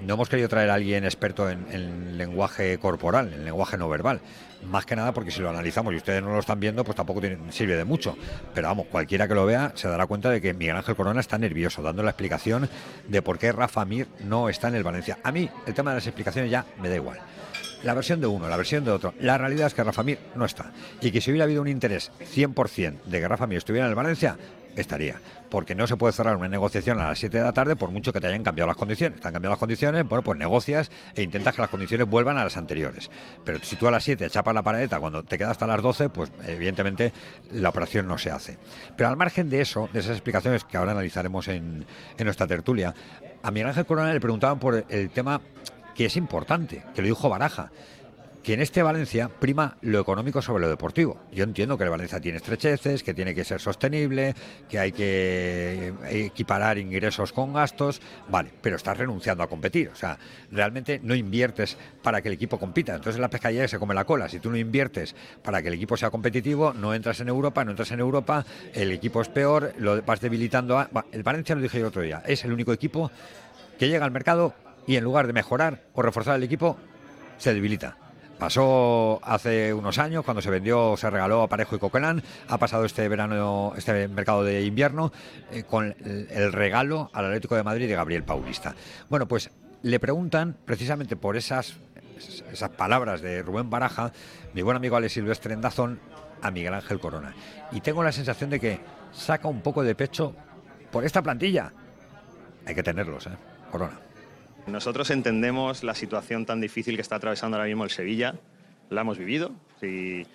no 0.05 0.15
hemos 0.15 0.29
querido 0.29 0.49
traer 0.49 0.69
a 0.69 0.75
alguien 0.75 1.03
experto 1.03 1.49
en, 1.49 1.65
en 1.71 2.17
lenguaje 2.17 2.77
corporal, 2.79 3.33
en 3.33 3.45
lenguaje 3.45 3.77
no 3.77 3.89
verbal. 3.89 4.21
Más 4.63 4.85
que 4.85 4.95
nada 4.95 5.11
porque 5.11 5.31
si 5.31 5.41
lo 5.41 5.49
analizamos 5.49 5.93
y 5.93 5.97
ustedes 5.97 6.21
no 6.21 6.33
lo 6.33 6.39
están 6.39 6.59
viendo, 6.59 6.83
pues 6.83 6.95
tampoco 6.95 7.21
sirve 7.49 7.75
de 7.75 7.83
mucho. 7.83 8.15
Pero 8.53 8.67
vamos, 8.67 8.87
cualquiera 8.87 9.27
que 9.27 9.33
lo 9.33 9.45
vea 9.45 9.71
se 9.75 9.87
dará 9.87 10.05
cuenta 10.05 10.29
de 10.29 10.39
que 10.39 10.53
Miguel 10.53 10.77
Ángel 10.77 10.95
Corona 10.95 11.19
está 11.19 11.37
nervioso, 11.37 11.81
dando 11.81 12.03
la 12.03 12.11
explicación 12.11 12.69
de 13.07 13.21
por 13.21 13.39
qué 13.39 13.51
Rafa 13.51 13.85
Mir 13.85 14.07
no 14.23 14.49
está 14.49 14.67
en 14.67 14.75
el 14.75 14.83
Valencia. 14.83 15.17
A 15.23 15.31
mí 15.31 15.49
el 15.65 15.73
tema 15.73 15.91
de 15.91 15.95
las 15.95 16.07
explicaciones 16.07 16.51
ya 16.51 16.65
me 16.79 16.89
da 16.89 16.95
igual. 16.95 17.19
La 17.83 17.95
versión 17.95 18.21
de 18.21 18.27
uno, 18.27 18.47
la 18.47 18.57
versión 18.57 18.85
de 18.85 18.91
otro. 18.91 19.15
La 19.19 19.39
realidad 19.39 19.65
es 19.65 19.73
que 19.73 19.83
Rafa 19.83 20.03
Mir 20.03 20.19
no 20.35 20.45
está. 20.45 20.71
Y 21.01 21.11
que 21.11 21.19
si 21.19 21.31
hubiera 21.31 21.45
habido 21.45 21.63
un 21.63 21.67
interés 21.67 22.11
100% 22.19 23.03
de 23.05 23.19
que 23.19 23.27
Rafa 23.27 23.47
Mir 23.47 23.57
estuviera 23.57 23.87
en 23.87 23.89
el 23.89 23.95
Valencia, 23.95 24.37
estaría. 24.75 25.19
Porque 25.49 25.75
no 25.75 25.85
se 25.85 25.97
puede 25.97 26.13
cerrar 26.13 26.37
una 26.37 26.47
negociación 26.47 26.99
a 26.99 27.09
las 27.09 27.19
7 27.19 27.37
de 27.37 27.43
la 27.43 27.51
tarde 27.51 27.75
por 27.75 27.91
mucho 27.91 28.13
que 28.13 28.21
te 28.21 28.27
hayan 28.27 28.43
cambiado 28.43 28.67
las 28.67 28.77
condiciones. 28.77 29.19
Te 29.19 29.27
han 29.27 29.33
cambiado 29.33 29.51
las 29.51 29.59
condiciones, 29.59 30.07
bueno, 30.07 30.23
pues 30.23 30.39
negocias 30.39 30.89
e 31.13 31.23
intentas 31.23 31.55
que 31.55 31.61
las 31.61 31.69
condiciones 31.69 32.07
vuelvan 32.07 32.37
a 32.37 32.43
las 32.43 32.55
anteriores. 32.55 33.09
Pero 33.43 33.59
si 33.61 33.75
tú 33.75 33.87
a 33.87 33.91
las 33.91 34.03
7 34.03 34.29
chapas 34.29 34.53
la 34.53 34.63
paredeta 34.63 34.99
cuando 34.99 35.23
te 35.23 35.37
quedas 35.37 35.51
hasta 35.51 35.67
las 35.67 35.81
12, 35.81 36.09
pues 36.09 36.31
evidentemente 36.47 37.11
la 37.51 37.69
operación 37.69 38.07
no 38.07 38.17
se 38.17 38.31
hace. 38.31 38.57
Pero 38.95 39.09
al 39.09 39.17
margen 39.17 39.49
de 39.49 39.61
eso, 39.61 39.89
de 39.91 39.99
esas 39.99 40.13
explicaciones 40.13 40.63
que 40.63 40.77
ahora 40.77 40.91
analizaremos 40.93 41.47
en, 41.49 41.85
en 42.17 42.25
nuestra 42.25 42.47
tertulia, 42.47 42.93
a 43.43 43.51
Miguel 43.51 43.69
Ángel 43.69 43.85
Corona 43.85 44.13
le 44.13 44.19
preguntaban 44.19 44.59
por 44.59 44.85
el 44.87 45.09
tema 45.09 45.41
que 45.95 46.05
es 46.05 46.15
importante, 46.15 46.83
que 46.95 47.01
lo 47.01 47.07
dijo 47.07 47.27
Baraja, 47.29 47.71
que 48.43 48.53
en 48.53 48.61
este 48.61 48.81
Valencia 48.81 49.29
prima 49.29 49.77
lo 49.81 49.99
económico 49.99 50.41
sobre 50.41 50.61
lo 50.61 50.69
deportivo. 50.69 51.19
Yo 51.31 51.43
entiendo 51.43 51.77
que 51.77 51.83
el 51.83 51.89
Valencia 51.89 52.19
tiene 52.19 52.37
estrecheces, 52.37 53.03
que 53.03 53.13
tiene 53.13 53.35
que 53.35 53.43
ser 53.43 53.61
sostenible, 53.61 54.33
que 54.67 54.79
hay 54.79 54.91
que 54.91 55.93
equiparar 56.09 56.77
ingresos 56.77 57.33
con 57.33 57.53
gastos, 57.53 58.01
vale, 58.29 58.51
pero 58.61 58.77
estás 58.77 58.97
renunciando 58.97 59.43
a 59.43 59.47
competir. 59.47 59.89
O 59.89 59.95
sea, 59.95 60.17
realmente 60.51 60.99
no 61.03 61.13
inviertes 61.13 61.77
para 62.01 62.21
que 62.21 62.29
el 62.29 62.33
equipo 62.33 62.57
compita. 62.57 62.95
Entonces 62.95 63.19
la 63.19 63.29
pescadilla 63.29 63.67
se 63.67 63.77
come 63.77 63.93
la 63.93 64.05
cola. 64.05 64.27
Si 64.27 64.39
tú 64.39 64.49
no 64.49 64.57
inviertes 64.57 65.15
para 65.43 65.61
que 65.61 65.67
el 65.67 65.75
equipo 65.75 65.95
sea 65.95 66.09
competitivo, 66.09 66.73
no 66.73 66.93
entras 66.93 67.19
en 67.19 67.27
Europa, 67.27 67.63
no 67.63 67.71
entras 67.71 67.91
en 67.91 67.99
Europa, 67.99 68.45
el 68.73 68.91
equipo 68.91 69.21
es 69.21 69.29
peor, 69.29 69.73
lo 69.77 70.01
vas 70.01 70.19
debilitando. 70.19 70.79
A... 70.79 70.89
El 71.11 71.23
Valencia, 71.23 71.55
lo 71.55 71.61
dije 71.61 71.77
yo 71.77 71.85
el 71.85 71.89
otro 71.89 72.01
día, 72.01 72.23
es 72.25 72.43
el 72.43 72.51
único 72.51 72.73
equipo 72.73 73.11
que 73.77 73.87
llega 73.87 74.05
al 74.05 74.11
mercado 74.11 74.53
y 74.87 74.95
en 74.95 75.03
lugar 75.03 75.27
de 75.27 75.33
mejorar 75.33 75.83
o 75.93 76.01
reforzar 76.01 76.35
el 76.35 76.43
equipo, 76.43 76.77
se 77.37 77.53
debilita. 77.53 78.00
Pasó 78.41 79.19
hace 79.21 79.71
unos 79.71 79.99
años 79.99 80.25
cuando 80.25 80.41
se 80.41 80.49
vendió, 80.49 80.97
se 80.97 81.07
regaló 81.11 81.43
a 81.43 81.47
Parejo 81.47 81.75
y 81.75 81.79
Coquelin. 81.79 82.23
Ha 82.47 82.57
pasado 82.57 82.85
este 82.85 83.07
verano, 83.07 83.73
este 83.77 84.07
mercado 84.07 84.43
de 84.43 84.63
invierno, 84.63 85.13
eh, 85.51 85.61
con 85.61 85.95
el, 86.03 86.51
regalo 86.51 87.11
al 87.13 87.25
Atlético 87.25 87.55
de 87.55 87.61
Madrid 87.61 87.87
de 87.87 87.93
Gabriel 87.93 88.23
Paulista. 88.23 88.73
Bueno, 89.09 89.27
pues 89.27 89.51
le 89.83 89.99
preguntan 89.99 90.57
precisamente 90.65 91.15
por 91.15 91.37
esas, 91.37 91.75
esas 92.51 92.71
palabras 92.71 93.21
de 93.21 93.43
Rubén 93.43 93.69
Baraja, 93.69 94.11
mi 94.55 94.63
buen 94.63 94.75
amigo 94.75 94.95
Alex 94.95 95.13
Silvestre 95.13 95.53
en 95.53 95.61
Dazón, 95.61 95.99
a 96.41 96.49
Miguel 96.49 96.73
Ángel 96.73 96.99
Corona. 96.99 97.35
Y 97.71 97.81
tengo 97.81 98.01
la 98.01 98.11
sensación 98.11 98.49
de 98.49 98.59
que 98.59 98.79
saca 99.11 99.49
un 99.49 99.61
poco 99.61 99.83
de 99.83 99.93
pecho 99.93 100.35
por 100.91 101.05
esta 101.05 101.21
plantilla. 101.21 101.71
Hay 102.65 102.73
que 102.73 102.81
tenerlos, 102.81 103.27
¿eh? 103.27 103.37
Corona. 103.71 103.99
Nosotros 104.67 105.09
entendemos 105.09 105.83
la 105.83 105.95
situación 105.95 106.45
tan 106.45 106.61
difícil 106.61 106.95
que 106.95 107.01
está 107.01 107.15
atravesando 107.15 107.57
ahora 107.57 107.67
mismo 107.67 107.83
el 107.83 107.89
Sevilla, 107.89 108.35
la 108.89 109.01
hemos 109.01 109.17
vivido 109.17 109.51
y, 109.81 110.25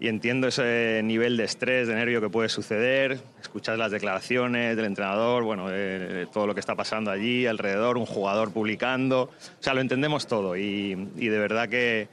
entiendo 0.00 0.48
ese 0.48 1.00
nivel 1.04 1.36
de 1.36 1.44
estrés, 1.44 1.88
de 1.88 1.94
nervio 1.94 2.20
que 2.20 2.28
puede 2.28 2.48
suceder, 2.48 3.20
escuchar 3.40 3.78
las 3.78 3.90
declaraciones 3.90 4.76
del 4.76 4.86
entrenador, 4.86 5.42
bueno, 5.42 5.68
eh, 5.70 6.26
todo 6.32 6.46
lo 6.46 6.54
que 6.54 6.60
está 6.60 6.74
pasando 6.74 7.10
allí 7.10 7.46
alrededor, 7.46 7.98
un 7.98 8.06
jugador 8.06 8.52
publicando, 8.52 9.22
o 9.22 9.62
sea, 9.62 9.74
lo 9.74 9.80
entendemos 9.80 10.26
todo 10.26 10.56
y, 10.56 10.94
de 10.94 11.38
verdad 11.38 11.68
que, 11.68 12.08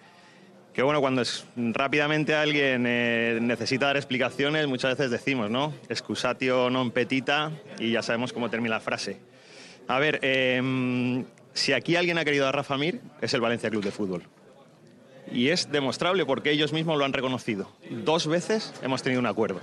que 0.73 0.81
bueno, 0.81 0.99
cuando 0.99 1.21
es, 1.21 1.45
rápidamente 1.55 2.35
alguien 2.35 2.85
eh, 2.87 3.39
necesita 3.41 3.87
dar 3.87 3.97
explicaciones, 3.97 4.67
muchas 4.67 4.97
veces 4.97 5.11
decimos, 5.11 5.49
¿no? 5.49 5.73
Excusatio 5.89 6.69
non 6.69 6.89
petita 6.91 7.51
y 7.79 7.91
ya 7.91 8.01
sabemos 8.01 8.33
cómo 8.33 8.49
termina 8.49 8.75
la 8.75 8.81
frase. 8.81 9.17
A 9.87 9.99
ver, 9.99 10.17
eh, 10.23 11.23
si 11.55 11.71
aquí 11.71 11.95
alguien 11.95 12.17
ha 12.17 12.25
querido 12.25 12.47
a 12.47 12.51
Rafa 12.51 12.77
Mir, 12.77 12.99
es 13.21 13.33
el 13.33 13.39
Valencia 13.39 13.69
Club 13.69 13.83
de 13.83 13.91
Fútbol. 13.91 14.23
Y 15.31 15.49
es 15.49 15.71
demostrable 15.71 16.25
porque 16.25 16.51
ellos 16.51 16.73
mismos 16.73 16.97
lo 16.97 17.05
han 17.05 17.13
reconocido. 17.13 17.71
Dos 17.89 18.27
veces 18.27 18.73
hemos 18.83 19.01
tenido 19.01 19.21
un 19.21 19.25
acuerdo. 19.25 19.61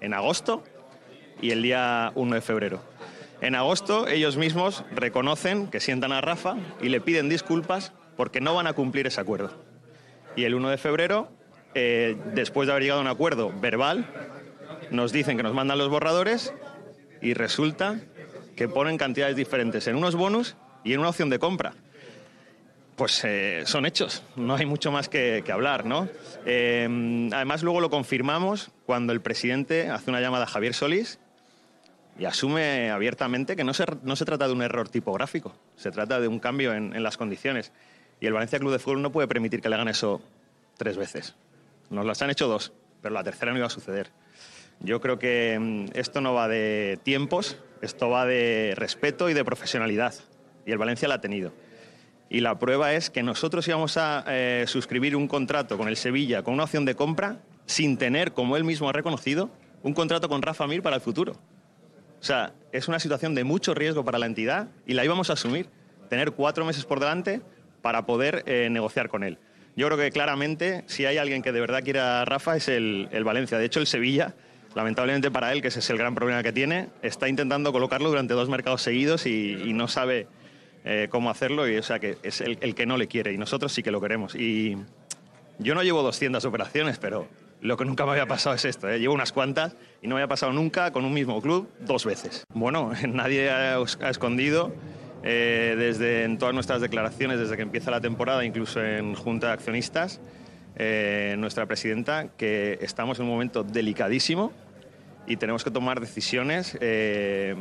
En 0.00 0.12
agosto 0.12 0.64
y 1.40 1.52
el 1.52 1.62
día 1.62 2.10
1 2.16 2.34
de 2.34 2.40
febrero. 2.40 2.82
En 3.40 3.54
agosto 3.54 4.08
ellos 4.08 4.36
mismos 4.36 4.84
reconocen 4.92 5.68
que 5.68 5.78
sientan 5.78 6.10
a 6.10 6.20
Rafa 6.20 6.56
y 6.82 6.88
le 6.88 7.00
piden 7.00 7.28
disculpas 7.28 7.92
porque 8.16 8.40
no 8.40 8.54
van 8.54 8.66
a 8.66 8.72
cumplir 8.72 9.06
ese 9.06 9.20
acuerdo. 9.20 9.52
Y 10.34 10.44
el 10.44 10.56
1 10.56 10.68
de 10.68 10.78
febrero, 10.78 11.30
eh, 11.74 12.16
después 12.34 12.66
de 12.66 12.72
haber 12.72 12.82
llegado 12.82 13.00
a 13.00 13.04
un 13.04 13.08
acuerdo 13.08 13.52
verbal, 13.60 14.04
nos 14.90 15.12
dicen 15.12 15.36
que 15.36 15.44
nos 15.44 15.54
mandan 15.54 15.78
los 15.78 15.90
borradores 15.90 16.52
y 17.22 17.34
resulta 17.34 18.00
que 18.56 18.66
ponen 18.66 18.98
cantidades 18.98 19.36
diferentes 19.36 19.86
en 19.86 19.94
unos 19.94 20.16
bonus 20.16 20.56
y 20.84 20.92
en 20.92 21.00
una 21.00 21.10
opción 21.10 21.30
de 21.30 21.38
compra. 21.38 21.74
pues 22.96 23.24
eh, 23.24 23.62
son 23.64 23.86
hechos, 23.86 24.22
no 24.36 24.56
hay 24.56 24.66
mucho 24.66 24.92
más 24.92 25.08
que, 25.08 25.42
que 25.44 25.52
hablar, 25.52 25.86
¿no? 25.86 26.06
Eh, 26.44 27.28
además 27.32 27.62
luego 27.62 27.80
lo 27.80 27.88
confirmamos 27.88 28.70
cuando 28.84 29.12
el 29.14 29.22
presidente 29.22 29.88
hace 29.88 30.10
una 30.10 30.20
llamada 30.20 30.44
a 30.44 30.46
Javier 30.46 30.74
Solís 30.74 31.18
y 32.18 32.26
asume 32.26 32.90
abiertamente 32.90 33.56
que 33.56 33.64
no 33.64 33.72
se, 33.72 33.86
no 34.02 34.16
se 34.16 34.26
trata 34.26 34.46
de 34.48 34.52
un 34.52 34.60
error 34.60 34.90
tipográfico, 34.90 35.56
se 35.76 35.90
trata 35.90 36.20
de 36.20 36.28
un 36.28 36.38
cambio 36.40 36.74
en, 36.74 36.94
en 36.94 37.02
las 37.02 37.16
condiciones. 37.16 37.72
Y 38.20 38.26
el 38.26 38.34
Valencia 38.34 38.58
Club 38.58 38.72
de 38.72 38.78
Fútbol 38.78 39.00
no 39.00 39.12
puede 39.12 39.28
permitir 39.28 39.62
que 39.62 39.70
le 39.70 39.76
hagan 39.76 39.88
eso 39.88 40.20
tres 40.76 40.98
veces. 40.98 41.34
Nos 41.88 42.04
las 42.04 42.20
han 42.20 42.28
hecho 42.28 42.48
dos, 42.48 42.72
pero 43.00 43.14
la 43.14 43.24
tercera 43.24 43.52
no 43.52 43.56
iba 43.56 43.66
a 43.66 43.70
suceder. 43.70 44.10
Yo 44.80 45.00
creo 45.00 45.18
que 45.18 45.58
mm, 45.58 45.96
esto 45.98 46.20
no 46.20 46.34
va 46.34 46.48
de 46.48 46.98
tiempos, 47.02 47.56
esto 47.80 48.10
va 48.10 48.26
de 48.26 48.74
respeto 48.76 49.30
y 49.30 49.34
de 49.34 49.42
profesionalidad. 49.42 50.14
Y 50.66 50.72
el 50.72 50.78
Valencia 50.78 51.08
la 51.08 51.16
ha 51.16 51.20
tenido. 51.20 51.52
Y 52.28 52.40
la 52.40 52.58
prueba 52.58 52.94
es 52.94 53.10
que 53.10 53.24
nosotros 53.24 53.66
íbamos 53.66 53.96
a 53.96 54.24
eh, 54.28 54.64
suscribir 54.68 55.16
un 55.16 55.26
contrato 55.26 55.76
con 55.76 55.88
el 55.88 55.96
Sevilla 55.96 56.44
con 56.44 56.54
una 56.54 56.64
opción 56.64 56.84
de 56.84 56.94
compra 56.94 57.40
sin 57.66 57.98
tener, 57.98 58.32
como 58.32 58.56
él 58.56 58.64
mismo 58.64 58.88
ha 58.88 58.92
reconocido, 58.92 59.50
un 59.82 59.94
contrato 59.94 60.28
con 60.28 60.40
Rafa 60.40 60.66
Mir 60.66 60.82
para 60.82 60.96
el 60.96 61.02
futuro. 61.02 61.32
O 62.20 62.22
sea, 62.22 62.52
es 62.70 62.86
una 62.86 63.00
situación 63.00 63.34
de 63.34 63.44
mucho 63.44 63.74
riesgo 63.74 64.04
para 64.04 64.18
la 64.18 64.26
entidad 64.26 64.68
y 64.86 64.94
la 64.94 65.04
íbamos 65.04 65.30
a 65.30 65.32
asumir. 65.32 65.68
Tener 66.08 66.32
cuatro 66.32 66.64
meses 66.64 66.84
por 66.84 67.00
delante 67.00 67.40
para 67.82 68.06
poder 68.06 68.44
eh, 68.46 68.68
negociar 68.70 69.08
con 69.08 69.24
él. 69.24 69.38
Yo 69.76 69.86
creo 69.86 69.98
que 69.98 70.10
claramente, 70.10 70.84
si 70.86 71.06
hay 71.06 71.16
alguien 71.16 71.42
que 71.42 71.52
de 71.52 71.60
verdad 71.60 71.82
quiera 71.82 72.22
a 72.22 72.24
Rafa, 72.24 72.56
es 72.56 72.68
el, 72.68 73.08
el 73.12 73.24
Valencia. 73.24 73.58
De 73.58 73.64
hecho, 73.64 73.80
el 73.80 73.86
Sevilla, 73.86 74.34
lamentablemente 74.74 75.30
para 75.30 75.52
él, 75.52 75.62
que 75.62 75.68
ese 75.68 75.78
es 75.78 75.90
el 75.90 75.96
gran 75.96 76.14
problema 76.14 76.42
que 76.42 76.52
tiene, 76.52 76.90
está 77.02 77.28
intentando 77.28 77.72
colocarlo 77.72 78.08
durante 78.08 78.34
dos 78.34 78.48
mercados 78.48 78.82
seguidos 78.82 79.26
y, 79.26 79.54
y 79.64 79.72
no 79.72 79.88
sabe 79.88 80.26
eh, 80.84 81.08
cómo 81.10 81.30
hacerlo. 81.30 81.68
Y, 81.68 81.76
o 81.76 81.82
sea, 81.82 81.98
que 81.98 82.18
es 82.22 82.40
el, 82.40 82.58
el 82.60 82.74
que 82.74 82.86
no 82.86 82.96
le 82.96 83.08
quiere 83.08 83.32
y 83.32 83.38
nosotros 83.38 83.72
sí 83.72 83.82
que 83.82 83.90
lo 83.90 84.00
queremos. 84.00 84.34
Y 84.34 84.76
yo 85.58 85.74
no 85.74 85.82
llevo 85.82 86.02
200 86.02 86.44
operaciones, 86.44 86.98
pero 86.98 87.28
lo 87.60 87.76
que 87.76 87.84
nunca 87.84 88.04
me 88.04 88.12
había 88.12 88.26
pasado 88.26 88.54
es 88.54 88.64
esto. 88.64 88.88
¿eh? 88.88 88.98
Llevo 88.98 89.14
unas 89.14 89.32
cuantas 89.32 89.76
y 90.02 90.08
no 90.08 90.14
me 90.14 90.22
había 90.22 90.28
pasado 90.28 90.52
nunca 90.52 90.92
con 90.92 91.04
un 91.04 91.12
mismo 91.12 91.40
club 91.42 91.68
dos 91.80 92.04
veces. 92.04 92.44
Bueno, 92.54 92.92
nadie 93.08 93.50
ha, 93.50 93.76
ha 93.76 94.10
escondido 94.10 94.72
eh, 95.22 95.74
desde 95.76 96.24
en 96.24 96.38
todas 96.38 96.54
nuestras 96.54 96.80
declaraciones, 96.80 97.38
desde 97.38 97.56
que 97.56 97.62
empieza 97.62 97.90
la 97.90 98.00
temporada, 98.00 98.44
incluso 98.44 98.82
en 98.82 99.14
Junta 99.14 99.48
de 99.48 99.52
Accionistas, 99.52 100.20
eh, 100.76 101.34
nuestra 101.38 101.66
presidenta, 101.66 102.28
que 102.38 102.78
estamos 102.80 103.18
en 103.18 103.26
un 103.26 103.32
momento 103.32 103.62
delicadísimo 103.62 104.52
y 105.26 105.36
tenemos 105.36 105.62
que 105.62 105.70
tomar 105.70 106.00
decisiones 106.00 106.78
eh, 106.80 107.54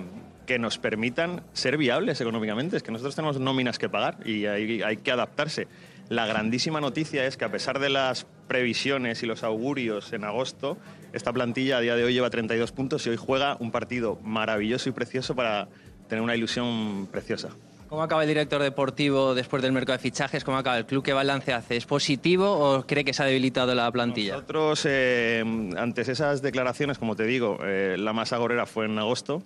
que 0.49 0.57
nos 0.57 0.79
permitan 0.79 1.43
ser 1.53 1.77
viables 1.77 2.19
económicamente. 2.21 2.75
Es 2.75 2.81
que 2.81 2.91
nosotros 2.91 3.15
tenemos 3.15 3.39
nóminas 3.39 3.77
que 3.77 3.88
pagar 3.88 4.17
y 4.25 4.47
hay, 4.47 4.81
hay 4.81 4.97
que 4.97 5.12
adaptarse. 5.12 5.67
La 6.09 6.25
grandísima 6.25 6.81
noticia 6.81 7.23
es 7.27 7.38
que 7.38 7.45
a 7.45 7.51
pesar 7.51 7.77
de 7.77 7.89
las 7.89 8.25
previsiones 8.47 9.21
y 9.21 9.27
los 9.27 9.43
augurios 9.43 10.12
en 10.12 10.23
agosto, 10.23 10.79
esta 11.13 11.31
plantilla 11.33 11.77
a 11.77 11.81
día 11.81 11.95
de 11.95 12.03
hoy 12.03 12.13
lleva 12.13 12.31
32 12.31 12.71
puntos 12.71 13.05
y 13.05 13.12
hoy 13.12 13.15
juega 13.15 13.57
un 13.59 13.69
partido 13.69 14.17
maravilloso 14.23 14.89
y 14.89 14.91
precioso 14.91 15.35
para 15.35 15.67
tener 16.07 16.23
una 16.23 16.35
ilusión 16.35 17.07
preciosa. 17.12 17.49
¿Cómo 17.88 18.01
acaba 18.01 18.23
el 18.23 18.27
director 18.27 18.59
deportivo 18.63 19.35
después 19.35 19.62
del 19.62 19.71
mercado 19.71 19.97
de 19.97 20.01
fichajes? 20.01 20.43
¿Cómo 20.43 20.57
acaba 20.57 20.79
el 20.79 20.88
club? 20.88 21.03
¿Qué 21.03 21.13
balance 21.13 21.53
hace? 21.53 21.77
¿Es 21.77 21.85
positivo 21.85 22.49
o 22.49 22.88
cree 22.88 23.05
que 23.05 23.13
se 23.13 23.21
ha 23.21 23.27
debilitado 23.27 23.75
la 23.75 23.91
plantilla? 23.91 24.33
Nosotros, 24.33 24.88
eh, 24.89 25.43
antes 25.77 26.09
esas 26.09 26.41
declaraciones, 26.41 26.97
como 26.97 27.15
te 27.15 27.25
digo, 27.25 27.59
eh, 27.63 27.97
la 27.99 28.13
masa 28.13 28.38
gorera 28.38 28.65
fue 28.65 28.85
en 28.85 28.97
agosto 28.97 29.43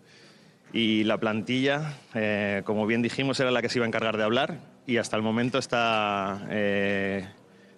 y 0.74 1.04
la 1.04 1.20
plantilla, 1.20 1.94
eh, 2.16 2.64
como 2.66 2.88
bien 2.88 3.04
dijimos, 3.04 3.40
era 3.40 3.52
la 3.52 3.62
que 3.62 3.70
se 3.70 3.78
iba 3.78 3.86
a 3.86 3.88
encargar 3.88 4.18
de 4.18 4.24
hablar 4.24 4.58
y 4.88 4.98
hasta 4.98 5.16
el 5.16 5.22
momento 5.22 5.60
está, 5.60 6.48
eh, 6.50 7.28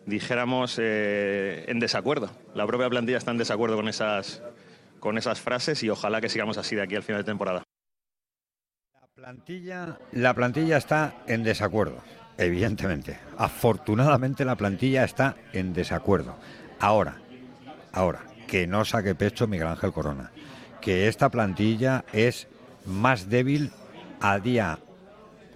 dijéramos, 0.05 0.79
eh, 0.81 1.65
en 1.67 1.79
desacuerdo. 1.79 2.31
La 2.55 2.65
propia 2.65 2.89
plantilla 2.89 3.17
está 3.17 3.31
en 3.31 3.37
desacuerdo 3.37 3.75
con 3.75 3.89
esas, 3.89 4.41
con 5.01 5.17
esas 5.17 5.41
frases 5.41 5.83
y 5.83 5.89
ojalá 5.89 6.21
que 6.21 6.29
sigamos 6.29 6.57
así 6.57 6.77
de 6.77 6.83
aquí 6.83 6.95
al 6.95 7.03
final 7.03 7.21
de 7.21 7.25
temporada. 7.25 7.63
Plantilla, 9.13 9.99
la 10.13 10.33
plantilla 10.33 10.77
está 10.77 11.15
en 11.27 11.43
desacuerdo, 11.43 11.97
evidentemente. 12.37 13.19
Afortunadamente 13.37 14.45
la 14.45 14.55
plantilla 14.55 15.03
está 15.03 15.35
en 15.51 15.73
desacuerdo. 15.73 16.37
Ahora, 16.79 17.17
ahora, 17.91 18.23
que 18.47 18.67
no 18.67 18.85
saque 18.85 19.15
pecho 19.15 19.47
Miguel 19.47 19.67
Ángel 19.67 19.91
Corona, 19.91 20.31
que 20.79 21.07
esta 21.07 21.29
plantilla 21.29 22.05
es 22.13 22.47
más 22.85 23.29
débil 23.29 23.71
a 24.21 24.39
día 24.39 24.79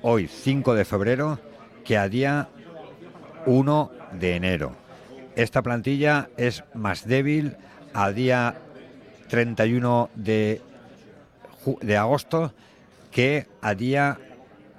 hoy 0.01 0.27
5 0.27 0.73
de 0.75 0.85
febrero 0.85 1.39
que 1.83 1.97
a 1.97 2.09
día 2.09 2.49
1 3.45 3.91
de 4.13 4.35
enero. 4.35 4.75
Esta 5.35 5.61
plantilla 5.61 6.29
es 6.37 6.63
más 6.73 7.07
débil 7.07 7.55
a 7.93 8.11
día 8.11 8.55
31 9.29 10.09
de, 10.15 10.61
de 11.81 11.97
agosto 11.97 12.53
que 13.11 13.47
a 13.61 13.73
día 13.73 14.19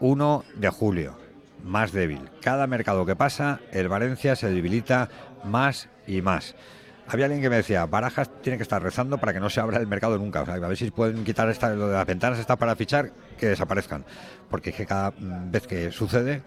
1 0.00 0.44
de 0.56 0.68
julio. 0.68 1.18
Más 1.64 1.92
débil. 1.92 2.30
Cada 2.40 2.66
mercado 2.66 3.04
que 3.04 3.16
pasa, 3.16 3.60
el 3.72 3.88
Valencia 3.88 4.34
se 4.34 4.50
debilita 4.50 5.08
más 5.44 5.88
y 6.06 6.22
más. 6.22 6.54
Había 7.12 7.24
alguien 7.24 7.42
que 7.42 7.50
me 7.50 7.56
decía, 7.56 7.86
Barajas 7.86 8.30
tiene 8.40 8.56
que 8.56 8.62
estar 8.62 8.80
rezando 8.80 9.18
para 9.18 9.32
que 9.32 9.40
no 9.40 9.50
se 9.50 9.58
abra 9.58 9.78
el 9.78 9.88
mercado 9.88 10.16
nunca. 10.16 10.42
A 10.42 10.58
ver 10.58 10.76
si 10.76 10.92
pueden 10.92 11.24
quitar 11.24 11.48
lo 11.76 11.88
de 11.88 11.94
las 11.94 12.06
ventanas 12.06 12.38
está 12.38 12.54
para 12.54 12.76
fichar, 12.76 13.10
que 13.36 13.48
desaparezcan. 13.48 14.04
Porque 14.48 14.70
es 14.70 14.76
que 14.76 14.86
cada 14.86 15.10
mm, 15.10 15.50
vez 15.50 15.66
que 15.66 15.90
sucede, 15.90 16.42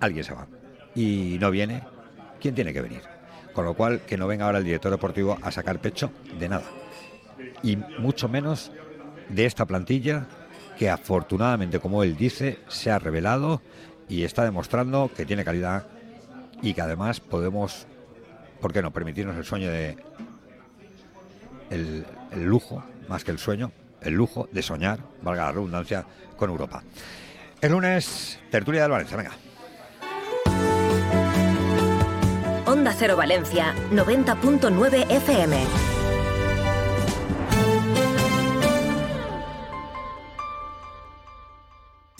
alguien 0.00 0.24
se 0.24 0.34
va. 0.34 0.48
Y 0.96 1.38
no 1.40 1.52
viene, 1.52 1.84
¿quién 2.40 2.52
tiene 2.52 2.72
que 2.72 2.80
venir? 2.80 3.02
Con 3.52 3.64
lo 3.64 3.74
cual, 3.74 4.00
que 4.00 4.16
no 4.16 4.26
venga 4.26 4.46
ahora 4.46 4.58
el 4.58 4.64
director 4.64 4.90
deportivo 4.90 5.38
a 5.40 5.52
sacar 5.52 5.78
pecho 5.78 6.10
de 6.36 6.48
nada. 6.48 6.64
Y 7.62 7.76
mucho 7.76 8.28
menos 8.28 8.72
de 9.28 9.46
esta 9.46 9.66
plantilla 9.66 10.26
que 10.76 10.90
afortunadamente, 10.90 11.78
como 11.78 12.02
él 12.02 12.16
dice, 12.16 12.58
se 12.66 12.90
ha 12.90 12.98
revelado 12.98 13.62
y 14.08 14.24
está 14.24 14.42
demostrando 14.42 15.12
que 15.16 15.24
tiene 15.24 15.44
calidad 15.44 15.86
y 16.60 16.74
que 16.74 16.80
además 16.80 17.20
podemos, 17.20 17.86
¿por 18.60 18.72
qué 18.72 18.82
no?, 18.82 18.92
permitirnos 18.92 19.36
el 19.36 19.44
sueño 19.44 19.70
de... 19.70 20.07
El, 21.70 22.04
lujo, 22.34 22.84
más 23.08 23.24
que 23.24 23.30
el 23.30 23.38
sueño, 23.38 23.72
el 24.00 24.14
lujo 24.14 24.48
de 24.52 24.62
soñar, 24.62 25.00
valga 25.22 25.46
la 25.46 25.52
redundancia, 25.52 26.04
con 26.36 26.50
Europa. 26.50 26.82
El 27.60 27.72
lunes, 27.72 28.38
tertulia 28.50 28.82
del 28.82 28.90
Valencia, 28.92 29.16
venga. 29.16 29.32
Onda 32.66 32.94
Cero 32.96 33.16
Valencia, 33.16 33.74
90.9 33.90 35.10
FM. 35.10 35.87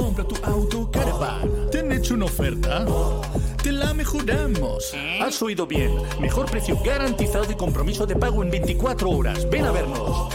compra 0.00 0.24
tu 0.24 0.34
auto, 0.44 0.90
caravan. 0.90 1.70
¿Te 1.70 1.80
han 1.80 1.92
hecho 1.92 2.14
una 2.14 2.24
oferta? 2.24 2.86
Te 3.62 3.70
la 3.70 3.92
mejoramos. 3.92 4.94
Has 5.20 5.42
oído 5.42 5.66
bien. 5.66 5.94
Mejor 6.18 6.50
precio 6.50 6.78
garantizado 6.82 7.52
y 7.52 7.54
compromiso 7.54 8.06
de 8.06 8.16
pago 8.16 8.42
en 8.42 8.50
24 8.50 9.10
horas. 9.10 9.48
Ven 9.50 9.66
a 9.66 9.72
vernos. 9.72 10.34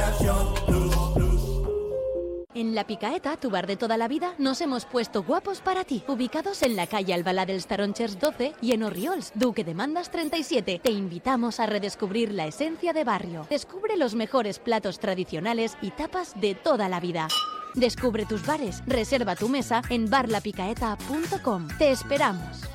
En 2.54 2.73
La 2.73 2.88
Picaeta, 2.88 3.36
tu 3.36 3.49
bar 3.49 3.67
de 3.67 3.75
toda 3.75 3.97
la 3.97 4.08
vida, 4.08 4.34
nos 4.38 4.62
hemos 4.62 4.86
puesto 4.86 5.23
guapos 5.23 5.60
para 5.60 5.84
ti. 5.84 6.04
Ubicados 6.08 6.62
en 6.62 6.78
la 6.78 6.88
calle 6.88 7.13
Albalá 7.13 7.45
del 7.45 7.60
Staronchers 7.60 8.17
12 8.17 8.54
y 8.62 8.71
en 8.71 8.84
Orriols, 8.84 9.34
Duque 9.36 9.65
de 9.65 9.73
Mandas 9.73 10.10
37. 10.10 10.80
Te 10.82 10.91
invitamos 10.91 11.60
a 11.60 11.65
redescubrir 11.65 12.32
la 12.32 12.45
esencia 12.45 12.93
de 12.93 13.04
barrio. 13.04 13.45
Descubre 13.49 13.97
los 13.97 14.15
mejores 14.15 14.60
platos 14.60 14.99
tradicionales 14.99 15.75
y 15.82 15.91
tapas 15.91 16.39
de 16.39 16.56
toda 16.56 16.88
la 16.88 17.01
vida. 17.01 17.28
Descubre 17.76 18.26
tus 18.26 18.46
bares, 18.46 18.84
reserva 18.86 19.36
tu 19.36 19.50
mesa 19.50 19.82
en 19.90 20.10
barlapicaeta.com. 20.10 21.68
Te 21.78 21.92
esperamos. 21.92 22.66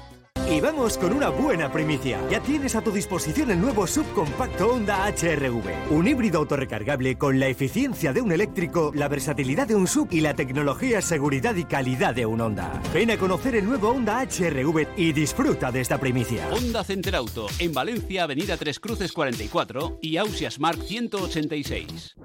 Y 0.51 0.61
vamos 0.61 0.99
con 0.99 1.13
una 1.13 1.29
buena 1.29 1.71
primicia. 1.71 2.21
Ya 2.29 2.41
tienes 2.41 2.75
a 2.75 2.81
tu 2.81 2.91
disposición 2.91 3.53
el 3.53 3.61
nuevo 3.61 3.87
subcompacto 3.87 4.73
Honda 4.73 5.07
HRV. 5.07 5.93
Un 5.93 6.09
híbrido 6.09 6.41
autorrecargable 6.41 7.17
con 7.17 7.39
la 7.39 7.47
eficiencia 7.47 8.13
de 8.13 8.21
un 8.21 8.33
eléctrico, 8.33 8.91
la 8.95 9.07
versatilidad 9.07 9.69
de 9.69 9.77
un 9.77 9.87
sub 9.87 10.09
y 10.11 10.21
la 10.21 10.35
tecnología, 10.35 11.03
seguridad 11.03 11.55
y 11.55 11.65
calidad 11.65 12.17
de 12.17 12.27
un 12.27 12.41
Honda. 12.41 12.83
Ven 12.93 13.13
a 13.13 13.17
conocer 13.17 13.55
el 13.55 13.65
nuevo 13.65 13.91
Honda 13.91 14.27
HRV 14.27 14.89
y 14.97 15.13
disfruta 15.13 15.71
de 15.71 15.83
esta 15.83 15.99
primicia. 15.99 16.49
Honda 16.51 16.83
Center 16.83 17.15
Auto, 17.15 17.47
en 17.61 17.73
Valencia, 17.73 18.25
Avenida 18.25 18.57
Tres 18.57 18.81
Cruces 18.81 19.13
44 19.13 19.99
y 20.03 20.17
Ausia 20.17 20.51
Smart 20.51 20.81
186. 20.81 22.17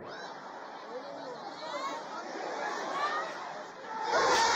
Oh, 4.17 4.51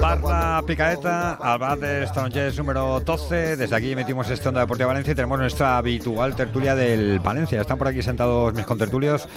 Barra 0.00 0.62
Picaeta, 0.66 1.34
al 1.34 1.58
bar 1.58 1.78
de 1.78 2.06
número 2.56 3.00
12. 3.00 3.56
Desde 3.56 3.76
aquí 3.76 3.94
metimos 3.94 4.30
esta 4.30 4.48
onda 4.48 4.60
Deportiva 4.62 4.86
Valencia 4.88 5.12
y 5.12 5.14
tenemos 5.14 5.38
nuestra 5.38 5.76
habitual 5.76 6.34
tertulia 6.34 6.74
del 6.74 7.18
Valencia. 7.20 7.60
Están 7.60 7.76
por 7.76 7.88
aquí 7.88 8.02
sentados 8.02 8.54
mis 8.54 8.64
contertulios. 8.64 9.28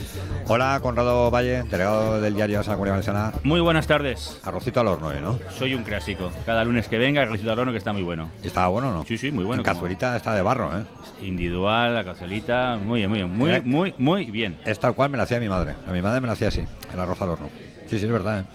Hola, 0.47 0.79
Conrado 0.81 1.29
Valle, 1.31 1.63
delegado 1.63 2.21
del 2.21 2.33
diario 2.33 2.59
de 2.61 2.65
la 2.65 2.73
Comunidad 2.73 2.93
Valenciana. 2.93 3.33
Muy 3.43 3.59
buenas 3.59 3.87
tardes. 3.87 4.39
Arrocito 4.43 4.79
al 4.79 4.87
horno, 4.87 5.11
¿eh, 5.11 5.19
¿no? 5.19 5.37
Soy 5.57 5.73
un 5.73 5.83
clásico. 5.83 6.31
Cada 6.45 6.63
lunes 6.63 6.87
que 6.87 6.97
venga, 6.97 7.21
arrocito 7.23 7.51
al 7.51 7.59
horno 7.59 7.73
que 7.73 7.79
está 7.79 7.91
muy 7.91 8.03
bueno. 8.03 8.29
¿Y 8.41 8.47
¿Estaba 8.47 8.69
bueno 8.69 8.89
o 8.89 8.93
no? 8.93 9.03
Sí, 9.05 9.17
sí, 9.17 9.31
muy 9.31 9.43
bueno. 9.43 9.61
En 9.61 9.65
cazuelita 9.65 10.15
está 10.15 10.33
de 10.33 10.41
barro, 10.41 10.71
¿eh? 10.77 10.83
Individual, 11.25 11.93
la 11.93 12.05
cazuelita, 12.05 12.77
muy 12.81 12.99
bien, 13.01 13.09
muy 13.09 13.19
bien, 13.19 13.37
muy, 13.37 13.51
Eh. 13.51 13.61
muy, 13.65 13.93
muy 13.97 14.25
bien. 14.31 14.57
Es 14.65 14.79
tal 14.79 14.95
cual 14.95 15.09
me 15.09 15.17
la 15.17 15.23
hacía 15.23 15.39
mi 15.41 15.49
madre. 15.49 15.75
A 15.87 15.91
mi 15.91 16.01
madre 16.01 16.21
me 16.21 16.27
la 16.27 16.33
hacía 16.33 16.47
así, 16.47 16.63
el 16.93 16.99
arroz 16.99 17.21
al 17.21 17.29
horno. 17.31 17.49
Sí, 17.87 17.99
sí, 17.99 18.05
es 18.05 18.11
verdad, 18.11 18.39
¿eh? 18.39 18.45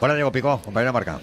Hola, 0.00 0.14
Diego 0.14 0.32
Picó, 0.32 0.60
compañero 0.62 0.88
de 0.88 0.92
marca. 0.94 1.20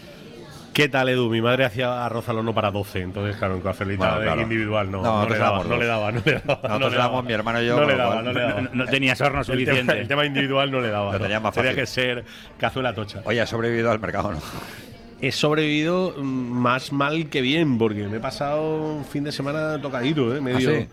¿Qué 0.73 0.87
tal, 0.89 1.09
Edu? 1.09 1.29
Mi 1.31 1.41
madre 1.41 1.65
hacía 1.65 2.05
arroz 2.05 2.29
al 2.29 2.37
horno 2.37 2.53
para 2.53 2.69
12, 2.69 3.01
entonces, 3.01 3.35
claro, 3.37 3.55
en 3.55 3.61
cafelita 3.61 4.09
Bueno, 4.09 4.21
claro. 4.21 4.41
individual 4.43 4.91
no, 4.91 5.01
No, 5.01 5.23
no, 5.23 5.29
le 5.29 5.37
daba, 5.39 5.63
no 5.63 5.75
le 5.77 5.85
daba, 5.87 6.11
no 6.11 6.21
le 6.23 6.33
daba. 6.33 6.61
Nosotros 6.61 6.79
no 6.79 6.89
le 6.89 6.95
éramos 6.95 7.11
daba. 7.13 7.21
mi 7.23 7.33
hermano 7.33 7.61
y 7.63 7.65
yo, 7.65 7.75
No 7.79 7.87
le 7.87 7.95
daba, 7.95 8.21
no 8.21 8.31
le 8.31 8.39
daba. 8.41 8.61
No- 8.61 8.69
no 8.73 8.85
tenías 8.85 9.19
horno 9.21 9.39
El 9.41 9.45
tema- 9.47 9.59
suficiente. 9.59 9.99
El 9.99 10.07
tema, 10.07 10.25
individual 10.25 10.69
no 10.69 10.79
le 10.79 10.89
daba. 10.89 11.13
Lo 11.13 11.17
no. 11.17 11.23
tenías 11.23 11.41
más 11.41 11.53
Tenía 11.55 11.71
fácil. 11.71 11.81
que 11.81 11.87
ser 11.87 12.25
cazuela 12.59 12.93
tocha. 12.93 13.21
Oye, 13.25 13.41
¿has 13.41 13.49
sobrevivido 13.49 13.89
al 13.89 13.99
mercado 13.99 14.27
o 14.29 14.33
no? 14.33 14.39
He 15.19 15.31
sobrevivido 15.31 16.13
más 16.21 16.91
mal 16.91 17.27
que 17.29 17.41
bien, 17.41 17.79
porque 17.79 18.03
me 18.07 18.17
he 18.17 18.19
pasado 18.19 18.75
un 18.97 19.03
fin 19.05 19.23
de 19.23 19.31
semana 19.31 19.81
tocadito, 19.81 20.35
¿eh? 20.35 20.41
Medio. 20.41 20.69
¿Ah, 20.69 20.73
sí? 20.81 20.87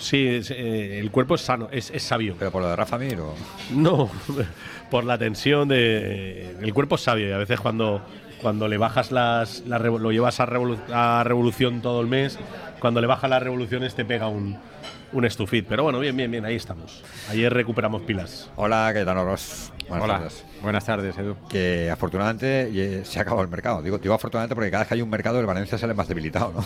Sí, 0.00 0.26
es, 0.28 0.50
eh, 0.52 0.98
el 1.00 1.10
cuerpo 1.12 1.34
es 1.36 1.40
sano, 1.42 1.68
es, 1.72 1.90
es 1.90 2.02
sabio. 2.02 2.34
¿Pero 2.38 2.50
por 2.52 2.62
lo 2.62 2.68
de 2.68 2.76
Rafa 2.76 2.98
Mir 2.98 3.18
o...? 3.20 3.34
No, 3.72 4.08
por 4.90 5.04
la 5.04 5.18
tensión 5.18 5.68
de. 5.68 6.56
El 6.60 6.74
cuerpo 6.74 6.94
es 6.96 7.02
sabio 7.02 7.28
y 7.28 7.32
a 7.32 7.38
veces 7.38 7.60
cuando, 7.60 8.02
cuando 8.40 8.68
le 8.68 8.76
bajas 8.78 9.10
las. 9.12 9.62
lo 9.66 10.12
llevas 10.12 10.40
a, 10.40 10.46
revolu- 10.46 10.78
a 10.92 11.22
revolución 11.24 11.80
todo 11.82 12.00
el 12.00 12.06
mes, 12.06 12.38
cuando 12.80 13.00
le 13.00 13.06
bajas 13.06 13.30
las 13.30 13.42
revoluciones 13.42 13.94
te 13.94 14.04
pega 14.04 14.28
un, 14.28 14.58
un 15.12 15.24
estufit. 15.24 15.66
Pero 15.68 15.82
bueno, 15.84 15.98
bien, 16.00 16.16
bien, 16.16 16.30
bien, 16.30 16.44
ahí 16.44 16.56
estamos. 16.56 17.02
Ayer 17.30 17.52
recuperamos 17.52 18.02
pilas. 18.02 18.50
Hola, 18.56 18.90
Cayetano 18.92 19.24
Ross. 19.24 19.72
Buenas 19.88 20.04
Hola. 20.04 20.14
tardes. 20.18 20.44
Buenas 20.62 20.84
tardes, 20.84 21.16
Edu. 21.16 21.36
Que 21.48 21.90
afortunadamente 21.90 22.68
eh, 22.74 23.04
se 23.06 23.18
ha 23.18 23.22
acabado 23.22 23.42
el 23.42 23.48
mercado. 23.48 23.80
Digo, 23.80 23.96
digo 23.96 24.12
afortunadamente 24.14 24.54
porque 24.54 24.70
cada 24.70 24.82
vez 24.82 24.88
que 24.88 24.94
hay 24.94 25.02
un 25.02 25.08
mercado 25.08 25.40
el 25.40 25.46
Valencia 25.46 25.78
sale 25.78 25.94
más 25.94 26.08
debilitado, 26.08 26.52
¿no? 26.54 26.64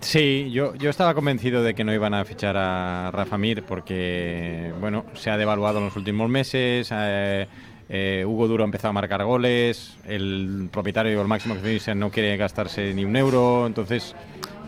Sí, 0.00 0.50
yo, 0.52 0.74
yo 0.76 0.90
estaba 0.90 1.12
convencido 1.12 1.62
de 1.62 1.74
que 1.74 1.84
no 1.84 1.92
iban 1.92 2.14
a 2.14 2.24
fichar 2.24 2.56
a 2.56 3.10
Rafa 3.10 3.36
Mir 3.36 3.64
porque, 3.64 4.72
bueno, 4.80 5.04
se 5.14 5.30
ha 5.30 5.36
devaluado 5.36 5.78
en 5.78 5.86
los 5.86 5.96
últimos 5.96 6.30
meses. 6.30 6.88
eh, 6.92 7.46
eh, 7.88 8.24
Hugo 8.26 8.48
Duro 8.48 8.64
ha 8.64 8.66
empezado 8.66 8.90
a 8.90 8.92
marcar 8.92 9.24
goles. 9.24 9.96
El 10.06 10.68
propietario, 10.70 11.20
el 11.20 11.26
máximo 11.28 11.54
accionista, 11.54 11.94
no 11.94 12.10
quiere 12.10 12.36
gastarse 12.36 12.94
ni 12.94 13.04
un 13.04 13.16
euro. 13.16 13.66
Entonces, 13.66 14.14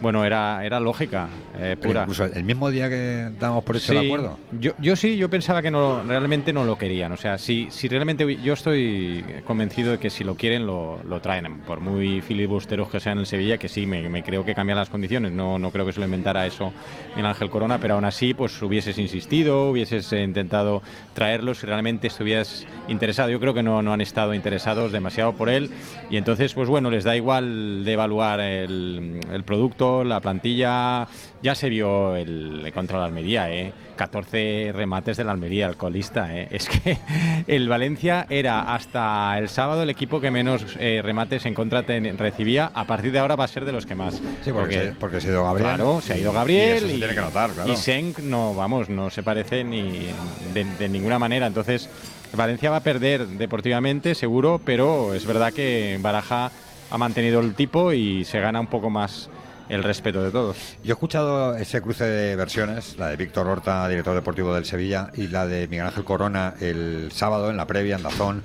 bueno, 0.00 0.24
era, 0.24 0.64
era 0.64 0.80
lógica 0.80 1.28
eh, 1.58 1.76
pura. 1.80 2.02
incluso 2.02 2.24
el 2.24 2.44
mismo 2.44 2.70
día 2.70 2.88
que 2.88 3.30
damos 3.38 3.64
por 3.64 3.76
hecho 3.76 3.92
el 3.92 4.06
acuerdo. 4.06 4.38
Yo, 4.58 4.72
yo 4.78 4.96
sí, 4.96 5.16
yo 5.16 5.28
pensaba 5.28 5.62
que 5.62 5.70
no, 5.70 6.02
realmente 6.02 6.52
no 6.52 6.64
lo 6.64 6.78
querían. 6.78 7.12
O 7.12 7.16
sea, 7.16 7.38
si, 7.38 7.68
si 7.70 7.88
realmente 7.88 8.36
yo 8.42 8.54
estoy 8.54 9.24
convencido 9.46 9.92
de 9.92 9.98
que 9.98 10.10
si 10.10 10.24
lo 10.24 10.34
quieren 10.34 10.66
lo, 10.66 11.00
lo 11.04 11.20
traen. 11.20 11.60
Por 11.66 11.80
muy 11.80 12.20
filibusteros 12.20 12.88
que 12.88 13.00
sean 13.00 13.18
en 13.18 13.26
Sevilla, 13.26 13.58
que 13.58 13.68
sí, 13.68 13.86
me, 13.86 14.08
me 14.08 14.22
creo 14.22 14.44
que 14.44 14.54
cambian 14.54 14.78
las 14.78 14.88
condiciones. 14.88 15.32
No, 15.32 15.58
no 15.58 15.70
creo 15.70 15.86
que 15.86 15.92
se 15.92 16.00
lo 16.00 16.06
inventara 16.06 16.46
eso 16.46 16.72
en 17.16 17.26
Ángel 17.26 17.50
Corona, 17.50 17.78
pero 17.78 17.94
aún 17.94 18.04
así, 18.04 18.34
pues 18.34 18.60
hubieses 18.62 18.98
insistido, 18.98 19.70
hubieses 19.70 20.12
intentado 20.12 20.82
traerlos 21.14 21.58
si 21.58 21.66
realmente 21.66 22.06
estuvieras 22.06 22.66
interesado. 22.88 23.30
Yo 23.30 23.40
creo 23.40 23.54
que 23.54 23.62
no, 23.62 23.82
no 23.82 23.92
han 23.92 24.00
estado 24.00 24.34
interesados 24.34 24.92
demasiado 24.92 25.32
por 25.34 25.48
él. 25.48 25.70
Y 26.10 26.16
entonces, 26.16 26.54
pues 26.54 26.68
bueno, 26.68 26.90
les 26.90 27.04
da 27.04 27.16
igual 27.16 27.84
de 27.84 27.92
evaluar 27.92 28.40
el, 28.40 29.20
el 29.32 29.44
producto, 29.44 29.89
la 30.04 30.20
plantilla. 30.20 31.06
Ya 31.42 31.54
se 31.54 31.68
vio 31.68 32.16
el 32.16 32.70
contra 32.74 32.98
la 32.98 33.06
Almería, 33.06 33.50
¿eh? 33.50 33.72
14 33.96 34.72
remates 34.74 35.16
de 35.18 35.24
la 35.24 35.32
Almería, 35.32 35.66
el 35.66 35.76
colista. 35.76 36.34
¿eh? 36.34 36.48
Es 36.50 36.68
que 36.68 36.96
el 37.46 37.68
Valencia 37.68 38.26
era 38.30 38.74
hasta 38.74 39.36
el 39.38 39.48
sábado 39.48 39.82
el 39.82 39.90
equipo 39.90 40.20
que 40.20 40.30
menos 40.30 40.64
eh, 40.78 41.00
remates 41.02 41.44
en 41.46 41.54
contra 41.54 41.82
ten- 41.82 42.16
recibía. 42.18 42.70
A 42.74 42.84
partir 42.86 43.12
de 43.12 43.18
ahora 43.18 43.36
va 43.36 43.44
a 43.44 43.48
ser 43.48 43.64
de 43.64 43.72
los 43.72 43.86
que 43.86 43.94
más. 43.94 44.20
Sí, 44.44 44.52
porque 44.52 44.74
se- 44.74 44.92
porque 44.92 45.20
se 45.20 45.28
ha 45.28 45.30
ido 45.32 45.44
Gabriel. 45.44 45.66
Claro, 45.68 46.00
se 46.00 46.12
ha 46.14 46.18
ido 46.18 46.30
Y 46.30 46.34
Gabriel. 46.34 46.76
eso 46.78 46.86
se 46.88 46.94
tiene 46.96 47.14
que 47.14 47.20
notar, 47.20 47.50
claro. 47.50 47.72
Y 47.72 47.76
Senk 47.76 48.18
no, 48.20 48.54
vamos, 48.54 48.88
no 48.88 49.10
se 49.10 49.22
parece 49.22 49.64
ni 49.64 50.06
de, 50.54 50.64
de 50.78 50.88
ninguna 50.88 51.18
manera. 51.18 51.46
Entonces, 51.46 51.88
Valencia 52.32 52.70
va 52.70 52.76
a 52.76 52.82
perder 52.82 53.26
deportivamente, 53.26 54.14
seguro, 54.14 54.60
pero 54.64 55.14
es 55.14 55.26
verdad 55.26 55.52
que 55.52 55.98
Baraja 56.00 56.50
ha 56.90 56.98
mantenido 56.98 57.40
el 57.40 57.54
tipo 57.54 57.92
y 57.92 58.24
se 58.24 58.40
gana 58.40 58.60
un 58.60 58.66
poco 58.66 58.88
más 58.90 59.28
el 59.70 59.84
respeto 59.84 60.22
de 60.22 60.32
todos. 60.32 60.56
Yo 60.82 60.90
he 60.90 60.92
escuchado 60.92 61.56
ese 61.56 61.80
cruce 61.80 62.04
de 62.04 62.34
versiones, 62.34 62.96
la 62.98 63.08
de 63.08 63.16
Víctor 63.16 63.46
Horta, 63.46 63.88
director 63.88 64.14
deportivo 64.16 64.52
del 64.52 64.64
Sevilla, 64.64 65.10
y 65.14 65.28
la 65.28 65.46
de 65.46 65.68
Miguel 65.68 65.86
Ángel 65.86 66.04
Corona 66.04 66.54
el 66.60 67.10
sábado 67.12 67.50
en 67.50 67.56
la 67.56 67.66
previa 67.66 67.96
en 67.96 68.02
Dazón, 68.02 68.42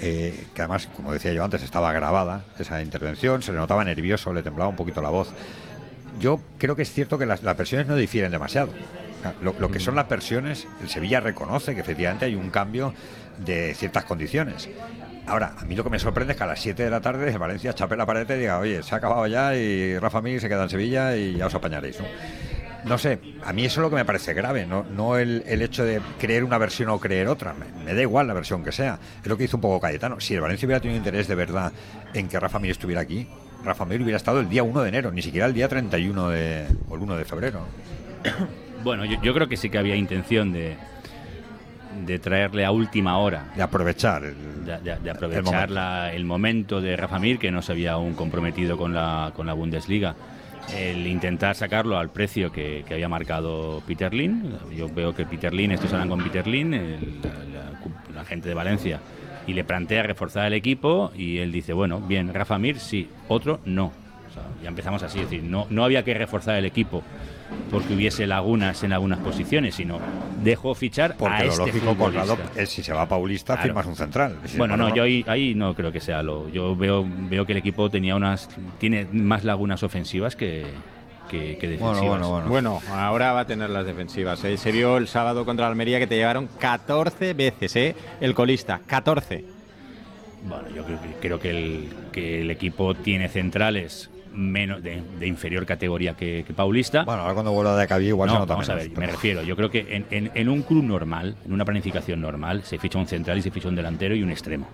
eh, 0.00 0.46
que 0.54 0.62
además, 0.62 0.88
como 0.96 1.12
decía 1.12 1.32
yo 1.34 1.44
antes, 1.44 1.62
estaba 1.62 1.92
grabada 1.92 2.44
esa 2.58 2.80
intervención, 2.82 3.42
se 3.42 3.52
le 3.52 3.58
notaba 3.58 3.84
nervioso, 3.84 4.32
le 4.32 4.42
temblaba 4.42 4.70
un 4.70 4.76
poquito 4.76 5.02
la 5.02 5.10
voz. 5.10 5.28
Yo 6.18 6.40
creo 6.56 6.74
que 6.74 6.82
es 6.82 6.92
cierto 6.92 7.18
que 7.18 7.26
las, 7.26 7.42
versiones 7.42 7.86
no 7.86 7.94
difieren 7.94 8.32
demasiado. 8.32 8.72
Lo, 9.42 9.54
lo 9.58 9.70
que 9.70 9.78
son 9.78 9.94
las 9.94 10.08
versiones, 10.08 10.66
el 10.80 10.88
Sevilla 10.88 11.20
reconoce 11.20 11.74
que 11.74 11.82
efectivamente 11.82 12.24
hay 12.24 12.34
un 12.34 12.50
cambio 12.50 12.94
de 13.44 13.74
ciertas 13.74 14.04
condiciones. 14.04 14.68
Ahora, 15.26 15.54
a 15.56 15.64
mí 15.64 15.76
lo 15.76 15.84
que 15.84 15.90
me 15.90 15.98
sorprende 15.98 16.32
es 16.32 16.36
que 16.36 16.44
a 16.44 16.48
las 16.48 16.60
7 16.60 16.82
de 16.82 16.90
la 16.90 17.00
tarde 17.00 17.30
el 17.30 17.38
Valencia 17.38 17.72
chape 17.72 17.96
la 17.96 18.06
pared 18.06 18.28
y 18.28 18.40
diga, 18.40 18.58
oye, 18.58 18.82
se 18.82 18.94
ha 18.94 18.98
acabado 18.98 19.26
ya 19.26 19.54
y 19.56 19.98
Rafa 19.98 20.20
Mir 20.20 20.40
se 20.40 20.48
queda 20.48 20.64
en 20.64 20.68
Sevilla 20.68 21.16
y 21.16 21.36
ya 21.36 21.46
os 21.46 21.54
apañaréis. 21.54 22.00
¿no? 22.00 22.06
No 22.84 22.98
sé, 22.98 23.20
a 23.44 23.52
mí 23.52 23.64
eso 23.64 23.80
es 23.80 23.82
lo 23.82 23.90
que 23.90 23.96
me 23.96 24.04
parece 24.04 24.34
grave, 24.34 24.66
no, 24.66 24.84
no 24.84 25.16
el, 25.16 25.44
el 25.46 25.62
hecho 25.62 25.84
de 25.84 26.00
creer 26.18 26.42
una 26.42 26.58
versión 26.58 26.88
o 26.88 26.98
creer 26.98 27.28
otra. 27.28 27.54
Me, 27.54 27.66
me 27.84 27.94
da 27.94 28.02
igual 28.02 28.26
la 28.26 28.34
versión 28.34 28.64
que 28.64 28.72
sea. 28.72 28.98
Es 29.22 29.28
lo 29.28 29.36
que 29.36 29.44
hizo 29.44 29.56
un 29.56 29.60
poco 29.60 29.80
Cayetano. 29.80 30.18
Si 30.18 30.34
el 30.34 30.40
Valencia 30.40 30.66
hubiera 30.66 30.80
tenido 30.80 30.98
interés 30.98 31.28
de 31.28 31.36
verdad 31.36 31.72
en 32.12 32.28
que 32.28 32.40
Rafa 32.40 32.58
Mir 32.58 32.72
estuviera 32.72 33.00
aquí, 33.00 33.28
Rafa 33.64 33.84
Mir 33.84 34.02
hubiera 34.02 34.16
estado 34.16 34.40
el 34.40 34.48
día 34.48 34.64
1 34.64 34.82
de 34.82 34.88
enero, 34.88 35.12
ni 35.12 35.22
siquiera 35.22 35.46
el 35.46 35.54
día 35.54 35.68
31 35.68 36.28
de, 36.30 36.66
o 36.88 36.96
el 36.96 37.02
1 37.02 37.16
de 37.16 37.24
febrero. 37.24 37.60
Bueno, 38.82 39.04
yo, 39.04 39.22
yo 39.22 39.32
creo 39.32 39.48
que 39.48 39.56
sí 39.56 39.70
que 39.70 39.78
había 39.78 39.94
intención 39.94 40.52
de, 40.52 40.76
de 42.06 42.18
traerle 42.18 42.64
a 42.64 42.70
última 42.70 43.18
hora. 43.18 43.52
De 43.56 43.62
aprovechar. 43.62 44.24
El, 44.24 44.64
de, 44.64 44.78
de- 44.78 44.96
de 44.96 45.10
el 45.10 45.16
aprovechar 45.16 45.44
momento. 45.44 45.74
la- 45.74 46.12
el 46.12 46.24
momento 46.24 46.80
de 46.80 46.96
Rafa 46.96 47.18
Mir, 47.18 47.38
que 47.38 47.50
no 47.50 47.62
se 47.62 47.72
había 47.72 47.92
aún 47.92 48.14
comprometido 48.14 48.76
con 48.76 48.94
la, 48.94 49.32
con 49.34 49.46
la 49.46 49.52
Bundesliga. 49.52 50.14
El 50.76 51.06
intentar 51.08 51.56
sacarlo 51.56 51.98
al 51.98 52.10
precio 52.10 52.52
que, 52.52 52.84
que 52.86 52.94
había 52.94 53.08
marcado 53.08 53.82
Peter 53.86 54.14
Lin. 54.14 54.54
Yo 54.76 54.88
veo 54.88 55.14
que 55.14 55.26
Peter 55.26 55.52
Lin, 55.52 55.72
estos 55.72 55.92
hablan 55.92 56.08
con 56.08 56.22
Peter 56.22 56.46
Lin, 56.46 56.72
el- 56.74 57.20
la- 57.22 58.14
la 58.14 58.24
gente 58.24 58.48
de 58.48 58.54
Valencia, 58.54 59.00
y 59.46 59.54
le 59.54 59.64
plantea 59.64 60.04
reforzar 60.04 60.46
el 60.46 60.52
equipo. 60.52 61.10
Y 61.16 61.38
él 61.38 61.50
dice: 61.50 61.72
Bueno, 61.72 62.00
bien, 62.00 62.32
Rafa 62.32 62.58
Mir 62.58 62.78
sí, 62.78 63.08
otro 63.28 63.58
no. 63.64 63.92
O 64.32 64.34
sea, 64.34 64.44
ya 64.62 64.68
empezamos 64.68 65.02
así, 65.02 65.18
es 65.20 65.30
decir, 65.30 65.44
no, 65.44 65.66
no 65.68 65.84
había 65.84 66.02
que 66.02 66.14
reforzar 66.14 66.56
el 66.56 66.64
equipo 66.64 67.02
porque 67.70 67.92
hubiese 67.94 68.26
lagunas 68.26 68.82
en 68.82 68.94
algunas 68.94 69.18
posiciones, 69.18 69.74
sino 69.74 69.98
dejó 70.42 70.74
fichar 70.74 71.16
Porque 71.18 71.34
a 71.34 71.44
lo 71.44 71.50
este 71.50 71.66
lógico, 71.66 71.94
futbolista. 71.94 72.36
Es 72.56 72.70
si 72.70 72.82
se 72.82 72.94
va 72.94 73.06
Paulista, 73.06 73.54
Claro. 73.54 73.62
firmas 73.68 73.86
un 73.86 73.96
central. 73.96 74.38
Bueno, 74.56 74.78
no, 74.78 74.94
yo 74.94 75.02
ahí, 75.02 75.22
ahí 75.28 75.54
no 75.54 75.74
creo 75.74 75.92
que 75.92 76.00
sea 76.00 76.22
lo. 76.22 76.48
Yo 76.48 76.74
veo, 76.74 77.06
veo 77.06 77.44
que 77.44 77.52
el 77.52 77.58
equipo 77.58 77.90
tenía 77.90 78.16
unas, 78.16 78.48
tiene 78.78 79.06
más 79.12 79.44
lagunas 79.44 79.82
ofensivas 79.82 80.34
que, 80.34 80.64
que, 81.28 81.58
que 81.58 81.68
defensivas. 81.68 82.48
Bueno, 82.48 82.80
ahora 82.90 83.32
va 83.32 83.40
a 83.40 83.46
tener 83.46 83.68
las 83.68 83.84
defensivas. 83.84 84.42
¿eh? 84.44 84.56
Se 84.56 84.72
vio 84.72 84.96
el 84.96 85.08
sábado 85.08 85.44
contra 85.44 85.66
Almería 85.66 85.98
que 85.98 86.06
te 86.06 86.16
llevaron 86.16 86.48
14 86.58 87.34
veces, 87.34 87.76
¿eh? 87.76 87.94
El 88.22 88.34
colista, 88.34 88.80
14. 88.86 89.44
Bueno, 90.44 90.64
yo 90.74 90.84
creo, 90.84 90.98
creo 91.20 91.38
que, 91.38 91.50
el, 91.50 91.88
que 92.10 92.40
el 92.40 92.50
equipo 92.50 92.94
tiene 92.94 93.28
centrales 93.28 94.10
menos 94.34 94.82
de, 94.82 95.02
de 95.20 95.26
inferior 95.26 95.66
categoría 95.66 96.14
que, 96.14 96.44
que 96.46 96.52
Paulista. 96.52 97.04
Bueno, 97.04 97.22
ahora 97.22 97.34
cuando 97.34 97.52
vuelva 97.52 97.76
de 97.76 97.82
Acabí 97.82 98.06
igual 98.08 98.28
no, 98.28 98.34
se 98.34 98.38
nota 98.40 98.54
vamos 98.54 98.68
a 98.68 98.74
menos, 98.74 98.88
ver, 98.90 98.98
me 98.98 99.06
refiero. 99.06 99.42
Yo 99.42 99.56
creo 99.56 99.70
que 99.70 99.86
en, 99.90 100.06
en- 100.10 100.30
en 100.34 100.48
un 100.48 100.62
club 100.62 100.84
normal, 100.84 101.36
en 101.44 101.52
una 101.52 101.64
planificación 101.64 102.20
normal, 102.20 102.62
se 102.64 102.78
ficha 102.78 102.98
un 102.98 103.06
central 103.06 103.38
y 103.38 103.42
se 103.42 103.50
ficha 103.50 103.68
un 103.68 103.76
delantero 103.76 104.14
y 104.14 104.22
un 104.22 104.30
extremo. 104.30 104.68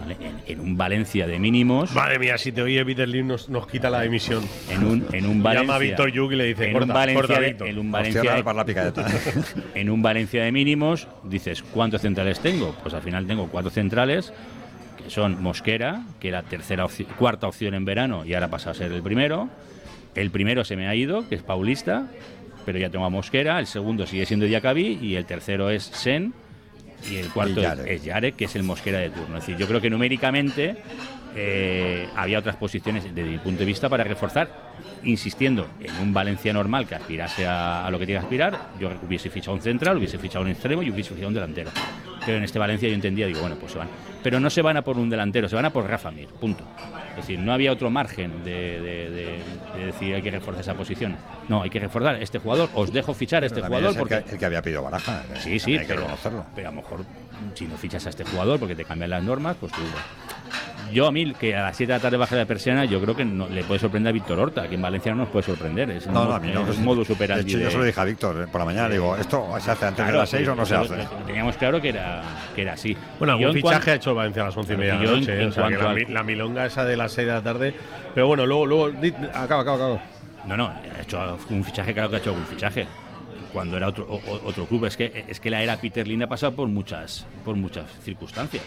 ¿vale? 0.00 0.16
En, 0.20 0.40
en 0.46 0.60
un 0.60 0.76
Valencia 0.78 1.26
de 1.26 1.38
mínimos. 1.38 1.92
Madre 1.94 2.18
mía, 2.18 2.38
si 2.38 2.52
te 2.52 2.62
oye 2.62 2.82
Peter 2.86 3.06
Lim 3.06 3.26
nos, 3.26 3.50
nos 3.50 3.66
quita 3.66 3.90
la 3.90 4.02
emisión. 4.04 4.42
En 4.70 4.82
un, 4.84 5.06
en 5.12 5.26
un 5.26 5.42
Valencia. 5.42 5.62
Llama 5.66 5.74
a 5.74 5.78
Víctor 5.78 6.10
Yuk 6.10 6.32
y 6.32 6.36
le 6.36 6.44
dice, 6.44 6.66
en 6.68 6.72
corta, 6.72 6.86
un 6.86 6.94
Valencia, 6.94 7.20
corta, 7.20 7.40
de- 7.40 7.46
Víctor. 7.48 7.68
en 7.68 7.78
un 7.78 7.92
Valencia, 7.92 8.22
en 9.74 9.90
un 9.90 10.02
de 10.44 10.52
mínimos, 10.52 11.06
dices, 11.24 11.62
¿cuántos 11.62 12.00
centrales 12.00 12.40
tengo? 12.40 12.74
Pues 12.82 12.94
al 12.94 13.02
final 13.02 13.26
tengo 13.26 13.48
cuatro 13.48 13.70
centrales, 13.70 14.32
son 15.10 15.42
Mosquera, 15.42 16.04
que 16.20 16.28
era 16.28 16.42
tercera 16.42 16.86
cuarta 17.18 17.48
opción 17.48 17.74
en 17.74 17.84
verano 17.84 18.24
y 18.24 18.34
ahora 18.34 18.48
pasa 18.48 18.70
a 18.70 18.74
ser 18.74 18.92
el 18.92 19.02
primero. 19.02 19.48
El 20.14 20.30
primero 20.30 20.64
se 20.64 20.76
me 20.76 20.86
ha 20.88 20.94
ido, 20.94 21.28
que 21.28 21.34
es 21.34 21.42
Paulista, 21.42 22.06
pero 22.64 22.78
ya 22.78 22.90
tengo 22.90 23.04
a 23.04 23.10
Mosquera. 23.10 23.58
El 23.58 23.66
segundo 23.66 24.06
sigue 24.06 24.24
siendo 24.26 24.46
Diacabí 24.46 24.98
y 25.02 25.16
el 25.16 25.24
tercero 25.24 25.70
es 25.70 25.82
Sen. 25.84 26.32
Y 27.10 27.16
el 27.16 27.28
cuarto 27.30 27.60
Y 27.60 27.64
es, 27.64 27.70
Yarek. 27.70 27.86
es 27.88 28.04
Yarek, 28.04 28.36
que 28.36 28.44
es 28.44 28.56
el 28.56 28.62
Mosquera 28.62 28.98
de 28.98 29.10
turno. 29.10 29.38
Es 29.38 29.46
decir, 29.46 29.56
yo 29.56 29.66
creo 29.66 29.80
que 29.80 29.88
numéricamente 29.88 30.76
eh, 31.34 32.06
había 32.14 32.38
otras 32.38 32.56
posiciones 32.56 33.04
desde 33.04 33.22
mi 33.28 33.38
punto 33.38 33.60
de 33.60 33.64
vista 33.64 33.88
para 33.88 34.04
reforzar, 34.04 34.50
insistiendo 35.02 35.66
en 35.80 35.96
un 35.96 36.12
Valencia 36.12 36.52
normal 36.52 36.86
que 36.86 36.96
aspirase 36.96 37.46
a, 37.46 37.86
a 37.86 37.90
lo 37.90 37.98
que 37.98 38.04
tiene 38.06 38.20
que 38.20 38.24
aspirar. 38.26 38.58
Yo 38.78 38.90
hubiese 39.06 39.30
fichado 39.30 39.54
un 39.56 39.62
central, 39.62 39.96
hubiese 39.96 40.18
fichado 40.18 40.44
un 40.44 40.50
extremo 40.50 40.82
y 40.82 40.90
hubiese 40.90 41.10
fichado 41.10 41.28
un 41.28 41.34
delantero. 41.34 41.70
Pero 42.26 42.36
en 42.36 42.44
este 42.44 42.58
Valencia 42.58 42.88
yo 42.88 42.94
entendía, 42.94 43.26
digo, 43.26 43.40
bueno, 43.40 43.56
pues 43.56 43.72
se 43.72 43.78
van. 43.78 43.88
Pero 44.22 44.38
no 44.40 44.50
se 44.50 44.60
van 44.62 44.76
a 44.76 44.82
por 44.82 44.98
un 44.98 45.08
delantero, 45.08 45.48
se 45.48 45.56
van 45.56 45.64
a 45.64 45.70
por 45.70 45.86
Rafa 45.88 46.10
Mir, 46.10 46.28
punto. 46.28 46.64
Es 47.10 47.16
decir, 47.16 47.38
no 47.38 47.52
había 47.52 47.72
otro 47.72 47.90
margen 47.90 48.44
de, 48.44 48.80
de- 48.80 49.10
de- 49.10 49.42
de 49.78 49.86
decir 49.86 50.14
hay 50.14 50.22
que 50.22 50.30
reforzar 50.30 50.60
esa 50.60 50.74
posición. 50.74 51.16
No, 51.48 51.62
hay 51.62 51.70
que 51.70 51.80
reforzar 51.80 52.16
este 52.22 52.38
jugador, 52.38 52.68
os 52.74 52.92
dejo 52.92 53.14
fichar 53.14 53.42
a 53.42 53.46
este 53.46 53.60
jugador 53.62 53.90
es 53.90 53.96
el 53.96 53.98
porque 53.98 54.22
que, 54.24 54.30
el 54.32 54.38
que 54.38 54.44
había 54.46 54.62
pedido 54.62 54.82
Baraja. 54.82 55.22
eh, 55.34 55.36
Sí, 55.40 55.58
sí, 55.58 55.72
hay 55.72 55.80
que 55.80 55.84
pero, 55.86 56.00
reconocerlo. 56.02 56.44
pero 56.54 56.68
a 56.68 56.70
lo 56.72 56.76
mejor 56.82 57.00
si 57.54 57.66
no 57.66 57.76
fichas 57.76 58.06
a 58.06 58.10
este 58.10 58.24
jugador 58.24 58.58
porque 58.58 58.74
te 58.74 58.84
cambian 58.84 59.10
las 59.10 59.22
normas, 59.22 59.56
pues 59.58 59.72
tú. 59.72 59.80
Yo 60.92 61.06
a 61.06 61.12
mí, 61.12 61.32
que 61.34 61.54
a 61.54 61.62
las 61.62 61.76
7 61.76 61.92
de 61.92 61.98
la 61.98 62.02
tarde 62.02 62.16
baje 62.16 62.36
la 62.36 62.46
persiana, 62.46 62.84
yo 62.84 63.00
creo 63.00 63.14
que 63.16 63.24
no, 63.24 63.48
le 63.48 63.62
puede 63.64 63.78
sorprender 63.80 64.10
a 64.10 64.12
Víctor 64.12 64.38
Horta. 64.38 64.62
Aquí 64.62 64.74
en 64.74 64.82
Valencia 64.82 65.12
no 65.12 65.18
nos 65.18 65.28
puede 65.28 65.44
sorprender. 65.46 65.90
Es 65.90 66.06
No, 66.06 66.22
un, 66.22 66.28
no, 66.28 66.34
a 66.34 66.40
mí 66.40 66.50
no. 66.52 66.66
es 66.70 66.78
un 66.78 66.84
modo 66.84 67.04
super 67.04 67.34
De 67.34 67.40
hecho, 67.42 67.58
yo 67.58 67.70
se 67.70 67.78
lo 67.78 67.84
dije 67.84 68.00
a 68.00 68.04
Víctor 68.04 68.42
eh, 68.42 68.46
por 68.50 68.60
la 68.60 68.64
mañana. 68.64 68.88
Digo, 68.88 69.16
¿esto 69.16 69.46
se 69.60 69.70
hace 69.70 69.86
antes 69.86 70.06
de 70.06 70.12
las 70.12 70.28
6 70.30 70.48
o 70.48 70.54
no 70.54 70.66
se 70.66 70.74
hace? 70.76 70.94
Teníamos 71.26 71.56
claro 71.56 71.80
que 71.80 71.90
era, 71.90 72.22
que 72.54 72.62
era 72.62 72.72
así. 72.74 72.96
Bueno, 73.18 73.34
algún 73.34 73.52
fichaje 73.52 73.90
ha 73.92 73.94
hecho 73.94 74.14
Valencia 74.14 74.42
a 74.42 74.46
las 74.46 74.56
11 74.56 74.72
y 74.72 74.76
media 74.76 74.92
de 74.94 74.98
la 74.98 75.04
yo 75.04 75.12
en- 75.14 75.20
noche. 75.20 75.32
¿eh? 75.38 75.42
en 75.42 75.48
O 75.48 75.52
sea, 75.52 75.68
que 75.68 75.76
la, 75.76 75.90
al- 75.90 76.06
la 76.14 76.22
milonga 76.22 76.66
esa 76.66 76.84
de 76.84 76.96
las 76.96 77.12
6 77.12 77.26
de 77.26 77.32
la 77.34 77.42
tarde. 77.42 77.74
Pero 78.14 78.26
bueno, 78.26 78.46
luego, 78.46 78.66
luego 78.66 78.86
acaba, 79.34 79.62
acaba, 79.62 79.74
acaba. 79.74 80.02
No, 80.46 80.56
no, 80.56 80.66
ha 80.68 81.02
hecho 81.02 81.38
un 81.50 81.62
fichaje, 81.64 81.92
claro 81.94 82.10
que 82.10 82.16
ha 82.16 82.18
hecho 82.18 82.30
algún 82.30 82.46
fichaje. 82.46 82.86
Cuando 83.52 83.76
era 83.76 83.88
otro, 83.88 84.06
o- 84.08 84.16
o- 84.30 84.40
otro 84.48 84.64
club. 84.66 84.84
Es 84.86 84.96
que, 84.96 85.24
es 85.28 85.40
que 85.40 85.50
la 85.50 85.62
era 85.62 85.76
Peter 85.76 86.06
Lin 86.06 86.22
ha 86.22 86.28
pasado 86.28 86.52
por 86.54 86.68
muchas, 86.68 87.26
por 87.44 87.56
muchas 87.56 87.84
circunstancias. 88.04 88.62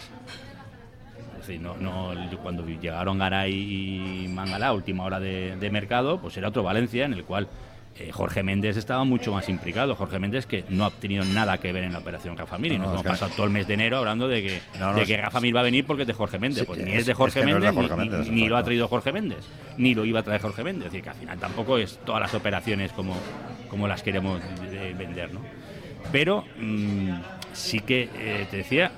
Es 1.43 1.47
decir, 1.47 1.61
no, 1.61 1.75
no, 1.77 2.13
cuando 2.41 2.65
llegaron 2.65 3.17
Garay 3.19 3.53
y 3.53 4.27
Mangala 4.29 4.67
a 4.67 4.73
última 4.73 5.03
hora 5.03 5.19
de, 5.19 5.55
de 5.57 5.69
mercado, 5.69 6.19
pues 6.21 6.37
era 6.37 6.47
otro 6.47 6.63
Valencia 6.63 7.03
en 7.05 7.13
el 7.13 7.23
cual 7.25 7.47
eh, 7.99 8.09
Jorge 8.11 8.41
Méndez 8.43 8.77
estaba 8.77 9.03
mucho 9.03 9.33
más 9.33 9.49
implicado. 9.49 9.93
Jorge 9.95 10.17
Méndez 10.19 10.45
que 10.47 10.63
no 10.69 10.85
ha 10.85 10.89
tenido 10.89 11.23
nada 11.25 11.57
que 11.59 11.71
ver 11.73 11.83
en 11.83 11.93
la 11.93 11.99
operación 11.99 12.37
Rafa 12.37 12.57
Mir. 12.57 12.71
Y 12.71 12.77
No, 12.77 12.85
nos 12.85 12.93
no, 12.93 12.99
hemos 13.01 13.11
pasado 13.11 13.31
todo 13.35 13.45
el 13.45 13.51
mes 13.51 13.67
de 13.67 13.73
enero 13.75 13.97
hablando 13.97 14.27
de 14.27 14.41
que, 14.41 14.61
No, 14.79 14.93
de 14.95 15.05
que 15.05 15.17
Rafa 15.17 15.39
Mir 15.41 15.55
va 15.55 15.59
a 15.59 15.63
venir 15.63 15.85
porque 15.85 16.03
es 16.03 16.07
de 16.07 16.13
Jorge 16.13 16.39
Méndez. 16.39 16.61
Sí, 16.61 16.65
pues 16.65 16.79
es- 16.79 16.85
ni 16.85 16.93
es 16.93 17.05
de 17.05 17.11
es 17.11 17.17
Jorge 17.17 17.39
que 17.41 17.45
de 17.45 17.53
Méndez, 17.53 17.71
ni- 17.71 17.75
Jorge 17.87 17.95
Méndez, 17.95 18.29
ni, 18.29 18.41
ni 18.41 18.47
lo 18.47 18.57
ha 18.57 18.63
traído 18.63 18.87
Jorge 18.87 19.11
Méndez, 19.11 19.45
ni 19.77 19.93
lo 19.93 20.05
iba 20.05 20.21
a 20.21 20.23
traer 20.23 20.41
Jorge 20.41 20.63
Méndez. 20.63 20.85
Es 20.87 20.91
decir, 20.93 21.03
que 21.03 21.09
al 21.09 21.15
final 21.17 21.37
tampoco 21.37 21.77
es 21.77 21.99
todas 22.05 22.21
las 22.21 22.33
operaciones 22.33 22.91
como, 22.93 23.15
como 23.69 23.87
las 23.87 24.01
queremos 24.01 24.41
vender, 24.97 25.33
¿no? 25.33 25.41
Pero 26.11 26.45
mm, 26.59 27.09
sí 27.51 27.79
que 27.81 28.09
eh, 28.15 28.47
te 28.49 28.57
decía 28.57 28.91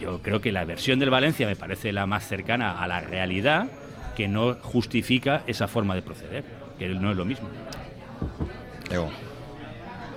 yo 0.00 0.20
creo 0.22 0.40
que 0.40 0.52
la 0.52 0.64
versión 0.64 0.98
del 0.98 1.10
Valencia 1.10 1.46
me 1.46 1.56
parece 1.56 1.92
la 1.92 2.06
más 2.06 2.26
cercana 2.26 2.82
a 2.82 2.86
la 2.86 3.00
realidad 3.00 3.68
que 4.16 4.28
no 4.28 4.56
justifica 4.62 5.42
esa 5.46 5.68
forma 5.68 5.94
de 5.94 6.02
proceder, 6.02 6.44
que 6.78 6.88
no 6.88 7.10
es 7.10 7.16
lo 7.16 7.24
mismo. 7.24 7.48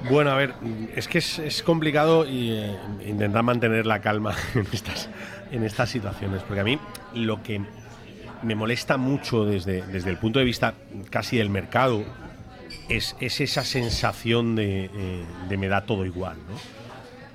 Bueno, 0.10 0.32
a 0.32 0.36
ver, 0.36 0.56
es 0.96 1.08
que 1.08 1.20
es, 1.20 1.38
es 1.38 1.62
complicado 1.62 2.26
y, 2.26 2.52
eh, 2.52 2.76
intentar 3.06 3.44
mantener 3.44 3.86
la 3.86 4.02
calma 4.02 4.36
en 4.56 4.66
estas, 4.72 5.10
en 5.52 5.64
estas 5.64 5.90
situaciones, 5.90 6.42
porque 6.44 6.62
a 6.62 6.64
mí 6.64 6.80
lo 7.14 7.44
que 7.44 7.62
me 8.42 8.56
molesta 8.56 8.98
mucho 8.98 9.46
desde, 9.46 9.84
desde 9.84 10.10
el 10.10 10.18
punto 10.18 10.40
de 10.40 10.46
vista 10.46 10.74
casi 11.12 11.38
del 11.38 11.50
mercado 11.50 12.04
es, 12.90 13.16
es 13.20 13.40
esa 13.42 13.64
sensación 13.64 14.56
de, 14.56 14.86
eh, 14.86 15.26
de 15.48 15.58
me 15.58 15.68
da 15.68 15.86
todo 15.86 16.06
igual. 16.06 16.38
¿no? 16.50 16.82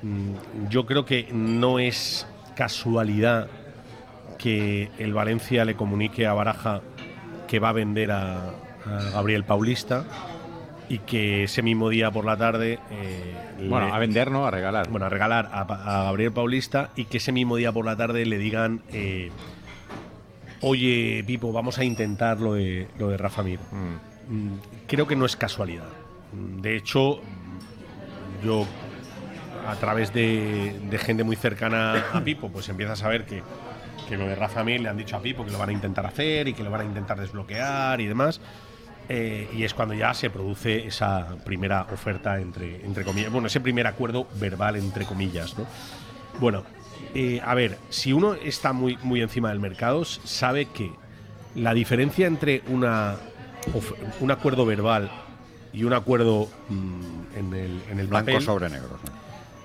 Mm, 0.08 0.68
Yo 0.68 0.86
creo 0.86 1.04
que 1.04 1.28
no 1.32 1.78
es 1.78 2.26
casualidad 2.56 3.46
que 4.38 4.90
el 4.98 5.12
Valencia 5.14 5.64
le 5.64 5.76
comunique 5.76 6.26
a 6.26 6.32
Baraja 6.32 6.80
que 7.46 7.58
va 7.60 7.68
a 7.68 7.72
vender 7.72 8.10
a, 8.10 8.48
a 8.84 9.10
Gabriel 9.12 9.44
Paulista 9.44 10.04
y 10.88 10.98
que 10.98 11.44
ese 11.44 11.62
mismo 11.62 11.88
día 11.88 12.10
por 12.10 12.24
la 12.24 12.36
tarde. 12.36 12.78
eh, 12.90 13.34
Bueno, 13.68 13.86
le- 13.88 13.92
a 13.92 13.98
vender, 13.98 14.30
¿no? 14.30 14.46
A 14.46 14.50
regalar. 14.50 14.88
Bueno, 14.88 15.06
a 15.06 15.08
regalar 15.08 15.48
a, 15.52 15.64
Gabriel 16.04 16.32
Paulista 16.32 16.90
y 16.96 17.04
que 17.06 17.16
ese 17.18 17.32
mismo 17.32 17.56
día 17.56 17.72
por 17.72 17.84
la 17.84 17.96
tarde 17.96 18.24
le 18.26 18.38
digan. 18.38 18.82
eh, 18.92 19.30
Oye, 20.62 21.22
Pipo, 21.26 21.52
vamos 21.52 21.78
a 21.78 21.84
intentar 21.84 22.40
lo 22.40 22.54
de, 22.54 22.88
lo 22.98 23.08
de 23.08 23.16
Rafa 23.18 23.42
Mir. 23.42 23.58
Mm, 23.70 24.54
Creo 24.86 25.06
que 25.06 25.14
no 25.16 25.26
es 25.26 25.36
casualidad. 25.36 25.84
Mm, 26.32 26.60
De 26.62 26.76
hecho, 26.76 27.20
mm, 27.20 28.44
yo 28.46 28.66
a 29.66 29.74
través 29.76 30.12
de, 30.12 30.78
de 30.90 30.98
gente 30.98 31.24
muy 31.24 31.36
cercana 31.36 32.04
a 32.12 32.22
Pipo, 32.22 32.50
pues 32.50 32.68
empieza 32.68 32.92
a 32.92 32.96
saber 32.96 33.26
que, 33.26 33.42
que 34.08 34.16
lo 34.16 34.26
de 34.26 34.34
Rafa 34.34 34.64
Mir 34.64 34.80
le 34.80 34.88
han 34.88 34.96
dicho 34.96 35.16
a 35.16 35.20
Pipo 35.20 35.44
que 35.44 35.50
lo 35.50 35.58
van 35.58 35.70
a 35.70 35.72
intentar 35.72 36.06
hacer 36.06 36.48
y 36.48 36.54
que 36.54 36.62
lo 36.62 36.70
van 36.70 36.82
a 36.82 36.84
intentar 36.84 37.18
desbloquear 37.20 38.00
y 38.00 38.06
demás. 38.06 38.40
Eh, 39.08 39.48
y 39.54 39.62
es 39.62 39.72
cuando 39.72 39.94
ya 39.94 40.12
se 40.14 40.30
produce 40.30 40.86
esa 40.86 41.36
primera 41.44 41.86
oferta 41.92 42.40
entre, 42.40 42.84
entre 42.84 43.04
comillas, 43.04 43.30
bueno, 43.30 43.46
ese 43.46 43.60
primer 43.60 43.86
acuerdo 43.86 44.26
verbal 44.34 44.76
entre 44.76 45.04
comillas, 45.04 45.56
¿no? 45.56 45.64
Bueno, 46.40 46.64
eh, 47.14 47.40
a 47.44 47.54
ver, 47.54 47.78
si 47.88 48.12
uno 48.12 48.34
está 48.34 48.72
muy, 48.72 48.98
muy 49.02 49.22
encima 49.22 49.50
del 49.50 49.60
mercado, 49.60 50.04
sabe 50.04 50.66
que 50.66 50.90
la 51.54 51.72
diferencia 51.72 52.26
entre 52.26 52.62
una, 52.66 53.16
un 54.20 54.30
acuerdo 54.30 54.66
verbal 54.66 55.10
y 55.72 55.84
un 55.84 55.92
acuerdo 55.92 56.48
mm, 56.68 57.36
en 57.36 57.54
el, 57.54 57.82
en 57.90 58.00
el 58.00 58.06
Blanco 58.08 58.26
papel, 58.26 58.42
sobre 58.42 58.68
negro. 58.68 58.98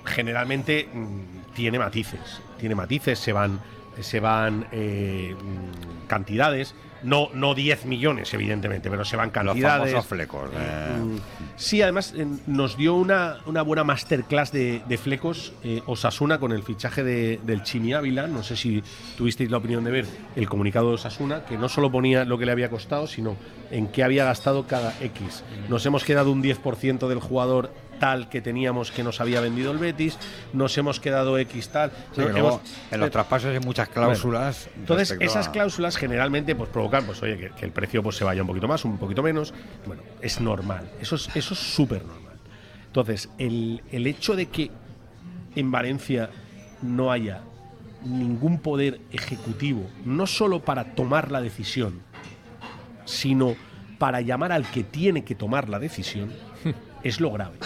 Generalmente 0.06 0.88
mm, 0.93 1.54
tiene 1.54 1.80
matices. 1.80 2.41
Tiene 2.60 2.76
matices, 2.76 3.20
se 3.20 3.34
van, 3.34 3.60
se 3.99 4.20
van 4.20 4.68
eh, 4.72 5.36
mm, 5.39 6.08
cantidades. 6.08 6.76
No, 7.04 7.30
no 7.34 7.56
10 7.56 7.86
millones, 7.88 8.32
evidentemente, 8.36 8.88
pero 8.88 9.04
se 9.04 9.16
van 9.16 9.30
Los 9.30 9.34
cantidades. 9.34 9.89
famosos 9.91 10.06
flecos. 10.08 10.52
eh, 10.54 10.97
Mm, 11.02 11.18
Sí, 11.56 11.82
además 11.82 12.14
eh, 12.16 12.28
nos 12.45 12.78
dio 12.78 12.93
una, 12.93 13.38
una 13.47 13.64
buena 13.64 13.84
masterclass 13.84 14.52
de, 14.52 14.84
de 14.88 14.97
flecos 14.99 15.52
eh, 15.64 15.82
Osasuna 15.88 16.39
con 16.39 16.52
el 16.52 16.62
fichaje 16.62 17.04
de- 17.04 17.39
del 17.43 17.64
Chimi 17.64 17.93
Ávila. 17.93 18.28
No 18.28 18.43
sé 18.43 18.56
si 18.56 18.84
tuvisteis 19.18 19.49
la 19.49 19.58
opinión 19.58 19.84
de 19.84 19.89
ver 19.89 20.06
el 20.36 20.47
comunicado 20.47 20.89
de 20.89 20.95
Osasuna, 20.95 21.43
que 21.45 21.58
no 21.58 21.70
solo 21.70 21.91
ponía 21.91 22.24
lo 22.24 22.38
que 22.38 22.45
le 22.45 22.52
había 22.52 22.70
costado, 22.70 23.08
sino 23.08 23.36
en 23.72 23.88
qué 23.88 24.04
había 24.04 24.24
gastado 24.26 24.68
cada 24.68 24.93
X. 25.02 25.43
Nos 25.70 25.84
hemos 25.88 26.04
quedado 26.04 26.32
un 26.32 26.43
10% 26.43 27.08
del 27.08 27.20
jugador 27.20 27.74
tal 28.02 28.28
que 28.30 28.41
teníamos 28.41 28.89
que 28.91 29.04
nos 29.04 29.22
había 29.22 29.39
vendido 29.41 29.72
el 29.72 29.78
Betis, 29.78 30.18
nos 30.54 30.76
hemos 30.78 30.99
quedado 30.99 31.38
X 31.38 31.70
tal. 31.70 31.91
Sí, 31.91 32.16
que 32.16 32.22
Hemos- 32.24 32.34
luego 32.34 32.62
en 32.89 32.99
los 32.99 33.12
traspasos 33.12 33.52
hay 33.52 33.60
muchas 33.60 33.88
cláusulas. 33.89 34.66
Bueno, 34.66 34.80
entonces, 34.82 35.18
esas 35.22 35.47
a- 35.47 35.52
cláusulas 35.52 35.95
generalmente 35.95 36.56
pues 36.56 36.70
provocan, 36.70 37.06
pues 37.06 37.22
oye, 37.22 37.38
que, 37.38 37.49
que 37.52 37.64
el 37.66 37.72
precio 37.72 38.02
pues 38.02 38.16
se 38.18 38.24
vaya 38.24 38.41
un 38.41 38.47
poquito 38.47 38.68
más, 38.68 38.84
un 38.86 38.97
poquito 38.97 39.22
menos. 39.22 39.54
Bueno, 39.86 40.02
es 40.20 40.41
normal. 40.41 40.89
Eso 40.99 41.16
es 41.16 41.30
eso 41.36 41.54
es 41.54 41.60
súper 41.60 42.04
normal. 42.04 42.34
Entonces, 42.88 43.30
el, 43.38 43.84
el 43.91 44.08
hecho 44.08 44.36
de 44.36 44.47
que 44.47 44.72
en 45.56 45.70
Valencia 45.72 46.30
no 46.82 47.12
haya 47.12 47.41
ningún 48.04 48.60
poder 48.60 48.99
ejecutivo, 49.12 49.88
no 50.06 50.26
solo 50.26 50.60
para 50.66 50.95
tomar 50.95 51.32
la 51.32 51.39
decisión, 51.39 52.02
sino 53.06 53.56
para 53.99 54.22
llamar 54.22 54.52
al 54.52 54.66
que 54.72 54.84
tiene 54.84 55.24
que 55.24 55.36
tomar 55.36 55.70
la 55.70 55.78
decisión, 55.78 56.32
es 57.04 57.20
lo 57.20 57.32
grave. 57.32 57.58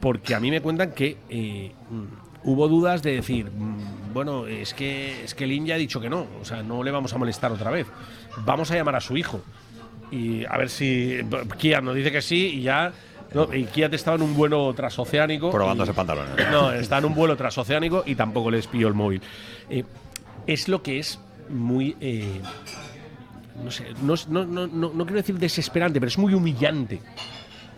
Porque 0.00 0.34
a 0.34 0.40
mí 0.40 0.50
me 0.50 0.60
cuentan 0.60 0.92
que 0.92 1.16
eh, 1.28 1.72
mm, 1.90 2.48
hubo 2.48 2.68
dudas 2.68 3.02
de 3.02 3.14
decir, 3.14 3.50
mm, 3.50 4.12
bueno, 4.14 4.46
es 4.46 4.74
que, 4.74 5.24
es 5.24 5.34
que 5.34 5.46
Lin 5.46 5.66
ya 5.66 5.74
ha 5.74 5.78
dicho 5.78 6.00
que 6.00 6.08
no, 6.08 6.26
o 6.40 6.44
sea, 6.44 6.62
no 6.62 6.82
le 6.82 6.90
vamos 6.90 7.12
a 7.12 7.18
molestar 7.18 7.50
otra 7.52 7.70
vez. 7.70 7.86
Vamos 8.44 8.70
a 8.70 8.76
llamar 8.76 8.96
a 8.96 9.00
su 9.00 9.16
hijo. 9.16 9.40
Y 10.10 10.44
a 10.46 10.56
ver 10.56 10.70
si 10.70 11.18
Kia 11.58 11.80
nos 11.80 11.94
dice 11.94 12.10
que 12.12 12.22
sí 12.22 12.46
y 12.58 12.62
ya. 12.62 12.92
No, 13.34 13.52
y 13.52 13.64
Kia 13.64 13.88
estaba 13.92 14.16
en 14.16 14.22
un 14.22 14.34
vuelo 14.34 14.72
transoceánico. 14.72 15.50
Probándose 15.50 15.90
y- 15.92 15.94
pantalones. 15.94 16.34
No, 16.50 16.72
está 16.72 16.98
en 16.98 17.04
un 17.04 17.14
vuelo 17.14 17.36
transoceánico 17.36 18.02
y 18.06 18.14
tampoco 18.14 18.50
les 18.50 18.66
pilló 18.66 18.88
el 18.88 18.94
móvil. 18.94 19.20
Eh, 19.68 19.84
es 20.46 20.68
lo 20.68 20.82
que 20.82 20.98
es 20.98 21.18
muy. 21.50 21.94
eh, 22.00 22.40
no 23.62 23.70
sé, 23.70 23.86
no- 24.02 24.16
no- 24.46 24.66
no 24.66 25.04
quiero 25.04 25.16
decir 25.16 25.38
desesperante, 25.38 25.98
pero 26.00 26.08
es 26.08 26.16
muy 26.16 26.32
humillante 26.32 27.00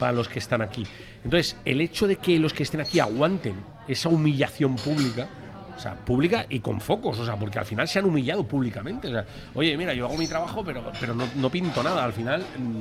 para 0.00 0.12
los 0.12 0.28
que 0.28 0.40
están 0.40 0.62
aquí. 0.62 0.84
Entonces, 1.22 1.56
el 1.64 1.80
hecho 1.80 2.08
de 2.08 2.16
que 2.16 2.38
los 2.40 2.52
que 2.52 2.64
estén 2.64 2.80
aquí 2.80 2.98
aguanten 2.98 3.54
esa 3.86 4.08
humillación 4.08 4.74
pública, 4.74 5.28
o 5.76 5.78
sea, 5.78 5.94
pública 5.94 6.46
y 6.48 6.60
con 6.60 6.80
focos, 6.80 7.18
o 7.18 7.24
sea, 7.24 7.36
porque 7.36 7.58
al 7.58 7.66
final 7.66 7.86
se 7.86 7.98
han 7.98 8.06
humillado 8.06 8.44
públicamente. 8.44 9.08
O 9.08 9.10
sea, 9.12 9.26
oye, 9.54 9.76
mira, 9.76 9.94
yo 9.94 10.06
hago 10.06 10.16
mi 10.16 10.26
trabajo, 10.26 10.64
pero, 10.64 10.90
pero 10.98 11.14
no, 11.14 11.28
no 11.36 11.50
pinto 11.50 11.82
nada. 11.82 12.02
Al 12.02 12.12
final, 12.12 12.40
mm, 12.40 12.80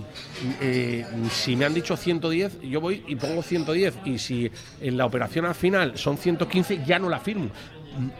eh, 0.61 1.05
si 1.29 1.55
me 1.55 1.65
han 1.65 1.73
dicho 1.73 1.95
110, 1.95 2.61
yo 2.61 2.81
voy 2.81 3.03
y 3.07 3.15
pongo 3.15 3.43
110. 3.43 3.99
Y 4.05 4.17
si 4.17 4.49
en 4.81 4.97
la 4.97 5.05
operación 5.05 5.45
al 5.45 5.55
final 5.55 5.97
son 5.97 6.17
115, 6.17 6.83
ya 6.85 6.99
no 6.99 7.09
la 7.09 7.19
firmo. 7.19 7.49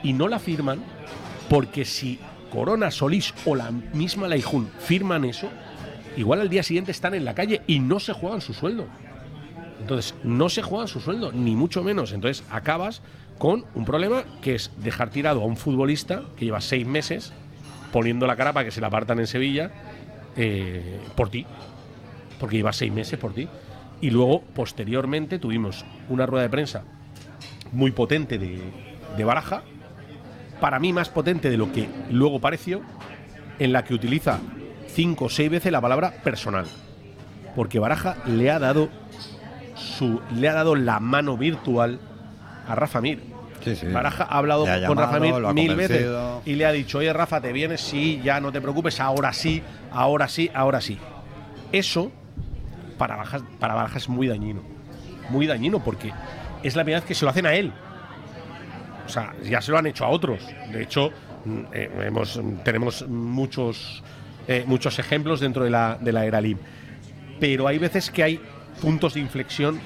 Y 0.04 0.14
no 0.14 0.28
la 0.28 0.40
firman 0.40 0.80
porque 1.50 1.86
si 1.86 2.20
Corona, 2.52 2.92
Solís 2.92 3.34
o 3.46 3.56
la 3.56 3.72
misma 3.72 4.28
Laijun 4.28 4.70
firman 4.80 5.26
eso, 5.26 5.50
igual 6.20 6.42
al 6.42 6.50
día 6.50 6.64
siguiente 6.64 6.92
están 6.92 7.14
en 7.14 7.24
la 7.24 7.34
calle 7.34 7.62
y 7.66 7.80
no 7.80 8.00
se 8.00 8.12
juegan 8.12 8.42
su 8.42 8.54
sueldo. 8.54 8.88
Entonces, 9.80 10.14
no 10.24 10.50
se 10.50 10.62
juegan 10.62 10.90
su 10.90 11.00
sueldo, 11.00 11.32
ni 11.32 11.56
mucho 11.56 11.82
menos. 11.82 12.12
Entonces, 12.12 12.46
acabas 12.52 13.02
con 13.38 13.64
un 13.74 13.86
problema 13.86 14.24
que 14.42 14.56
es 14.56 14.72
dejar 14.78 15.10
tirado 15.12 15.42
a 15.42 15.46
un 15.46 15.56
futbolista 15.56 16.24
que 16.36 16.44
lleva 16.44 16.60
seis 16.60 16.86
meses 16.86 17.32
poniendo 17.94 18.28
la 18.28 18.36
cara 18.36 18.52
para 18.52 18.66
que 18.66 18.72
se 18.72 18.82
la 18.82 18.88
apartan 18.88 19.20
en 19.20 19.28
Sevilla 19.28 19.72
eh, 20.36 21.00
por 21.16 21.30
ti. 21.30 21.46
Porque 22.38 22.58
lleva 22.58 22.74
seis 22.74 22.92
meses 22.92 23.18
por 23.18 23.34
ti. 23.34 23.48
Y 24.02 24.10
luego, 24.10 24.42
posteriormente, 24.42 25.40
tuvimos 25.40 25.86
una 26.10 26.26
rueda 26.26 26.44
de 26.44 26.50
prensa 26.50 26.84
muy 27.72 27.92
potente 27.92 28.38
de, 28.38 28.60
de 29.16 29.24
Baraja, 29.24 29.64
para 30.60 30.80
mí 30.80 30.92
más 30.92 31.08
potente 31.08 31.50
de 31.50 31.58
lo 31.58 31.72
que 31.72 31.88
luego 32.12 32.42
pareció, 32.42 32.82
en 33.58 33.72
la 33.72 33.86
que 33.86 33.94
utiliza 33.94 34.40
cinco 35.00 35.26
o 35.26 35.30
seis 35.30 35.50
veces 35.50 35.72
la 35.72 35.80
palabra 35.80 36.12
personal. 36.26 36.66
Porque 37.56 37.80
Baraja 37.80 38.18
le 38.26 38.52
ha 38.52 38.60
dado 38.60 38.90
su, 39.76 40.20
le 40.36 40.50
ha 40.50 40.54
dado 40.54 40.76
la 40.76 41.00
mano 41.00 41.38
virtual 41.38 42.02
a 42.68 42.76
Rafa 42.76 43.00
Mir. 43.00 43.22
Baraja 43.94 44.26
ha 44.26 44.38
hablado 44.38 44.68
ha 44.68 44.86
con 44.86 44.98
Rafa 44.98 45.22
Mir 45.22 45.36
mil 45.54 45.76
veces 45.76 46.06
y 46.44 46.56
le 46.56 46.66
ha 46.66 46.74
dicho, 46.74 46.98
oye 46.98 47.14
Rafa, 47.14 47.40
te 47.40 47.54
vienes, 47.54 47.80
sí, 47.80 48.20
ya 48.26 48.42
no 48.42 48.52
te 48.52 48.60
preocupes, 48.60 49.00
ahora 49.00 49.32
sí, 49.32 49.64
ahora 49.92 50.28
sí, 50.28 50.52
ahora 50.54 50.82
sí. 50.82 50.98
Eso 51.72 52.12
para 52.98 53.16
Baraja, 53.16 53.40
para 53.58 53.76
Baraja 53.76 54.00
es 54.00 54.10
muy 54.10 54.28
dañino. 54.28 54.64
Muy 55.30 55.48
dañino 55.48 55.82
porque 55.82 56.12
es 56.62 56.76
la 56.76 56.84
primera 56.84 57.00
vez 57.00 57.08
que 57.08 57.16
se 57.16 57.24
lo 57.24 57.32
hacen 57.32 57.46
a 57.46 57.54
él. 57.54 57.72
O 59.06 59.10
sea, 59.10 59.34
ya 59.44 59.62
se 59.62 59.72
lo 59.72 59.78
han 59.78 59.88
hecho 59.88 60.04
a 60.04 60.10
otros. 60.10 60.46
De 60.74 60.84
hecho, 60.84 61.12
mm, 61.46 61.60
eh, 61.72 61.90
hemos, 62.08 62.40
tenemos 62.66 63.08
muchos, 63.08 64.04
eh, 64.50 64.66
muchos 64.68 65.00
ejemplos 65.00 65.40
dentro 65.40 65.64
de 65.64 65.70
la, 65.70 65.98
de 66.02 66.12
la 66.12 66.26
era 66.26 66.42
LIB. 66.42 66.58
Pero 67.40 67.68
hay 67.68 67.78
veces 67.78 68.12
que 68.12 68.24
hay 68.24 68.42
puntos 68.82 69.14
de 69.14 69.22
inflexión 69.22 69.80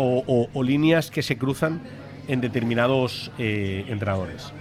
o 0.00 0.62
líneas 0.62 1.10
que 1.10 1.22
se 1.22 1.36
cruzan 1.36 1.82
en 2.28 2.40
determinados 2.42 3.32
eh, 3.38 3.86
entrenadores. 3.88 4.52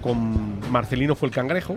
Con 0.00 0.70
Marcelino 0.70 1.14
fue 1.14 1.28
el 1.28 1.34
cangrejo. 1.34 1.76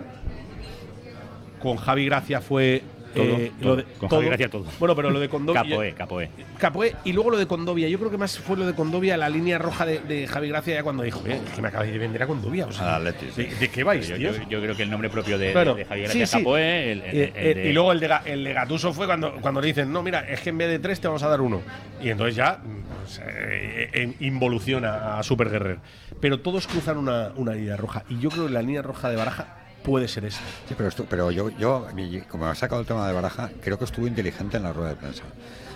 Con 1.60 1.76
Javi 1.76 2.06
Gracia 2.06 2.40
fue 2.40 2.82
Todo, 3.14 3.24
eh, 3.38 3.52
todo. 3.60 3.68
lo 3.70 3.76
de- 3.76 3.84
Con 3.84 4.08
Javi 4.08 4.26
Gracia 4.26 4.50
todo. 4.50 4.64
Bueno, 4.78 4.94
pero 4.96 5.10
lo 5.10 5.20
de 5.20 5.28
Condovia. 5.28 5.62
Capoe, 5.62 5.92
capoe. 5.94 6.30
Capoe 6.58 6.94
y 7.04 7.12
luego 7.12 7.30
lo 7.30 7.38
de 7.38 7.46
Condovia. 7.46 7.88
Yo 7.88 7.98
creo 7.98 8.10
que 8.10 8.18
más 8.18 8.38
fue 8.38 8.56
lo 8.56 8.66
de 8.66 8.74
Condovia, 8.74 9.16
la 9.16 9.28
línea 9.28 9.58
roja 9.58 9.86
de, 9.86 10.00
de 10.00 10.26
Javi 10.26 10.48
Gracia, 10.48 10.74
ya 10.74 10.82
cuando 10.82 11.02
dijo, 11.02 11.22
eh, 11.26 11.40
es 11.46 11.52
que 11.54 11.62
me 11.62 11.68
acabáis 11.68 11.92
de 11.92 11.98
vender 11.98 12.22
a 12.22 12.26
Condovia. 12.26 12.66
O 12.66 12.72
sea, 12.72 12.98
¿de, 13.00 13.12
de 13.12 13.68
qué 13.70 13.84
vais, 13.84 14.06
Yo, 14.08 14.16
tíos? 14.16 14.36
yo- 14.38 14.48
yo 14.48 14.60
creo 14.60 14.76
que 14.76 14.82
el 14.82 14.90
nombre 14.90 15.08
propio 15.10 15.38
de, 15.38 15.52
Claro, 15.52 15.74
de 15.74 15.84
Javier 15.84 16.10
sí. 16.10 16.24
Capoe, 16.30 16.92
el- 16.92 17.02
el- 17.02 17.14
Eh, 17.16 17.32
el 17.62 17.66
y 17.70 17.72
luego 17.72 17.92
el 17.92 18.00
de, 18.00 18.10
el 18.26 18.44
de 18.44 18.52
Gatuso 18.52 18.92
fue 18.92 19.06
cuando, 19.06 19.34
cuando 19.40 19.60
le 19.60 19.68
dicen, 19.68 19.92
no, 19.92 20.02
mira, 20.02 20.20
es 20.28 20.40
que 20.40 20.50
en 20.50 20.58
vez 20.58 20.68
de 20.68 20.78
tres 20.78 21.00
te 21.00 21.06
vamos 21.08 21.22
a 21.22 21.28
dar 21.28 21.40
uno. 21.40 21.62
Y 22.02 22.10
entonces 22.10 22.34
ya 22.36 22.58
mm, 22.62 23.18
eh, 23.26 23.90
eh, 23.92 24.14
involuciona 24.20 25.18
a 25.18 25.22
Super 25.22 25.50
Guerrer. 25.50 25.78
Pero 26.20 26.40
todos 26.40 26.66
cruzan 26.66 26.96
una, 26.98 27.32
una 27.36 27.52
línea 27.52 27.76
roja. 27.76 28.04
Y 28.08 28.18
yo 28.18 28.30
creo 28.30 28.46
que 28.46 28.52
la 28.52 28.62
línea 28.62 28.82
roja 28.82 29.08
de 29.10 29.16
Baraja 29.16 29.58
puede 29.84 30.08
ser 30.08 30.24
esta. 30.24 30.40
Sí, 30.68 30.74
pero, 30.76 30.88
esto, 30.88 31.06
pero 31.08 31.30
yo, 31.30 31.50
yo, 31.50 31.86
como 32.28 32.46
ha 32.46 32.54
sacado 32.56 32.80
el 32.80 32.86
tema 32.86 33.06
de 33.06 33.12
Baraja, 33.12 33.50
creo 33.62 33.78
que 33.78 33.84
estuvo 33.84 34.06
inteligente 34.08 34.56
en 34.56 34.64
la 34.64 34.72
rueda 34.72 34.90
de 34.90 34.96
prensa. 34.96 35.22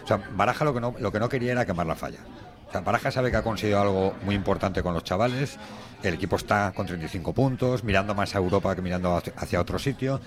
O 0.02 0.06
sea, 0.08 0.16
Baraja 0.34 0.64
lo 0.64 0.74
que 0.74 0.80
no, 0.80 0.94
lo 0.98 1.12
que 1.12 1.20
no 1.20 1.28
quería 1.28 1.52
era 1.52 1.64
quemar 1.64 1.86
la 1.86 1.94
falla. 1.94 2.18
O 2.68 2.72
sea, 2.72 2.80
Baraja 2.80 3.10
sabe 3.12 3.30
que 3.30 3.36
ha 3.36 3.42
conseguido 3.42 3.80
algo 3.80 4.14
muy 4.24 4.34
importante 4.34 4.82
con 4.82 4.94
los 4.94 5.04
chavales. 5.04 5.56
El 6.02 6.14
equipo 6.14 6.36
está 6.36 6.72
con 6.74 6.86
35 6.86 7.32
puntos, 7.32 7.84
mirando 7.84 8.14
más 8.14 8.34
a 8.34 8.38
Europa 8.38 8.74
que 8.74 8.82
mirando 8.82 9.16
hacia- 9.36 9.60
otro 9.60 9.78
sitio. 9.78 10.20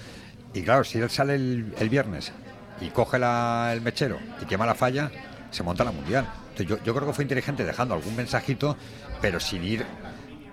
Y 0.54 0.62
claro, 0.64 0.84
si 0.84 1.00
él 1.00 1.10
sale 1.10 1.36
el, 1.36 1.74
el 1.80 1.90
viernes 1.90 2.32
y 2.80 2.90
coge 2.90 3.18
el 3.18 3.82
mechero 3.82 4.18
y 4.42 4.46
quema 4.46 4.66
la 4.66 4.76
falla, 4.76 5.12
se 5.50 5.64
monta 5.64 5.84
la 5.84 5.92
mundial. 5.92 6.26
Entonces, 6.52 6.68
yo, 6.68 6.84
yo 6.84 6.94
creo 6.96 7.08
que 7.08 7.14
fue 7.14 7.24
inteligente 7.24 7.64
dejando 7.64 7.94
algún 7.96 8.16
mensajito, 8.16 8.76
pero 9.22 9.40
sin 9.40 9.64
ir 9.64 9.86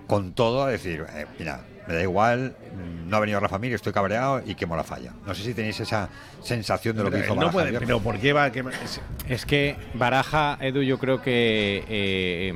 con 0.07 0.33
todo 0.33 0.63
a 0.63 0.69
decir, 0.69 1.05
eh, 1.13 1.25
mira, 1.37 1.61
me 1.89 1.95
da 1.95 2.03
igual, 2.03 2.55
no 3.07 3.17
ha 3.17 3.19
venido 3.19 3.39
Rafa 3.39 3.57
Mir, 3.57 3.73
estoy 3.73 3.91
cabreado 3.91 4.43
y 4.45 4.53
quemo 4.53 4.75
la 4.75 4.83
falla. 4.83 5.11
No 5.25 5.33
sé 5.33 5.41
si 5.43 5.55
tenéis 5.55 5.79
esa 5.79 6.07
sensación 6.43 6.95
de 6.95 7.03
lo 7.03 7.09
que 7.09 7.17
hizo 7.17 7.29
no 7.29 7.35
Baraja 7.37 7.51
puede, 7.51 7.65
el 7.65 7.71
viernes. 7.71 7.87
pero 7.87 7.99
¿por 7.99 8.19
qué 8.19 8.31
va 8.31 8.43
a 8.43 8.51
quemar? 8.51 8.75
Es- 8.75 9.01
Es 9.27 9.43
que 9.47 9.75
Baraja, 9.95 10.59
Edu, 10.61 10.83
yo 10.83 10.99
creo 10.99 11.19
que 11.23 11.83
eh, 11.89 12.53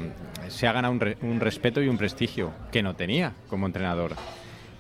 se 0.50 0.68
ha 0.68 0.72
ganado 0.72 0.94
un, 0.94 1.00
re- 1.00 1.18
un 1.24 1.40
respeto 1.40 1.82
y 1.82 1.88
un 1.88 1.98
prestigio 1.98 2.52
que 2.72 2.84
no 2.84 2.96
tenía 2.96 3.34
como 3.50 3.66
entrenador. 3.66 4.12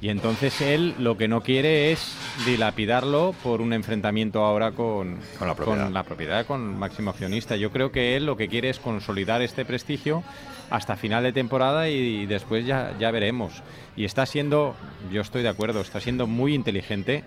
Y 0.01 0.10
entonces 0.10 0.62
él 0.62 0.93
lo 0.99 1.18
que 1.18 1.28
no 1.28 1.41
quiere 1.41 1.91
es 1.91 2.16
dilapidarlo 2.45 3.34
por 3.41 3.60
un 3.60 3.74
enfrentamiento 3.74 4.45
ahora 4.45 4.72
con, 4.74 5.18
con 5.39 5.47
la 5.47 5.56
propiedad, 5.56 5.84
con, 5.86 5.93
la 5.95 6.04
propiedad, 6.04 6.45
con 6.45 6.78
máximo 6.78 7.10
accionista. 7.10 7.56
Yo 7.56 7.72
creo 7.72 7.91
que 7.91 8.16
él 8.18 8.28
lo 8.28 8.38
que 8.38 8.49
quiere 8.49 8.70
es 8.70 8.80
consolidar 8.80 9.41
este 9.41 9.66
prestigio 9.66 10.22
hasta 10.70 10.95
final 10.95 11.24
de 11.24 11.34
temporada 11.34 11.89
y, 11.89 12.26
después 12.26 12.66
ya, 12.66 12.95
ya 12.99 13.11
veremos. 13.11 13.61
Y 13.95 14.05
está 14.05 14.26
siendo, 14.26 14.76
yo 15.11 15.22
estoy 15.22 15.43
de 15.43 15.49
acuerdo, 15.49 15.82
está 15.82 15.99
siendo 15.99 16.28
muy 16.28 16.53
inteligente 16.53 17.24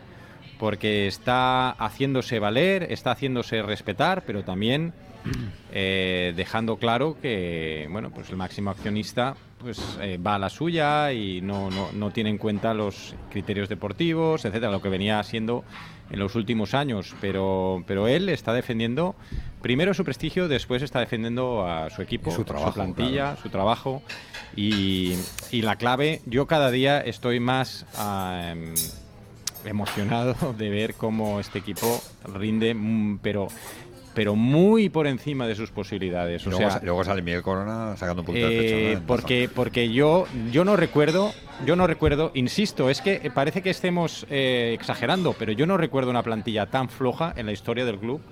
porque 0.59 1.07
está 1.07 1.71
haciéndose 1.71 2.39
valer, 2.39 2.91
está 2.91 3.13
haciéndose 3.13 3.63
respetar, 3.63 4.25
pero 4.27 4.43
también 4.43 4.93
eh, 5.73 6.33
dejando 6.37 6.77
claro 6.77 7.17
que 7.21 7.89
bueno, 7.91 8.11
pues 8.11 8.31
el 8.31 8.37
máximo 8.37 8.71
accionista 8.71 9.35
pues 9.59 9.99
eh, 10.01 10.19
va 10.25 10.37
a 10.37 10.39
la 10.39 10.49
suya 10.49 11.13
y 11.13 11.41
no, 11.41 11.71
no, 11.71 11.91
no 11.93 12.11
tiene 12.11 12.31
en 12.31 12.39
cuenta 12.39 12.75
los 12.75 13.15
criterios 13.31 13.69
deportivos, 13.69 14.45
etcétera, 14.45 14.71
lo 14.71 14.81
que 14.81 14.89
venía 14.89 15.23
siendo 15.23 15.65
en 16.11 16.19
los 16.19 16.35
últimos 16.35 16.75
años. 16.75 17.15
Pero, 17.21 17.83
pero 17.87 18.09
él 18.09 18.29
está 18.29 18.53
defendiendo 18.53 19.15
primero 19.63 19.95
su 19.95 20.05
prestigio, 20.05 20.49
después 20.49 20.83
está 20.83 21.01
defendiendo 21.01 21.67
a 21.67 21.91
su 21.91 22.03
equipo, 22.03 22.31
su 22.31 22.45
trabajo, 22.45 22.75
plantilla, 22.75 23.11
claro. 23.11 23.43
su 23.43 23.49
trabajo. 23.49 24.03
Y, 24.55 25.15
y 25.51 25.63
la 25.63 25.77
clave, 25.77 26.23
yo 26.27 26.47
cada 26.47 26.71
día 26.71 27.01
estoy 27.01 27.41
más 27.41 27.85
em, 27.99 28.75
emocionado 29.65 30.53
de 30.59 30.71
ver 30.71 30.95
cómo 30.95 31.41
este 31.41 31.59
equipo 31.59 32.01
rinde, 32.25 32.75
mm, 32.75 33.19
pero 33.23 33.49
pero 34.17 34.35
muy 34.35 34.89
por 34.89 35.07
encima 35.07 35.47
de 35.47 35.55
sus 35.55 35.71
posibilidades. 35.71 36.45
O 36.47 36.51
luego, 36.51 36.71
sea, 36.71 36.81
sa- 36.81 36.85
luego 36.85 37.05
sale 37.05 37.21
Miguel 37.21 37.43
Corona 37.43 37.95
sacando 37.99 38.23
un 38.23 38.27
poquito 38.27 38.49
de 38.49 38.57
pecho. 38.59 38.75
¿no? 38.75 38.81
eh, 38.81 38.93
En 38.93 39.03
porque 39.03 39.51
porque 39.55 39.93
yo 39.93 40.27
yo 40.51 40.65
no 40.65 40.75
recuerdo 40.75 41.33
yo 41.67 41.77
no 41.77 41.87
recuerdo 41.87 42.31
insisto 42.33 42.89
es 42.89 43.03
que 43.03 43.31
parece 43.35 43.61
que 43.61 43.69
estemos 43.69 44.27
eh, 44.31 44.73
exagerando 44.75 45.35
pero 45.39 45.53
yo 45.53 45.67
no 45.67 45.77
recuerdo 45.77 46.11
una 46.11 46.23
plantilla 46.23 46.65
tan 46.65 46.89
floja 46.89 47.35
en 47.37 47.45
la 47.45 47.53
historia 47.53 47.85
del 47.85 47.99
club 47.99 48.23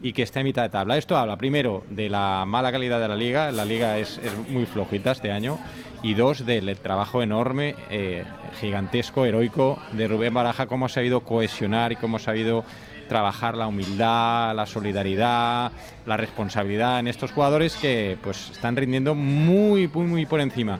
y 0.00 0.12
que 0.12 0.22
esté 0.22 0.38
a 0.40 0.44
mitad 0.44 0.62
de 0.62 0.68
tabla 0.68 0.96
esto 0.96 1.16
habla 1.16 1.36
primero 1.36 1.82
de 1.90 2.08
la 2.08 2.44
mala 2.46 2.70
calidad 2.70 3.00
de 3.00 3.08
la 3.08 3.16
liga 3.16 3.50
la 3.50 3.64
liga 3.64 3.98
es, 3.98 4.18
es 4.18 4.32
muy 4.48 4.64
flojita 4.66 5.10
este 5.10 5.32
año 5.32 5.58
y 6.04 6.14
dos 6.14 6.46
del 6.46 6.76
trabajo 6.76 7.20
enorme 7.20 7.74
eh, 7.90 8.22
gigantesco 8.60 9.24
heroico 9.26 9.80
de 9.92 10.06
Rubén 10.06 10.34
Baraja 10.34 10.66
cómo 10.66 10.86
ha 10.86 10.88
sabido 10.88 11.20
cohesionar 11.20 11.90
y 11.92 11.96
cómo 11.96 12.16
ha 12.18 12.20
sabido 12.20 12.64
trabajar 13.12 13.58
la 13.58 13.66
humildad, 13.66 14.54
la 14.56 14.64
solidaridad, 14.64 15.70
la 16.06 16.16
responsabilidad 16.16 16.98
en 16.98 17.08
estos 17.08 17.30
jugadores 17.30 17.76
que 17.76 18.16
pues 18.22 18.52
están 18.52 18.74
rindiendo 18.74 19.14
muy, 19.14 19.86
muy, 19.86 20.06
muy 20.06 20.24
por 20.24 20.40
encima. 20.40 20.78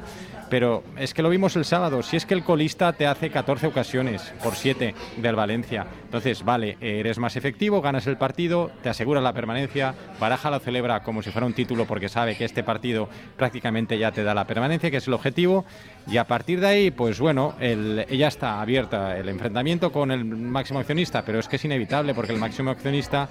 Pero 0.52 0.84
es 0.98 1.14
que 1.14 1.22
lo 1.22 1.30
vimos 1.30 1.56
el 1.56 1.64
sábado, 1.64 2.02
si 2.02 2.18
es 2.18 2.26
que 2.26 2.34
el 2.34 2.44
colista 2.44 2.92
te 2.92 3.06
hace 3.06 3.30
14 3.30 3.68
ocasiones 3.68 4.34
por 4.44 4.54
7 4.54 4.94
del 5.16 5.34
Valencia. 5.34 5.86
Entonces, 6.04 6.44
vale, 6.44 6.76
eres 6.78 7.18
más 7.18 7.36
efectivo, 7.36 7.80
ganas 7.80 8.06
el 8.06 8.18
partido, 8.18 8.70
te 8.82 8.90
aseguras 8.90 9.22
la 9.22 9.32
permanencia, 9.32 9.94
Baraja 10.20 10.50
lo 10.50 10.58
celebra 10.58 11.02
como 11.02 11.22
si 11.22 11.30
fuera 11.30 11.46
un 11.46 11.54
título 11.54 11.86
porque 11.86 12.10
sabe 12.10 12.36
que 12.36 12.44
este 12.44 12.62
partido 12.62 13.08
prácticamente 13.38 13.96
ya 13.96 14.12
te 14.12 14.24
da 14.24 14.34
la 14.34 14.46
permanencia, 14.46 14.90
que 14.90 14.98
es 14.98 15.08
el 15.08 15.14
objetivo, 15.14 15.64
y 16.06 16.18
a 16.18 16.26
partir 16.26 16.60
de 16.60 16.66
ahí, 16.66 16.90
pues 16.90 17.18
bueno, 17.18 17.54
el, 17.58 18.04
ya 18.10 18.28
está 18.28 18.60
abierta 18.60 19.16
el 19.16 19.30
enfrentamiento 19.30 19.90
con 19.90 20.10
el 20.10 20.22
máximo 20.22 20.80
accionista, 20.80 21.24
pero 21.24 21.38
es 21.38 21.48
que 21.48 21.56
es 21.56 21.64
inevitable 21.64 22.12
porque 22.12 22.34
el 22.34 22.38
máximo 22.38 22.72
accionista, 22.72 23.26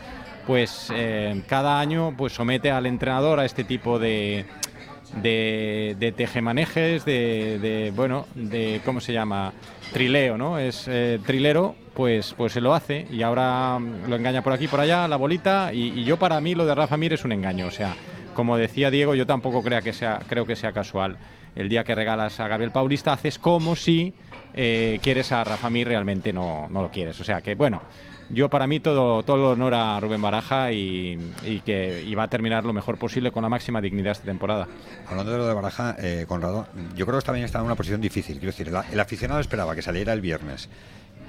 pues 0.48 0.92
eh, 0.92 1.40
cada 1.48 1.80
año, 1.80 2.16
pues 2.18 2.34
somete 2.34 2.72
al 2.72 2.88
entrenador 2.88 3.40
a 3.40 3.46
este 3.46 3.64
tipo 3.64 4.00
de 4.00 4.48
de, 5.16 5.96
de 6.00 6.12
tejemanejes, 6.12 7.06
de, 7.06 7.60
de, 7.60 7.92
bueno, 7.92 8.26
de, 8.36 8.82
¿cómo 8.86 9.00
se 9.02 9.14
llama? 9.14 9.54
Trileo, 9.94 10.38
¿no? 10.38 10.58
Es 10.58 10.88
eh, 10.88 11.20
trilero, 11.26 11.76
pues, 11.94 12.34
pues 12.38 12.54
se 12.54 12.62
lo 12.62 12.74
hace 12.74 13.08
y 13.12 13.22
ahora 13.22 13.78
lo 13.80 14.16
engaña 14.16 14.42
por 14.42 14.54
aquí, 14.54 14.68
por 14.68 14.80
allá, 14.80 15.08
la 15.08 15.18
bolita, 15.18 15.72
y, 15.74 16.04
yo 16.04 16.18
para 16.18 16.40
mí 16.40 16.56
lo 16.56 16.66
de 16.66 16.76
Rafa 16.76 16.98
Mir 16.98 17.14
es 17.14 17.26
un 17.26 17.34
engaño, 17.34 17.68
o 17.68 17.72
sea, 17.72 17.96
como 18.34 18.58
decía 18.58 18.90
Diego, 18.90 19.16
yo 19.16 19.26
tampoco 19.26 19.62
creo 19.62 19.82
que 19.82 19.94
sea, 19.94 20.22
creo 20.28 20.46
que 20.46 20.56
sea 20.56 20.72
casual. 20.72 21.18
El 21.54 21.68
día 21.68 21.84
que 21.84 21.94
regalas 21.94 22.40
a 22.40 22.48
Gabriel 22.48 22.72
Paulista 22.72 23.12
haces 23.12 23.38
como 23.38 23.76
si 23.76 24.14
eh, 24.54 25.00
quieres 25.04 25.34
a 25.34 25.44
Rafa 25.44 25.70
Mir, 25.70 25.90
realmente 25.90 26.32
no, 26.32 26.68
no 26.70 26.82
lo 26.82 26.90
quieres. 26.90 27.20
O 27.20 27.26
sea 27.26 27.42
que, 27.42 27.56
bueno, 27.56 27.82
yo 28.34 28.50
para 28.50 28.68
mí 28.68 28.80
todo, 28.80 29.24
todo 29.24 29.38
el 29.38 29.44
honor 29.44 29.74
a 29.74 30.00
Rubén 30.00 30.22
Baraja 30.22 30.72
y, 30.72 31.18
que 31.66 32.04
y 32.06 32.16
va 32.16 32.24
a 32.24 32.28
terminar 32.28 32.66
lo 32.66 32.74
mejor 32.74 32.98
posible 32.98 33.32
con 33.32 33.44
la 33.44 33.50
máxima 33.50 33.82
dignidad 33.82 34.14
esta 34.14 34.26
temporada. 34.26 34.68
Hablando 35.08 35.32
de 35.32 35.38
lo 35.38 35.48
de 35.48 35.54
Baraja, 35.54 35.96
eh, 36.00 36.26
Conrado, 36.28 36.68
yo 36.96 37.06
creo 37.06 37.20
que 37.20 37.26
también 37.26 37.46
está 37.46 37.60
en 37.60 37.66
una 37.66 37.76
posición 37.76 38.02
difícil. 38.02 38.38
Quiero 38.38 38.52
decir, 38.52 38.68
el, 38.68 38.76
el 38.92 39.00
aficionado 39.00 39.40
esperaba 39.40 39.76
que 39.76 39.82
saliera 39.82 40.14
el 40.14 40.22
viernes 40.22 40.70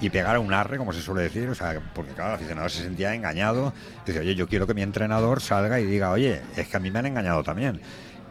y 0.01 0.11
pegara 0.11 0.41
un 0.41 0.53
arre, 0.53 0.79
como 0.79 0.93
se 0.93 1.01
suele 1.01 1.23
decir, 1.23 1.49
o 1.49 1.55
sea, 1.55 1.81
porque 1.95 2.13
claro, 2.13 2.31
el 2.31 2.37
aficionado 2.37 2.69
se 2.69 2.83
sentía 2.83 3.15
engañado. 3.15 3.73
Dice, 4.05 4.21
oye, 4.21 4.35
yo 4.35 4.49
quiero 4.49 4.67
que 4.67 4.75
mi 4.75 4.83
entrenador 4.83 5.41
salga 5.41 5.79
y 5.81 5.87
diga, 5.87 6.11
oye, 6.11 6.41
es 6.57 6.69
que 6.69 6.77
a 6.77 6.81
mí 6.81 6.91
me 6.91 6.99
han 6.99 7.07
engañado 7.07 7.43
también. 7.45 7.81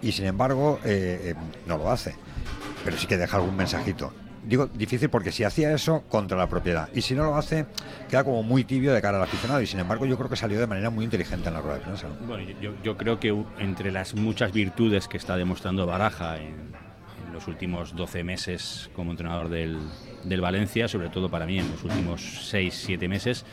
Y 0.02 0.12
sin 0.12 0.26
embargo, 0.26 0.80
eh, 0.84 1.34
eh, 1.34 1.36
no 1.68 1.78
lo 1.78 1.90
hace. 1.90 2.16
Pero 2.84 2.98
sí 2.98 3.08
que 3.08 3.18
deja 3.18 3.38
algún 3.38 3.56
mensajito. 3.56 4.12
Digo 4.44 4.66
difícil 4.68 5.10
porque 5.10 5.32
si 5.32 5.44
hacía 5.44 5.72
eso 5.72 6.02
contra 6.10 6.36
la 6.38 6.48
propiedad 6.50 6.90
y 6.96 7.02
si 7.02 7.14
no 7.14 7.24
lo 7.26 7.36
hace 7.36 7.68
queda 8.10 8.24
como 8.24 8.42
muy 8.42 8.64
tibio 8.64 8.92
de 8.92 9.00
cara 9.02 9.18
al 9.18 9.24
aficionado 9.24 9.62
y 9.62 9.68
sin 9.68 9.80
embargo 9.80 10.06
yo 10.08 10.18
creo 10.18 10.30
que 10.30 10.36
salió 10.36 10.60
de 10.60 10.66
manera 10.66 10.90
muy 10.90 11.06
inteligente 11.06 11.48
en 11.50 11.54
la 11.54 11.62
rueda 11.62 11.76
de 11.78 11.82
prensa. 11.84 12.08
¿no? 12.08 12.28
Bueno, 12.28 12.44
yo, 12.60 12.74
yo 12.84 12.98
creo 12.98 13.20
que 13.20 13.30
entre 13.60 13.92
las 13.92 14.16
muchas 14.16 14.52
virtudes 14.52 15.08
que 15.08 15.18
está 15.18 15.38
demostrando 15.38 15.86
Baraja 15.86 16.38
en, 16.38 16.56
en 17.28 17.34
los 17.34 17.48
últimos 17.48 17.96
12 17.96 18.24
meses 18.24 18.90
como 18.96 19.12
entrenador 19.12 19.48
del, 19.50 19.78
del 20.24 20.42
Valencia, 20.42 20.88
sobre 20.88 21.10
todo 21.10 21.30
para 21.30 21.46
mí 21.46 21.60
en 21.60 21.70
los 21.70 21.84
últimos 21.84 22.22
6-7 22.52 23.08
meses, 23.08 23.46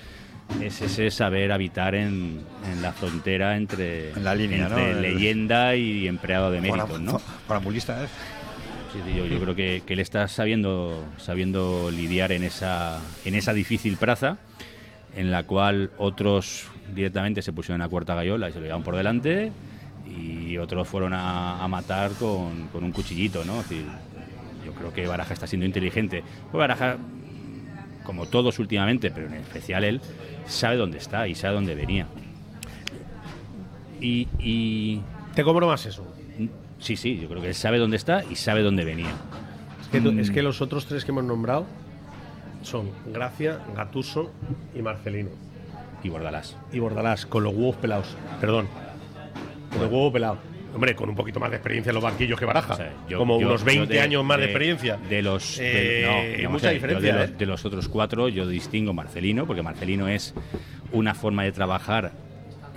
es 0.62 0.80
ese 0.80 1.10
saber 1.10 1.52
habitar 1.52 1.94
en, 1.94 2.40
en 2.72 2.80
la 2.80 2.92
frontera 2.94 3.58
entre, 3.58 4.12
En 4.12 4.24
la 4.24 4.34
línea, 4.34 4.66
entre 4.68 4.94
¿no? 4.94 5.00
Leyenda 5.02 5.76
y 5.76 6.08
empleado 6.08 6.50
de 6.50 6.62
méritos, 6.62 6.88
Para- 6.88 6.98
¿no? 7.02 7.20
Parambulista 7.46 8.02
es. 8.04 8.10
Sí, 8.92 8.98
sí, 9.04 9.14
yo, 9.14 9.26
yo 9.26 9.38
creo 9.40 9.54
que, 9.54 9.82
que 9.86 9.92
él 9.92 10.00
está 10.00 10.26
sabiendo, 10.28 11.04
sabiendo 11.18 11.90
lidiar 11.90 12.32
en 12.32 12.42
esa, 12.42 13.00
en 13.24 13.34
esa 13.34 13.52
difícil 13.52 13.96
praza, 13.96 14.38
en 15.14 15.30
la 15.30 15.42
cual 15.42 15.90
otros 15.98 16.66
directamente 16.94 17.42
se 17.42 17.52
pusieron 17.52 17.82
a 17.82 17.88
cuarta 17.88 18.14
gallola 18.14 18.48
y 18.48 18.52
se 18.52 18.58
lo 18.58 18.64
llevaban 18.64 18.84
por 18.84 18.96
delante, 18.96 19.52
y 20.08 20.56
otros 20.56 20.88
fueron 20.88 21.12
a, 21.12 21.62
a 21.62 21.68
matar 21.68 22.12
con, 22.12 22.68
con 22.68 22.82
un 22.82 22.92
cuchillito, 22.92 23.44
¿no? 23.44 23.60
Es 23.60 23.68
decir, 23.68 23.84
yo 24.64 24.72
creo 24.72 24.92
que 24.92 25.06
Baraja 25.06 25.34
está 25.34 25.46
siendo 25.46 25.66
inteligente. 25.66 26.24
Pues 26.50 26.58
Baraja, 26.58 26.96
como 28.04 28.24
todos 28.26 28.58
últimamente, 28.58 29.10
pero 29.10 29.26
en 29.26 29.34
especial 29.34 29.84
él, 29.84 30.00
sabe 30.46 30.76
dónde 30.76 30.96
está 30.96 31.28
y 31.28 31.34
sabe 31.34 31.54
dónde 31.56 31.74
venía. 31.74 32.06
Y, 34.00 34.28
y- 34.38 35.02
¿Te 35.34 35.44
cobro 35.44 35.66
más 35.66 35.84
eso? 35.84 36.06
Sí, 36.78 36.96
sí, 36.96 37.18
yo 37.18 37.28
creo 37.28 37.40
que 37.42 37.48
él 37.48 37.54
sabe 37.54 37.78
dónde 37.78 37.96
está 37.96 38.22
y 38.30 38.36
sabe 38.36 38.62
dónde 38.62 38.84
venía. 38.84 39.10
Es 39.80 39.88
que, 39.88 40.00
Mm. 40.00 40.18
es 40.20 40.30
que 40.30 40.42
los 40.42 40.60
otros 40.60 40.86
tres 40.86 41.04
que 41.04 41.10
hemos 41.10 41.24
nombrado 41.24 41.66
son 42.62 42.90
Gracia, 43.12 43.58
Gatuso 43.76 44.32
y 44.76 44.82
Marcelino. 44.82 45.30
Y 46.02 46.08
Bordalás. 46.08 46.56
Y 46.72 46.78
Bordalás, 46.78 47.26
con 47.26 47.42
los 47.42 47.52
huevos 47.54 47.76
pelados. 47.76 48.16
Perdón. 48.40 48.68
Con 49.70 49.80
los 49.82 49.90
huevos 49.90 50.12
pelados. 50.12 50.38
Hombre, 50.74 50.94
con 50.94 51.08
un 51.08 51.16
poquito 51.16 51.40
más 51.40 51.50
de 51.50 51.56
experiencia 51.56 51.90
en 51.90 51.94
los 51.94 52.04
banquillos 52.04 52.38
que 52.38 52.44
Baraja. 52.44 52.76
Yo- 53.08 53.18
Como 53.18 53.40
yo- 53.40 53.48
unos 53.48 53.60
yo 53.62 53.66
20 53.66 54.00
años 54.00 54.22
más 54.24 54.38
de, 54.38 54.44
experiencia. 54.44 54.96
De 55.08 55.22
los. 55.22 55.56
de- 55.56 56.02
Eh, 56.02 56.06
no, 56.06 56.36
digamos, 56.36 56.52
mucha 56.62 56.70
diferencia, 56.70 57.12
de, 57.14 57.18
los, 57.20 57.30
¿eh? 57.30 57.34
de 57.38 57.46
los 57.46 57.64
otros 57.64 57.88
cuatro, 57.88 58.28
yo 58.28 58.46
distingo 58.46 58.92
Marcelino, 58.92 59.46
porque 59.46 59.62
Marcelino 59.62 60.06
es 60.08 60.34
una 60.92 61.14
forma 61.14 61.42
de 61.44 61.52
trabajar 61.52 62.12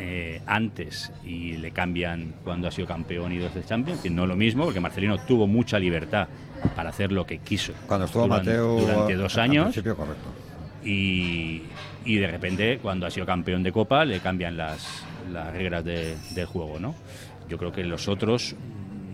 eh, 0.04 0.42
antes 0.48 1.12
y 1.24 1.58
le 1.58 1.70
cambian 1.72 2.34
cuando 2.44 2.68
ha 2.68 2.72
sido 2.72 2.88
campeón 2.88 3.32
y 3.32 3.38
dos 3.38 3.54
de 3.54 3.64
Champions, 3.64 4.02
que 4.02 4.10
no 4.10 4.26
lo 4.26 4.36
mismo, 4.36 4.64
porque 4.66 4.80
Marcelino 4.80 5.20
tuvo 5.20 5.46
mucha 5.46 5.78
libertad 5.78 6.28
para 6.76 6.90
hacer 6.90 7.12
lo 7.12 7.26
que 7.26 7.38
quiso. 7.38 7.74
Cuando 7.88 8.06
estuvo 8.08 8.24
durante, 8.24 8.50
Mateo 8.50 8.80
durante 8.80 9.16
dos 9.16 9.38
años. 9.38 9.76
correcto. 9.96 10.30
Y, 10.84 11.62
y 12.06 12.16
de 12.18 12.28
repente, 12.28 12.80
cuando 12.82 13.06
ha 13.06 13.12
sido 13.12 13.26
campeón 13.26 13.62
de 13.64 13.72
Copa, 13.72 14.04
le 14.06 14.20
cambian 14.20 14.58
las, 14.58 15.06
las 15.32 15.54
reglas 15.54 15.86
de- 15.86 16.16
del 16.34 16.46
juego, 16.48 16.80
¿no? 16.80 16.96
Yo 17.48 17.58
creo 17.58 17.72
que 17.72 17.84
los 17.84 18.08
otros, 18.08 18.56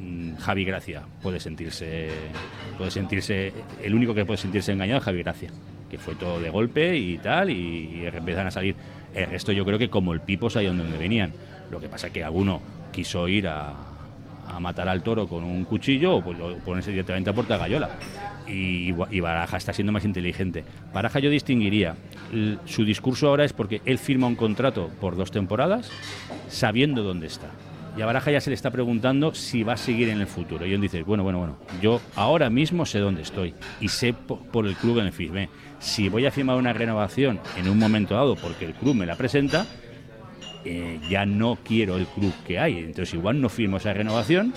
mm, 0.02 0.36
Javi 0.38 0.64
Gracia 0.64 1.02
puede 1.22 1.40
sentirse, 1.42 2.10
puede 2.78 2.92
sentirse, 2.92 3.52
el 3.84 3.94
único 3.94 4.14
que 4.14 4.24
puede 4.26 4.38
sentirse 4.38 4.72
engañado 4.72 5.00
es 5.00 5.04
Javi 5.04 5.24
Gracia, 5.24 5.50
que 5.90 5.98
fue 5.98 6.16
todo 6.16 6.40
de 6.40 6.50
golpe 6.50 6.96
y 6.96 7.18
tal, 7.18 7.50
y, 7.50 8.02
y 8.02 8.06
empiezan 8.06 8.48
a 8.48 8.52
salir. 8.52 8.76
El 9.18 9.32
resto 9.32 9.51
yo 9.51 9.65
creo 9.65 9.80
que 9.80 9.89
como 9.89 10.13
el 10.13 10.22
pipo 10.22 10.47
sabían 10.47 10.78
de 10.78 10.84
dónde 10.84 10.99
venían. 10.99 11.34
Lo 11.72 11.80
que 11.80 11.89
pasa 11.89 12.07
es 12.07 12.13
que 12.13 12.24
alguno 12.24 12.61
quiso 12.91 13.28
ir 13.28 13.47
a, 13.47 13.74
matar 14.59 14.88
al 14.88 15.03
toro 15.03 15.28
con 15.28 15.43
un 15.43 15.65
cuchillo 15.65 16.18
o 16.18 16.24
pues, 16.24 16.38
ponerse 16.63 16.91
directamente 16.91 17.32
a 17.32 17.34
puerta 17.34 17.57
gallola. 17.57 17.89
Y, 18.47 18.91
Baraja 18.91 19.57
está 19.57 19.74
siendo 19.74 19.91
más 19.91 20.05
inteligente. 20.05 20.63
Baraja 20.93 21.20
yo 21.20 21.32
distinguiría. 21.32 21.95
Su 22.65 22.86
discurso 22.86 23.28
ahora 23.28 23.43
es 23.43 23.53
porque 23.53 23.82
él 23.86 23.97
firma 23.97 24.28
un 24.28 24.36
contrato 24.36 24.89
por 25.01 25.15
dos 25.15 25.32
temporadas 25.32 25.89
sabiendo 26.47 27.01
dónde 27.01 27.26
está. 27.26 27.49
Y 27.98 28.02
a 28.02 28.06
Baraja 28.06 28.30
ya 28.32 28.39
se 28.39 28.52
le 28.52 28.54
está 28.54 28.70
preguntando 28.70 29.34
si 29.34 29.64
va 29.64 29.74
a 29.74 29.78
seguir 29.78 30.10
en 30.10 30.22
el 30.22 30.28
futuro. 30.28 30.66
Y 30.68 30.74
él 30.74 30.82
dice, 30.82 31.02
bueno, 31.04 31.24
bueno, 31.24 31.39
bueno, 31.39 31.58
yo 31.82 32.00
ahora 32.16 32.50
mismo 32.50 32.86
sé 32.86 33.00
dónde 33.00 33.24
estoy 33.24 33.56
y 33.82 33.88
sé 33.88 34.14
po- 34.14 34.39
por 34.52 34.68
el 34.68 34.76
club 34.76 35.00
en 35.00 35.08
el 35.08 35.12
firmé. 35.14 35.50
Si 35.80 36.08
voy 36.10 36.26
a 36.28 36.32
firmar 36.32 36.58
una 36.58 36.74
renovación 36.74 37.39
en 37.58 37.68
un 37.68 37.80
momento 37.80 38.14
dado 38.14 38.36
porque 38.36 38.66
el 38.66 38.74
club 38.76 38.93
me 38.95 39.06
la 39.08 39.16
presenta, 39.16 39.66
eh, 40.64 41.00
ya 41.10 41.26
no 41.26 41.58
quiero 41.64 41.98
el 41.98 42.06
club 42.08 42.34
que 42.45 42.60
hay. 42.60 42.78
Entonces 42.80 43.14
igual 43.16 43.41
no 43.41 43.50
firmo 43.50 43.78
esa 43.78 43.93
renovación 43.93 44.54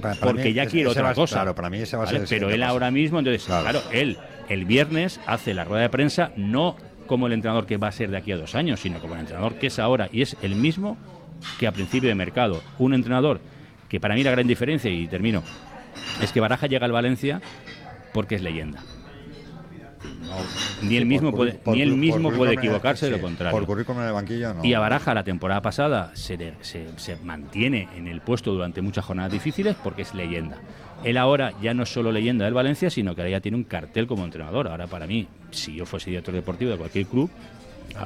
para 0.00 0.14
porque 0.16 0.44
mí 0.46 0.52
ya 0.54 0.62
ese- 0.64 0.72
quiero 0.72 0.90
otra 0.90 1.02
va- 1.02 1.14
cosa. 1.14 1.36
claro, 1.36 1.54
para 1.54 1.70
mí 1.70 1.78
ese 1.78 1.96
va 1.96 2.02
a 2.02 2.06
¿vale? 2.06 2.26
ser 2.26 2.28
Pero 2.28 2.50
él 2.50 2.60
paso. 2.60 2.72
ahora 2.72 2.90
mismo, 2.90 3.18
entonces, 3.20 3.44
claro. 3.44 3.82
él 3.92 4.18
el 4.48 4.64
viernes 4.64 5.20
hace 5.26 5.54
la 5.54 5.62
rueda 5.64 5.82
de 5.82 5.90
prensa 5.90 6.32
no 6.36 6.76
como 7.06 7.26
el 7.28 7.34
entrenador 7.34 7.66
que 7.66 7.76
va 7.76 7.88
a 7.88 7.92
ser 7.92 8.10
de 8.10 8.16
aquí 8.16 8.32
a 8.32 8.36
dos 8.36 8.54
años, 8.56 8.80
sino 8.80 8.98
como 9.00 9.14
el 9.14 9.20
entrenador 9.20 9.54
que 9.54 9.66
es 9.68 9.78
ahora 9.78 10.08
y 10.12 10.22
es 10.22 10.36
el 10.42 10.54
mismo 10.54 10.96
que 11.58 11.66
a 11.66 11.72
principio 11.72 12.08
de 12.08 12.14
mercado. 12.14 12.62
Un 12.78 12.94
entrenador 12.94 13.40
que 13.88 14.00
para 14.00 14.14
mí 14.14 14.22
la 14.22 14.30
gran 14.30 14.46
diferencia, 14.46 14.90
y 14.90 15.06
termino, 15.08 15.42
es 16.22 16.32
que 16.32 16.40
Baraja 16.40 16.66
llega 16.66 16.86
al 16.86 16.92
Valencia 16.92 17.40
porque 18.12 18.36
es 18.36 18.42
leyenda. 18.42 18.82
No, 20.22 20.36
ni 20.88 20.96
él 20.96 21.06
mismo 21.06 21.32
puede, 21.32 21.54
por 21.54 21.74
ni 21.74 21.82
él 21.82 21.94
mismo 21.96 22.30
puede 22.32 22.54
equivocarse 22.54 23.06
de 23.06 23.12
sí, 23.12 23.18
lo 23.18 23.22
contrario. 23.22 23.58
Por 23.58 23.66
currículum 23.66 24.00
en 24.02 24.06
el 24.08 24.12
banquillo, 24.14 24.54
no. 24.54 24.64
Y 24.64 24.72
a 24.74 24.78
Baraja 24.80 25.12
la 25.12 25.24
temporada 25.24 25.60
pasada 25.60 26.12
se, 26.14 26.54
se- 26.60 26.86
se 26.96 27.16
mantiene 27.16 27.88
en 27.96 28.06
el 28.06 28.20
puesto 28.20 28.52
durante 28.52 28.80
muchas 28.80 29.04
jornadas 29.04 29.32
difíciles 29.32 29.76
porque 29.82 30.02
es 30.02 30.14
leyenda. 30.14 30.56
Él 31.04 31.16
ahora 31.18 31.52
ya 31.60 31.74
no 31.74 31.82
es 31.82 31.88
solo 31.92 32.12
leyenda 32.12 32.44
del 32.44 32.54
Valencia, 32.54 32.90
sino 32.90 33.14
que 33.14 33.22
ahora 33.22 33.30
ya 33.30 33.40
tiene 33.40 33.56
un 33.56 33.64
cartel 33.64 34.06
como 34.06 34.24
entrenador. 34.24 34.68
Ahora 34.68 34.86
para 34.86 35.06
mí, 35.06 35.26
si 35.50 35.74
yo 35.74 35.84
fuese 35.84 36.10
director 36.10 36.34
deportivo 36.34 36.70
de 36.70 36.76
cualquier 36.78 37.06
club, 37.06 37.30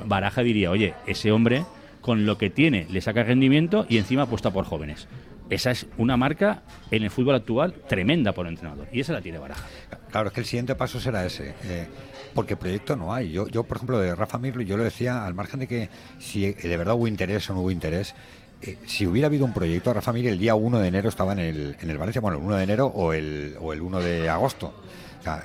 Baraja 0.07 0.43
diría, 0.43 0.71
oye, 0.71 0.95
ese 1.07 1.31
hombre 1.31 1.65
con 2.05 2.27
lo 2.27 2.37
que 2.37 2.51
tiene 2.51 2.87
le 2.91 3.01
saca 3.01 3.23
rendimiento 3.23 3.87
y 3.89 3.97
encima 3.97 4.25
apuesta 4.25 4.51
por 4.51 4.67
jóvenes. 4.67 5.09
Esa 5.49 5.71
es 5.71 5.87
una 5.97 6.19
marca 6.19 6.63
en 6.91 7.03
el 7.03 7.09
fútbol 7.09 7.35
actual 7.35 7.73
tremenda 7.89 8.33
por 8.33 8.47
entrenador. 8.47 8.89
Y 8.93 9.01
esa 9.01 9.15
la 9.15 9.23
tiene 9.23 9.39
Baraja. 9.39 9.67
Claro, 10.11 10.29
es 10.29 10.35
que 10.35 10.41
el 10.41 10.47
siguiente 10.47 10.75
paso 10.75 11.01
será 11.01 11.25
ese. 11.25 11.55
eh, 11.65 11.87
porque 12.35 12.57
proyecto 12.57 12.95
no 12.95 13.15
hay. 13.15 13.33
Yo, 13.33 13.49
yo, 13.49 13.65
por 13.65 13.79
ejemplo, 13.79 13.99
de 13.99 14.15
Rafa 14.15 14.37
Mirlo, 14.37 14.61
yo 14.61 14.77
lo 14.77 14.85
decía, 14.85 15.25
al 15.25 15.33
margen 15.33 15.61
de 15.61 15.67
que 15.67 15.89
si 16.19 16.45
eh, 16.45 16.55
de 16.55 16.77
verdad 16.77 16.95
hubo 16.95 17.09
interés 17.09 17.49
o 17.49 17.55
no 17.55 17.61
hubo 17.61 17.71
interés, 17.71 18.15
eh, 18.61 18.77
si 18.85 19.07
hubiera 19.07 19.29
habido 19.29 19.47
un 19.47 19.55
proyecto, 19.55 19.95
Rafa 19.95 20.13
Mir 20.13 20.27
el 20.27 20.39
día 20.39 20.55
1 20.55 20.79
de 20.81 20.89
enero 20.89 21.09
estaba 21.09 21.33
en 21.33 21.39
el, 21.39 21.77
en 21.81 21.89
el 21.89 21.97
Valencia, 21.97 22.21
bueno, 22.21 22.37
el 22.37 22.45
1 22.45 22.57
de 22.57 22.65
enero 22.65 22.87
o 22.89 23.15
el, 23.15 23.57
o 23.61 23.73
el 23.73 23.81
1 23.81 24.01
de 24.01 24.29
agosto. 24.29 24.75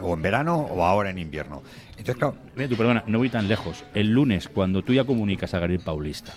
O, 0.01 0.13
en 0.13 0.21
verano 0.21 0.57
o 0.57 0.83
ahora 0.83 1.09
en 1.09 1.17
invierno. 1.17 1.61
Entonces, 1.91 2.15
claro, 2.15 2.35
Mira 2.55 2.69
tú, 2.69 2.75
perdona, 2.75 3.03
no 3.07 3.17
voy 3.17 3.29
tan 3.29 3.47
lejos. 3.47 3.83
El 3.93 4.11
lunes, 4.11 4.47
cuando 4.47 4.81
tú 4.83 4.93
ya 4.93 5.03
comunicas 5.03 5.53
a 5.53 5.59
Gabriel 5.59 5.81
Paulista 5.83 6.33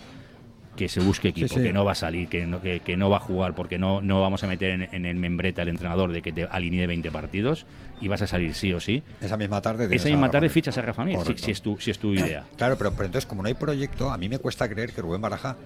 que 0.76 0.88
se 0.88 1.01
busque 1.01 1.28
equipo, 1.28 1.49
Sí, 1.49 1.57
sí. 1.57 1.62
que 1.62 1.72
no 1.72 1.84
va 1.84 1.93
a 1.93 1.95
salir, 1.95 2.28
que 2.28 2.47
no, 2.47 2.62
que, 2.62 2.80
que 2.80 2.97
no 2.97 3.11
va 3.11 3.18
a 3.18 3.20
jugar, 3.20 3.55
porque 3.55 3.78
no, 3.78 4.01
no 4.01 4.22
vamos 4.22 4.43
a 4.43 4.47
meter 4.47 4.70
en, 4.70 4.88
en 4.90 5.05
el 5.05 5.16
membrete 5.16 5.61
al 5.61 5.68
entrenador 5.68 6.12
de 6.12 6.22
que 6.22 6.32
te 6.32 6.45
alinee 6.45 6.86
20 6.86 7.11
partidos 7.11 7.66
y 8.01 8.09
vas 8.09 8.22
a 8.22 8.26
salir 8.26 8.55
sí 8.55 8.72
o 8.72 8.80
sí. 8.80 9.03
esa 9.20 9.36
misma 9.36 9.61
tarde. 9.61 9.95
Esa 9.95 10.09
misma 10.09 10.30
tarde 10.30 10.49
fichas 10.49 10.78
a 10.78 10.82
Rafa 10.82 11.05
Mir, 11.05 11.18
si, 11.36 11.51
es 11.51 11.61
tu, 11.61 11.78
si 11.78 11.90
es 11.90 11.99
tu 11.99 12.14
idea. 12.14 12.45
Claro, 12.57 12.78
pero, 12.78 12.93
pero 12.93 13.05
entonces, 13.05 13.26
como 13.26 13.43
no 13.43 13.49
hay 13.49 13.55
proyecto, 13.55 14.11
a 14.11 14.16
mí 14.16 14.30
me 14.30 14.38
cuesta 14.38 14.66
creer 14.68 14.93
que 14.95 15.03
Rubén 15.03 15.20
Baraja 15.20 15.57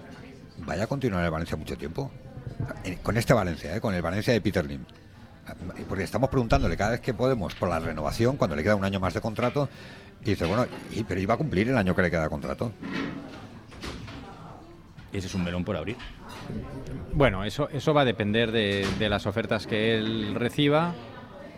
vaya 0.65 0.83
a 0.83 0.87
continuar 0.87 1.21
en 1.21 1.25
el 1.25 1.31
Valencia 1.31 1.55
mucho 1.55 1.77
tiempo. 1.77 2.11
Con 3.01 3.15
este 3.15 3.33
Valencia, 3.33 3.75
¿eh? 3.75 3.79
con 3.79 3.93
el 3.93 4.01
Valencia 4.01 4.33
de 4.33 4.41
Peter 4.41 4.65
Lim. 4.65 4.81
Porque 5.87 6.03
estamos 6.03 6.29
preguntándole 6.29 6.75
cada 6.77 6.91
vez 6.91 6.99
que 7.01 7.13
podemos 7.13 7.55
por 7.55 7.69
la 7.69 7.79
renovación, 7.79 8.35
cuando 8.37 8.55
le 8.55 8.63
queda 8.63 8.75
un 8.75 8.83
año 8.83 8.99
más 8.99 9.13
de 9.13 9.21
contrato, 9.21 9.69
y 10.21 10.31
dice, 10.31 10.45
bueno, 10.45 10.65
y- 10.91 11.03
pero 11.03 11.19
iba 11.21 11.33
a 11.35 11.37
cumplir 11.37 11.69
el 11.69 11.77
año 11.77 11.95
que 11.95 12.01
le 12.01 12.11
queda 12.11 12.23
de 12.23 12.29
contrato. 12.29 12.71
Ese 15.13 15.27
es 15.27 15.33
un 15.35 15.43
melón 15.43 15.63
por 15.63 15.75
abrir. 15.77 15.95
Bueno, 17.13 17.43
eso, 17.43 17.69
eso 17.69 17.93
va 17.93 18.01
a 18.01 18.05
depender 18.05 18.51
de, 18.51 18.85
de 18.99 19.09
las 19.09 19.25
ofertas 19.25 19.65
que 19.65 19.95
él 19.97 20.35
reciba, 20.35 20.93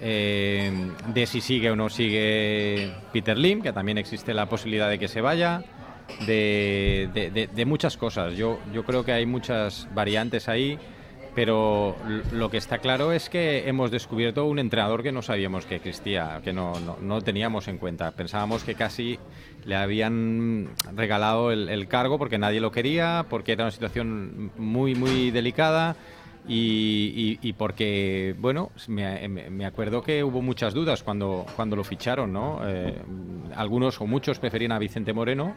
eh, 0.01 0.71
de 1.13 1.25
si 1.25 1.41
sigue 1.41 1.71
o 1.71 1.75
no 1.75 1.89
sigue 1.89 2.93
Peter 3.11 3.37
Lim, 3.37 3.61
que 3.61 3.73
también 3.73 3.97
existe 3.97 4.33
la 4.33 4.47
posibilidad 4.47 4.89
de 4.89 4.99
que 4.99 5.07
se 5.07 5.19
vaya, 5.21 5.63
de, 6.25 7.09
de- 7.13 7.31
de- 7.31 7.47
de 7.47 7.65
muchas 7.65 7.97
cosas. 7.97 8.35
Yo, 8.37 8.59
yo 8.71 8.83
creo 8.85 9.03
que 9.03 9.11
hay 9.11 9.25
muchas 9.25 9.87
variantes 9.93 10.47
ahí, 10.47 10.77
pero 11.39 11.95
lo 12.33 12.49
que 12.51 12.57
está 12.57 12.79
claro 12.79 13.13
es 13.13 13.29
que 13.29 13.69
hemos 13.69 13.91
descubierto 13.91 14.43
un 14.45 14.59
entrenador 14.59 15.01
que 15.03 15.13
no 15.13 15.21
sabíamos 15.21 15.65
que 15.65 15.75
existía, 15.75 16.41
que 16.43 16.51
no, 16.51 16.77
no, 16.81 16.97
no 17.01 17.21
teníamos 17.21 17.69
en 17.69 17.77
cuenta. 17.77 18.11
Pensábamos 18.11 18.65
que 18.65 18.75
casi 18.75 19.17
le 19.63 19.77
habían 19.77 20.67
regalado 20.93 21.53
el, 21.53 21.87
cargo 21.87 22.17
porque 22.17 22.37
nadie 22.37 22.59
lo 22.59 22.73
quería, 22.73 23.25
porque 23.29 23.53
era 23.53 23.63
una 23.63 23.71
situación 23.71 24.51
muy, 24.57 24.95
muy 24.95 25.31
delicada. 25.31 25.95
Y, 26.45 27.37
y- 27.41 27.53
porque, 27.53 28.35
bueno, 28.39 28.71
me- 28.87 29.29
me 29.29 29.65
acuerdo 29.65 30.01
que 30.01 30.23
hubo 30.23 30.41
muchas 30.41 30.73
dudas 30.73 31.03
cuando, 31.03 31.45
cuando 31.55 31.75
lo 31.77 31.83
ficharon, 31.85 32.33
¿no? 32.33 32.59
Eh, 32.65 32.95
algunos 33.55 34.01
o 34.01 34.07
muchos 34.07 34.39
preferían 34.39 34.71
a 34.73 34.79
Vicente 34.79 35.13
Moreno 35.13 35.55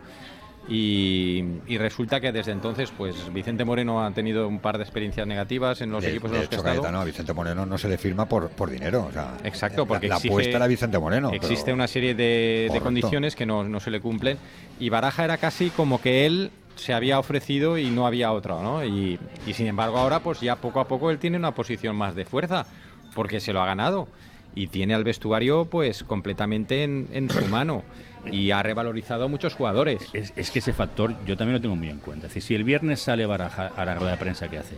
y, 0.69 1.43
y 1.67 1.77
resulta 1.79 2.21
que 2.21 2.33
desde 2.33 2.53
entonces, 2.53 2.93
pues 2.97 3.33
Vicente 3.33 3.65
Moreno 3.65 4.05
ha 4.05 4.11
tenido 4.13 4.47
un 4.47 4.61
par 4.61 4.79
de 4.79 4.85
experiencias 4.85 5.27
negativas 5.27 5.81
en 5.81 5.91
los 5.91 6.03
De- 6.03 6.11
equipos 6.11 6.31
en 6.31 6.35
de 6.35 6.41
los 6.41 6.49
que 6.49 6.57
ha 6.57 6.59
hecho, 6.61 6.69
estado. 6.83 6.99
A 7.01 7.05
Vicente 7.05 7.33
Moreno 7.33 7.67
no 7.67 7.79
se 7.79 7.89
le 7.89 7.99
firma 7.99 8.27
por, 8.29 8.49
por 8.51 8.71
dinero. 8.71 9.07
o 9.09 9.13
sea, 9.13 9.37
Exacto, 9.45 9.87
porque 9.87 10.09
la, 10.09 10.17
exige- 10.17 10.29
apuesta 10.31 10.57
era 10.57 10.67
Vicente 10.67 10.99
Moreno. 10.99 11.31
pero- 11.31 11.43
Existe 11.43 11.73
una 11.73 11.89
serie 11.89 12.15
de, 12.15 12.81
condiciones 12.83 13.35
que 13.37 13.45
no, 13.47 13.65
no 13.65 13.81
se 13.81 13.91
le 13.91 14.01
cumplen 14.01 14.39
y 14.79 14.89
Baraja 14.89 15.25
era 15.25 15.37
casi 15.39 15.71
como 15.71 16.01
que 16.01 16.27
él 16.27 16.51
se 16.77 16.95
había 16.95 17.19
ofrecido 17.19 17.77
y 17.77 17.91
no 17.91 18.07
había 18.07 18.33
otra, 18.33 18.61
¿no? 18.63 18.85
Y, 18.85 19.19
y 19.47 19.53
sin 19.53 19.67
embargo 19.67 19.99
ahora 19.99 20.21
pues 20.21 20.41
ya 20.41 20.57
poco 20.57 20.81
a 20.81 20.89
poco 20.89 21.11
él 21.11 21.19
tiene 21.19 21.37
una 21.37 21.53
posición 21.55 21.95
más 21.97 22.15
de 22.15 22.25
fuerza 22.25 22.67
porque 23.15 23.41
se 23.41 23.53
lo 23.53 23.61
ha 23.63 23.67
ganado 23.67 24.09
y 24.55 24.69
tiene 24.69 24.95
al 24.95 25.05
vestuario 25.05 25.67
pues 25.67 26.03
completamente 26.03 26.83
en, 26.83 27.09
en 27.13 27.29
su 27.31 27.45
mano 27.47 27.83
y 28.31 28.51
ha 28.53 28.62
revalorizado 28.62 29.25
a 29.25 29.29
muchos 29.29 29.55
jugadores. 29.55 30.09
Es, 30.12 30.33
es 30.37 30.51
que 30.51 30.61
ese 30.61 30.73
factor 30.73 31.14
yo 31.27 31.37
también 31.37 31.55
lo 31.55 31.61
tengo 31.61 31.77
muy 31.77 31.89
en 31.89 31.99
cuenta. 31.99 32.27
Es 32.27 32.35
decir, 32.35 32.43
si 32.43 32.55
el 32.55 32.64
viernes 32.64 33.01
sale 33.01 33.27
Baraja 33.27 33.68
a 33.77 33.85
la 33.85 33.95
rueda 33.95 34.12
de 34.12 34.16
prensa 34.18 34.49
que 34.49 34.59
hace, 34.59 34.77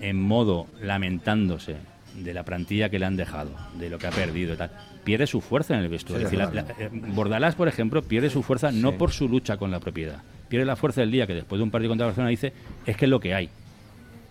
en 0.00 0.20
modo 0.20 0.66
lamentándose 0.80 1.76
de 2.14 2.32
la 2.32 2.44
plantilla 2.44 2.88
que 2.88 2.98
le 2.98 3.06
han 3.06 3.16
dejado, 3.16 3.50
de 3.78 3.90
lo 3.90 3.98
que 3.98 4.06
ha 4.06 4.10
perdido 4.10 4.54
y 4.54 4.56
tal, 4.56 4.70
pierde 5.02 5.26
su 5.26 5.40
fuerza 5.40 5.74
en 5.74 5.80
el 5.80 5.88
vestuario. 5.88 6.28
Sí, 6.28 6.36
Es 6.36 6.40
decir, 6.40 6.58
es 6.60 6.66
la- 6.68 6.74
la- 6.74 6.84
eh, 6.84 6.90
Bordalás, 7.12 7.54
por 7.56 7.68
ejemplo, 7.68 8.02
pierde 8.02 8.30
su 8.30 8.42
fuerza 8.42 8.70
no 8.70 8.92
por 8.92 9.10
su 9.12 9.28
lucha 9.28 9.56
con 9.56 9.70
la 9.70 9.80
propiedad, 9.80 10.22
pierde 10.48 10.64
la 10.64 10.76
fuerza 10.76 11.00
del 11.00 11.10
día 11.10 11.26
que 11.26 11.34
después 11.34 11.58
de 11.58 11.64
un 11.64 11.70
partido 11.70 11.90
contra 11.90 12.06
Barcelona 12.06 12.30
dice 12.30 12.52
es 12.86 12.96
que 12.96 13.04
es 13.06 13.10
lo 13.10 13.18
que 13.20 13.34
hay. 13.34 13.50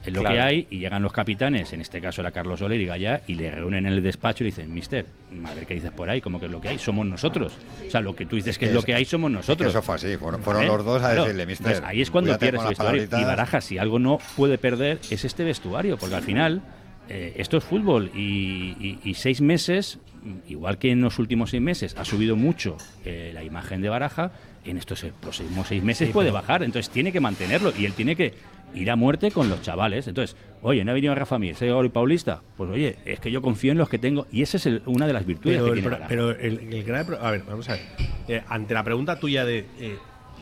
Es 0.06 0.14
lo 0.14 0.20
Claro. 0.20 0.36
que 0.36 0.42
hay 0.42 0.68
y 0.70 0.80
llegan 0.80 1.02
los 1.02 1.14
capitanes, 1.14 1.72
en 1.72 1.80
este 1.82 2.02
caso 2.02 2.22
era 2.22 2.32
Carlos 2.32 2.60
Soler 2.60 2.80
y 2.82 2.86
Gallá, 2.86 3.22
y 3.28 3.36
le 3.36 3.50
reúnen 3.52 3.86
en 3.86 3.94
el 3.94 4.04
despacho 4.04 4.44
y 4.44 4.48
dicen, 4.48 4.74
mister, 4.74 5.06
a 5.46 5.54
ver 5.54 5.66
qué 5.66 5.76
dices 5.76 5.92
por 5.92 6.10
ahí, 6.10 6.20
como 6.20 6.40
que 6.40 6.48
es 6.48 6.52
lo 6.52 6.60
que 6.60 6.68
hay, 6.70 6.78
somos 6.78 7.06
nosotros. 7.06 7.54
O 7.88 7.90
sea, 7.90 8.02
lo 8.02 8.14
que 8.16 8.26
tú 8.26 8.36
dices 8.36 8.58
que 8.58 8.66
es, 8.66 8.72
Es- 8.72 8.76
lo 8.76 8.82
que 8.84 8.94
hay, 8.94 9.06
somos 9.06 9.32
nosotros. 9.32 9.70
eso 9.70 9.82
fue 9.82 9.96
así, 9.96 10.18
fueron- 10.18 10.42
fueron 10.44 10.64
¿Eh? 10.64 10.68
los 10.68 10.84
dos 10.84 11.02
a 11.02 11.06
Claro. 11.08 11.24
decirle, 11.24 11.46
"Mister, 11.46 11.68
Entonces, 11.68 11.90
ahí 11.90 12.02
es 12.02 12.12
cuando 12.12 12.30
cuídate 12.32 12.46
pierde 12.46 12.58
con 12.58 12.64
su 12.66 12.70
las 12.70 12.78
vestuario. 12.80 13.04
Y 13.04 13.08
palabritas". 13.08 13.38
Baraja, 13.38 13.62
si 13.62 13.78
algo 13.78 14.00
no 14.00 14.18
puede 14.36 14.58
perder, 14.58 15.00
es 15.10 15.24
este 15.26 15.44
vestuario, 15.46 15.98
porque 15.98 16.16
al 16.16 16.24
final 16.24 16.62
eh, 17.10 17.34
esto 17.38 17.58
es 17.58 17.66
fútbol 17.66 18.12
y, 18.16 18.76
y- 18.80 19.00
y 19.04 19.14
seis 19.16 19.42
meses, 19.42 20.00
igual 20.48 20.78
que 20.78 20.90
en 20.90 21.02
los 21.02 21.20
últimos 21.20 21.50
seis 21.50 21.62
meses, 21.62 21.96
ha 21.98 22.06
subido 22.06 22.38
mucho 22.38 22.78
eh, 23.04 23.32
la 23.34 23.44
imagen 23.44 23.82
de 23.82 23.90
Baraja, 23.90 24.32
en 24.66 24.78
estos 24.78 25.06
próximos 25.22 25.68
seis 25.68 25.84
meses 25.84 26.08
Sí, 26.08 26.14
puede 26.14 26.30
pero- 26.30 26.42
bajar, 26.42 26.64
entonces 26.64 26.92
tiene 26.92 27.12
que 27.12 27.20
mantenerlo 27.20 27.74
y 27.78 27.86
él 27.86 27.94
tiene 27.94 28.16
que 28.16 28.34
ir 28.76 28.90
a 28.90 28.96
muerte 28.96 29.30
con 29.32 29.50
los 29.50 29.62
chavales. 29.62 30.08
Entonces, 30.08 30.36
oye, 30.62 30.84
no 30.84 30.92
ha 30.92 30.94
venido 30.96 31.14
Rafa 31.14 31.38
Mir, 31.38 31.56
soy 31.56 31.70
y 31.86 31.90
Paulista. 31.90 32.42
Pues 32.58 32.70
oye, 32.72 32.98
es 33.06 33.20
que 33.20 33.30
yo 33.32 33.42
confío 33.42 33.72
en 33.72 33.78
los 33.78 33.88
que 33.90 34.00
tengo 34.00 34.26
y 34.32 34.42
esa 34.42 34.58
es 34.58 34.66
el- 34.66 34.82
una 34.86 35.06
de 35.06 35.14
las 35.14 35.26
virtudes 35.26 35.58
Pero, 35.58 35.66
que 35.74 35.80
el, 35.80 35.86
tiene 35.86 35.98
pero 36.08 36.32
el, 36.32 36.74
el 36.74 36.84
grave 36.84 37.18
A 37.22 37.32
ver, 37.32 37.44
vamos 37.48 37.70
a 37.70 37.74
ver. 37.74 37.82
Eh, 38.28 38.42
ante 38.48 38.74
la 38.74 38.84
pregunta 38.84 39.20
tuya 39.20 39.46
de 39.46 39.66
eh, 39.80 39.98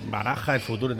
Baraja, 0.10 0.56
el 0.56 0.62
futuro. 0.62 0.96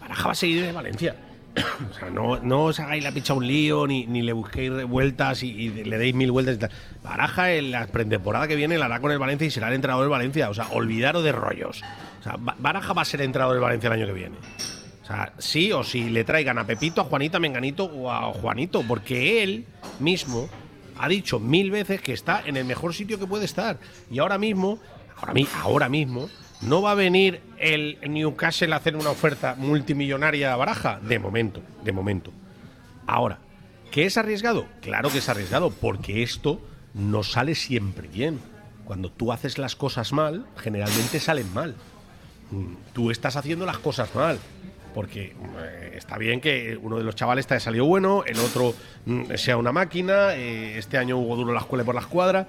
Baraja 0.00 0.26
va 0.26 0.32
a 0.32 0.34
seguir 0.34 0.64
en 0.64 0.74
Valencia. 0.74 1.16
o 1.90 1.94
sea, 1.94 2.10
no, 2.10 2.38
no 2.40 2.64
os 2.64 2.80
hagáis 2.80 3.02
la 3.04 3.12
picha 3.12 3.34
un 3.34 3.46
lío, 3.46 3.86
ni, 3.86 4.06
ni 4.06 4.22
le 4.22 4.32
busquéis 4.32 4.84
vueltas 4.84 5.42
y, 5.42 5.48
y 5.50 5.68
le 5.84 5.98
deis 5.98 6.14
mil 6.14 6.30
vueltas 6.30 6.56
y 6.56 6.58
tal. 6.58 6.70
Baraja 7.02 7.52
en 7.52 7.70
la 7.70 7.86
pretemporada 7.86 8.46
que 8.48 8.56
viene 8.56 8.78
la 8.78 8.86
hará 8.86 9.00
con 9.00 9.10
el 9.12 9.18
Valencia 9.18 9.46
y 9.46 9.50
será 9.50 9.68
el 9.68 9.74
entrenador 9.74 10.04
del 10.04 10.10
Valencia. 10.10 10.50
O 10.50 10.54
sea, 10.54 10.68
olvidaros 10.68 11.22
de 11.24 11.32
rollos. 11.32 11.82
O 12.20 12.22
sea, 12.22 12.36
Ba- 12.38 12.56
Baraja 12.58 12.92
va 12.92 13.02
a 13.02 13.04
ser 13.04 13.20
entrenador 13.22 13.54
del 13.54 13.62
Valencia 13.62 13.88
el 13.88 13.92
año 13.94 14.06
que 14.06 14.12
viene. 14.12 14.36
O 15.02 15.06
sea, 15.06 15.32
sí 15.38 15.72
o 15.72 15.82
sí 15.84 16.10
le 16.10 16.24
traigan 16.24 16.58
a 16.58 16.66
Pepito, 16.66 17.00
a 17.00 17.04
Juanita, 17.04 17.38
a 17.38 17.40
Menganito 17.40 17.84
o 17.84 18.10
a 18.12 18.32
Juanito, 18.32 18.82
porque 18.86 19.42
él 19.42 19.64
mismo 20.00 20.48
ha 20.98 21.08
dicho 21.08 21.38
mil 21.40 21.70
veces 21.70 22.00
que 22.02 22.12
está 22.12 22.42
en 22.44 22.56
el 22.56 22.64
mejor 22.64 22.92
sitio 22.94 23.18
que 23.18 23.26
puede 23.26 23.44
estar. 23.46 23.78
Y 24.10 24.18
ahora 24.18 24.36
mismo, 24.36 24.78
ahora, 25.16 25.32
ahora 25.62 25.88
mismo, 25.88 26.28
no 26.60 26.82
va 26.82 26.92
a 26.92 26.94
venir 26.94 27.40
el 27.58 27.98
Newcastle 28.08 28.72
a 28.72 28.76
hacer 28.76 28.96
una 28.96 29.10
oferta 29.10 29.54
multimillonaria 29.56 30.52
a 30.52 30.56
Baraja. 30.56 31.00
De 31.00 31.18
momento, 31.18 31.62
de 31.84 31.92
momento. 31.92 32.32
Ahora, 33.06 33.38
¿qué 33.90 34.06
es 34.06 34.16
arriesgado? 34.16 34.66
Claro 34.80 35.10
que 35.10 35.18
es 35.18 35.28
arriesgado, 35.28 35.70
porque 35.70 36.22
esto 36.22 36.60
no 36.94 37.22
sale 37.22 37.54
siempre 37.54 38.08
bien. 38.08 38.40
Cuando 38.84 39.10
tú 39.10 39.32
haces 39.32 39.58
las 39.58 39.76
cosas 39.76 40.12
mal, 40.12 40.46
generalmente 40.56 41.20
salen 41.20 41.52
mal. 41.52 41.74
Mm, 42.50 42.74
Tú 42.92 43.10
estás 43.10 43.36
haciendo 43.36 43.66
las 43.66 43.78
cosas 43.78 44.14
mal. 44.14 44.38
Porque 44.94 45.36
eh, 45.58 45.92
está 45.96 46.16
bien 46.18 46.40
que 46.40 46.78
uno 46.80 46.96
de 46.96 47.04
los 47.04 47.14
chavales 47.14 47.46
te 47.46 47.54
haya 47.54 47.60
salido 47.60 47.84
bueno, 47.84 48.24
el 48.24 48.38
otro 48.40 48.74
mm, 49.04 49.34
sea 49.36 49.56
una 49.56 49.70
máquina, 49.70 50.34
eh, 50.34 50.78
este 50.78 50.96
año 50.96 51.18
Hugo 51.18 51.36
Duro 51.36 51.52
la 51.52 51.60
escuela 51.60 51.84
por 51.84 51.94
la 51.94 52.00
escuadra, 52.00 52.48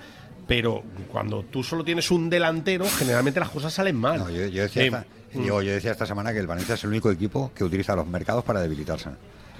pero 0.49 0.83
cuando 1.09 1.43
tú 1.43 1.63
solo 1.63 1.85
tienes 1.85 2.11
un 2.11 2.29
delantero, 2.29 2.85
generalmente 2.97 3.39
las 3.39 3.49
cosas 3.49 3.71
salen 3.71 3.95
mal. 3.95 4.19
No, 4.19 4.29
yo, 4.29 4.47
yo 4.47 4.63
decía 4.63 4.83
Eh, 4.83 4.85
esta, 4.87 5.05
yo, 5.35 5.61
yo 5.61 5.71
decía 5.71 5.91
esta 5.91 6.05
semana 6.05 6.33
que 6.33 6.39
el 6.39 6.47
Valencia 6.47 6.75
es 6.75 6.83
el 6.83 6.89
único 6.89 7.09
equipo 7.11 7.51
que 7.55 7.63
utiliza 7.63 7.95
los 7.95 8.05
mercados 8.07 8.43
para 8.43 8.59
debilitarse. 8.59 9.09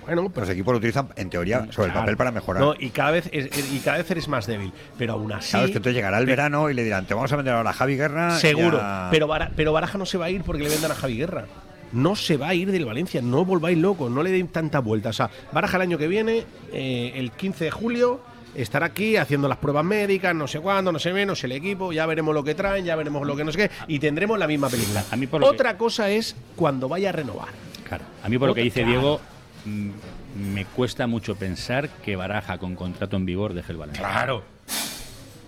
Bueno, 0.06 0.32
los 0.36 0.50
equipos 0.50 0.72
lo 0.74 0.80
utilizan 0.80 1.10
en 1.18 1.30
teoría 1.30 1.68
sobre 1.72 1.90
el 1.90 1.94
papel 1.94 2.18
para 2.18 2.32
mejorar. 2.32 2.64
No, 2.64 2.74
y 2.80 2.90
cada 2.90 3.12
vez 3.12 3.30
es- 3.32 3.72
y 3.72 3.78
cada 3.80 3.98
vez 4.00 4.10
eres 4.10 4.28
más 4.28 4.48
débil. 4.48 4.72
Pero 4.98 5.14
aún 5.14 5.32
así. 5.32 5.52
Claro, 5.52 5.66
es 5.68 5.72
que 5.72 5.78
entonces 5.78 5.96
llegará 5.96 6.18
el 6.18 6.26
verano 6.26 6.70
y 6.72 6.74
le 6.74 6.84
dirán, 6.84 7.06
te 7.06 7.14
vamos 7.14 7.32
a 7.32 7.36
vender 7.36 7.54
ahora 7.54 7.70
a 7.70 7.74
Javi 7.74 7.96
Guerra. 7.96 8.40
Seguro. 8.40 8.80
a- 8.82 9.10
Pero, 9.12 9.28
Bara- 9.28 9.52
pero 9.56 9.72
Baraja 9.72 10.00
no 10.00 10.08
se 10.08 10.18
va 10.18 10.26
a 10.26 10.30
ir 10.32 10.42
porque 10.42 10.64
le 10.64 10.70
vendan 10.70 10.92
a 10.92 10.96
Javi 10.96 11.18
Guerra. 11.18 11.46
No 11.92 12.16
se 12.16 12.38
va 12.38 12.50
a 12.50 12.54
ir 12.56 12.72
del 12.72 12.86
Valencia, 12.86 13.22
no 13.22 13.46
volváis 13.46 13.78
locos, 13.78 14.10
no 14.10 14.24
le 14.24 14.32
den 14.32 14.48
tanta 14.48 14.80
vuelta. 14.80 15.10
O 15.10 15.14
sea, 15.14 15.30
Baraja 15.52 15.78
el 15.78 15.82
año 15.84 15.98
que 16.00 16.08
viene, 16.08 16.44
eh, 16.74 17.14
el 17.16 17.32
15 17.32 17.66
de 17.66 17.72
julio, 17.72 18.20
estará 18.56 18.88
aquí 18.88 19.18
haciendo 19.18 19.48
las 19.48 19.58
pruebas 19.58 19.86
médicas, 19.86 20.36
no 20.36 20.48
sé 20.48 20.60
cuándo, 20.60 20.92
no 20.92 21.00
sé 21.00 21.14
menos, 21.14 21.44
el 21.44 21.52
equipo, 21.52 21.92
ya 21.94 22.06
veremos 22.06 22.34
lo 22.34 22.44
que 22.44 22.56
traen, 22.56 22.86
ya 22.86 22.96
veremos 22.96 23.26
lo 23.26 23.36
que 23.36 23.44
no 23.44 23.52
sé 23.52 23.58
qué, 23.70 23.72
y 23.88 24.00
tendremos 24.00 24.38
la 24.40 24.48
misma 24.48 24.70
película. 24.70 25.04
A 25.12 25.16
mí 25.16 25.28
por 25.28 25.42
que- 25.42 25.48
Otra 25.48 25.78
cosa 25.78 26.10
es 26.10 26.36
cuando 26.56 26.88
vaya 26.90 27.10
a 27.10 27.12
renovar. 27.12 27.50
Claro. 27.88 28.04
A 28.24 28.30
mí 28.30 28.38
por 28.38 28.50
lo 28.50 28.56
que 28.56 28.62
dice 28.64 28.82
claro. 28.84 28.92
Diego, 29.00 29.22
mm, 29.66 29.90
me 30.54 30.66
cuesta 30.66 31.08
mucho 31.08 31.36
pensar 31.36 31.90
que 31.90 32.16
Baraja 32.16 32.58
con 32.58 32.76
contrato 32.76 33.18
en 33.18 33.26
vigor 33.26 33.54
deje 33.54 33.72
el 33.72 33.78
Valencia. 33.78 34.04
Claro. 34.08 34.44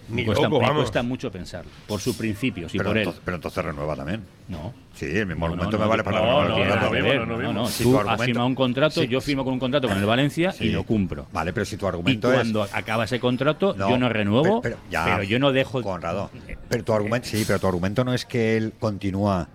Ni 0.10 0.18
Me 0.22 0.26
cuesta, 0.26 0.44
loco, 0.50 0.60
me 0.60 0.68
vamos. 0.68 0.82
cuesta 0.84 1.04
mucho 1.04 1.32
pensar. 1.32 1.64
Por 1.88 2.02
sus 2.02 2.16
principios 2.18 2.74
y 2.76 2.78
pero, 2.78 2.90
por 2.90 2.98
él. 2.98 3.04
entonces, 3.04 3.22
pero 3.24 3.36
entonces 3.36 3.64
renueva 3.64 3.96
también. 3.96 4.24
No. 4.50 4.74
Sí, 4.94 5.06
el 5.06 5.26
mismo 5.26 5.48
No, 5.48 5.54
argumento 5.54 5.78
no, 5.78 5.84
me 5.84 5.90
vale 5.90 6.04
para 6.04 6.18
no, 6.20 6.26
renovar 6.44 6.50
no, 6.50 6.90
ver. 6.92 7.28
No, 7.28 7.54
no, 7.54 7.68
Si 7.68 7.84
tú 7.84 7.92
tu 7.92 7.96
has 7.96 8.02
argumento- 8.02 8.24
firmado 8.26 8.48
un 8.48 8.56
contrato, 8.56 9.02
Sí. 9.02 9.08
yo 9.08 9.22
firmo 9.22 9.44
con 9.46 9.54
un 9.54 9.60
contrato 9.60 9.88
con 9.88 9.98
el 9.98 10.06
Valencia 10.06 10.50
y 10.60 10.64
Sí. 10.66 10.70
lo 10.72 10.84
cumplo. 10.84 11.28
Vale, 11.32 11.54
pero 11.54 11.66
si 11.66 11.78
tu 11.78 11.86
Y 11.86 11.90
argumento 11.90 12.30
es. 12.30 12.36
cuando 12.40 12.64
acaba 12.64 13.06
ese 13.06 13.20
contrato, 13.22 13.74
No, 13.78 13.90
yo 13.90 13.98
no 13.98 14.10
renuevo, 14.10 14.62
pero- 14.62 14.62
pero, 14.62 14.78
pero 14.92 14.92
ya, 15.22 15.24
yo 15.24 15.40
no 15.40 15.52
dejo. 15.54 15.82
Conrado. 15.82 16.30
Pero 16.68 16.84
tu 16.84 16.94
argumento, 16.94 17.28
sí, 17.30 17.44
pero 17.48 17.60
tu 17.60 17.68
argumento 17.68 18.04
no 18.04 18.14
es 18.14 18.26
que 18.26 18.58
él 18.58 18.74
continúa 18.80 19.48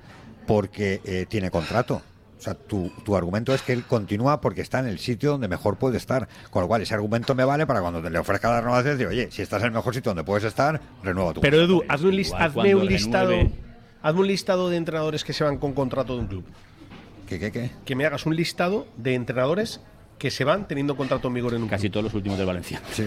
porque 0.46 1.00
eh, 1.04 1.26
tiene 1.28 1.50
contrato. 1.50 2.00
O 2.46 2.48
sea, 2.48 2.54
tu, 2.54 2.92
tu 3.04 3.16
argumento 3.16 3.52
es 3.52 3.62
que 3.62 3.72
él 3.72 3.82
continúa 3.82 4.40
porque 4.40 4.60
está 4.60 4.78
en 4.78 4.86
el 4.86 5.00
sitio 5.00 5.32
donde 5.32 5.48
mejor 5.48 5.78
puede 5.78 5.96
estar. 5.96 6.28
Con 6.50 6.62
lo 6.62 6.68
cual, 6.68 6.80
ese 6.80 6.94
argumento 6.94 7.34
me 7.34 7.44
vale 7.44 7.66
para 7.66 7.80
cuando 7.80 8.00
te 8.00 8.08
le 8.08 8.20
ofrezca 8.20 8.48
la 8.48 8.60
renovación 8.60 8.96
decir, 8.96 9.08
oye, 9.08 9.32
si 9.32 9.42
estás 9.42 9.62
en 9.62 9.66
el 9.66 9.72
mejor 9.72 9.92
sitio 9.92 10.10
donde 10.10 10.22
puedes 10.22 10.44
estar, 10.44 10.80
renueva 11.02 11.32
tu 11.32 11.40
Pero 11.40 11.60
Edu, 11.60 11.82
hazme 11.88 12.10
un, 12.10 12.40
hazme 12.40 12.74
un 12.76 12.86
listado. 12.86 13.32
Hazme 14.00 14.20
un 14.20 14.26
listado 14.28 14.70
de 14.70 14.76
entrenadores 14.76 15.24
que 15.24 15.32
se 15.32 15.42
van 15.42 15.58
con 15.58 15.72
contrato 15.72 16.14
de 16.14 16.20
un 16.20 16.26
club. 16.28 16.44
¿Qué, 17.26 17.40
qué, 17.40 17.50
qué? 17.50 17.72
Que 17.84 17.96
me 17.96 18.06
hagas 18.06 18.26
un 18.26 18.36
listado 18.36 18.86
de 18.96 19.14
entrenadores 19.14 19.80
que 20.18 20.30
se 20.30 20.44
van 20.44 20.66
teniendo 20.66 20.96
contrato 20.96 21.28
en 21.28 21.34
vigor 21.34 21.54
en 21.54 21.62
un 21.62 21.68
Casi 21.68 21.90
todos 21.90 22.04
los 22.04 22.14
últimos 22.14 22.38
del 22.38 22.46
Valencia. 22.46 22.80
Sí, 22.92 23.06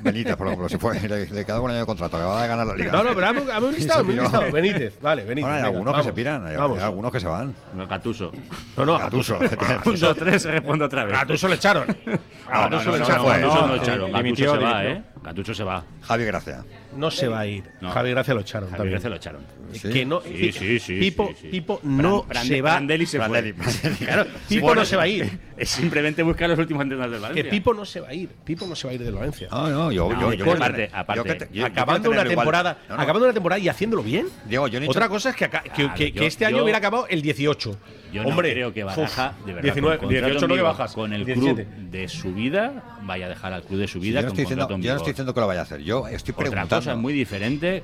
Benítez, 0.00 0.36
por 0.36 0.46
ejemplo, 0.46 0.68
se 0.68 0.78
fue, 0.78 1.00
le, 1.00 1.26
le 1.26 1.44
quedó 1.44 1.62
un 1.62 1.70
año 1.70 1.80
de 1.80 1.86
contrato, 1.86 2.16
que 2.16 2.22
va 2.22 2.44
a 2.44 2.46
ganar 2.46 2.66
la 2.66 2.76
liga. 2.76 2.92
No, 2.92 3.02
no, 3.02 3.14
pero 3.14 3.26
hazme 3.26 3.40
un 3.40 3.74
listado, 3.74 4.04
listado. 4.04 4.52
Benítez, 4.52 5.00
vale, 5.00 5.24
Benítez. 5.24 5.42
Bueno, 5.42 5.48
hay 5.48 5.62
venga, 5.62 5.66
algunos 5.66 5.92
vamos, 5.92 6.06
que 6.06 6.10
se 6.10 6.14
piran, 6.14 6.46
hay, 6.46 6.56
vamos. 6.56 6.78
hay 6.78 6.84
algunos 6.84 7.12
que 7.12 7.20
se 7.20 7.26
van. 7.26 7.54
Gatuso. 7.88 8.32
No, 8.76 8.86
no, 8.86 8.98
Gattuso. 8.98 9.38
Gattuso. 9.38 9.90
Un, 9.90 10.00
dos, 10.00 10.16
tres, 10.16 10.44
respondo 10.44 10.84
otra 10.84 11.04
vez. 11.04 11.18
Gattuso 11.18 11.48
le 11.48 11.54
echaron. 11.56 11.86
No, 11.88 12.12
no, 12.12 12.70
Gattuso 12.70 12.84
no, 12.84 12.92
le 12.92 12.98
no, 12.98 13.04
echaron. 13.04 13.40
no, 13.40 14.08
no 14.08 14.22
Gattuso 14.22 14.52
se 14.54 14.58
va. 14.58 14.84
¿eh? 14.84 15.02
Gattuso 15.24 15.54
se 15.54 15.64
va. 15.64 15.82
Javi 16.02 16.24
Gracia. 16.26 16.64
No 16.96 17.10
se 17.10 17.26
va 17.28 17.40
a 17.40 17.46
ir. 17.46 17.64
No. 17.80 17.90
Javi 17.90 18.10
Gracia 18.10 18.34
lo 18.34 18.40
echaron 18.40 18.68
Javi 18.68 18.76
también. 18.76 18.92
Gracia 18.92 19.10
lo 19.10 19.16
echaron. 19.16 19.42
Que 19.82 20.04
no, 20.04 20.20
Sí, 20.20 20.52
sí, 20.52 20.78
sí, 20.78 21.00
Pipo, 21.00 21.28
sí, 21.30 21.36
sí. 21.40 21.48
Pipo 21.48 21.80
no 21.82 22.26
se 22.44 22.60
va. 22.62 22.72
Brandelli 22.74 23.06
se 23.06 23.18
fue. 23.20 23.54
Claro, 23.98 24.26
Pipo 24.48 24.66
Bueno, 24.66 24.82
no 24.82 24.84
se 24.84 24.96
va 24.96 25.02
a 25.04 25.08
ir. 25.08 25.38
Es 25.56 25.68
simplemente 25.70 26.22
buscar 26.22 26.50
los 26.50 26.58
últimos 26.58 26.82
entrenadores 26.82 27.12
del 27.12 27.22
Valencia. 27.22 27.44
Que 27.44 27.50
Pipo 27.50 27.72
no 27.74 27.84
se 27.84 28.00
va 28.00 28.08
a 28.08 28.14
ir. 28.14 28.28
Pipo 28.44 28.66
no 28.66 28.74
se 28.76 28.86
va 28.86 28.90
a 28.90 28.94
ir 28.94 29.02
del 29.04 29.14
Valencia. 29.14 29.48
No, 29.50 29.68
no, 29.70 29.92
yo, 29.92 30.12
No, 30.12 30.32
yo, 30.34 30.44
aparte- 30.52 30.72
tener- 30.72 30.90
aparte, 30.92 31.16
yo 31.18 31.24
que 31.24 31.34
te- 31.34 31.44
yo- 31.46 31.60
yo 31.60 31.66
acabando 31.66 32.10
una 32.10 32.24
temporada, 32.24 32.78
No, 32.88 32.96
no. 32.96 33.02
acabando 33.02 33.26
una 33.26 33.34
temporada 33.34 33.58
y 33.60 33.68
haciéndolo 33.68 34.02
bien. 34.02 34.26
Diego, 34.46 34.68
yo 34.68 34.78
no 34.80 34.86
he 34.86 34.88
Otra 34.88 35.08
cosa 35.08 35.30
es 35.30 35.36
que, 35.36 35.44
aca- 35.46 35.62
que, 35.62 35.70
Claro, 35.70 35.94
que- 35.94 36.12
yo- 36.12 36.20
que 36.20 36.26
este 36.26 36.44
año 36.44 36.58
yo- 36.58 36.62
hubiera 36.64 36.78
acabado 36.78 37.06
el 37.08 37.22
18. 37.22 37.78
Yo 38.12 38.22
no 38.22 38.28
Hombre, 38.28 38.52
creo 38.52 38.72
que 38.72 38.80
de 38.80 38.84
verdad, 38.86 39.34
19, 39.62 39.98
con 39.98 40.06
contrato 40.08 40.26
18 40.26 40.48
no 40.48 40.54
que 40.54 40.62
bajas. 40.62 40.92
Con 40.92 41.12
el 41.12 41.24
17. 41.24 41.64
club 41.64 41.74
de 41.90 42.08
su 42.08 42.32
vida, 42.34 42.93
vaya 43.04 43.26
a 43.26 43.28
dejar 43.28 43.52
al 43.52 43.62
club 43.62 43.80
de 43.80 43.86
su 43.88 43.98
Sí, 44.00 44.06
vida 44.08 44.20
yo 44.20 44.26
no 44.26 44.28
estoy 44.28 44.44
diciendo, 44.44 44.68
yo 44.68 44.76
no 44.92 44.96
estoy 44.96 45.12
diciendo 45.12 45.34
que 45.34 45.40
lo 45.40 45.46
vaya 45.46 45.60
a 45.60 45.62
hacer. 45.64 45.80
Yo 45.82 46.06
estoy 46.08 46.32
Otra 46.32 46.50
preguntando. 46.50 46.76
cosa 46.76 46.96
muy 46.96 47.12
diferente 47.12 47.82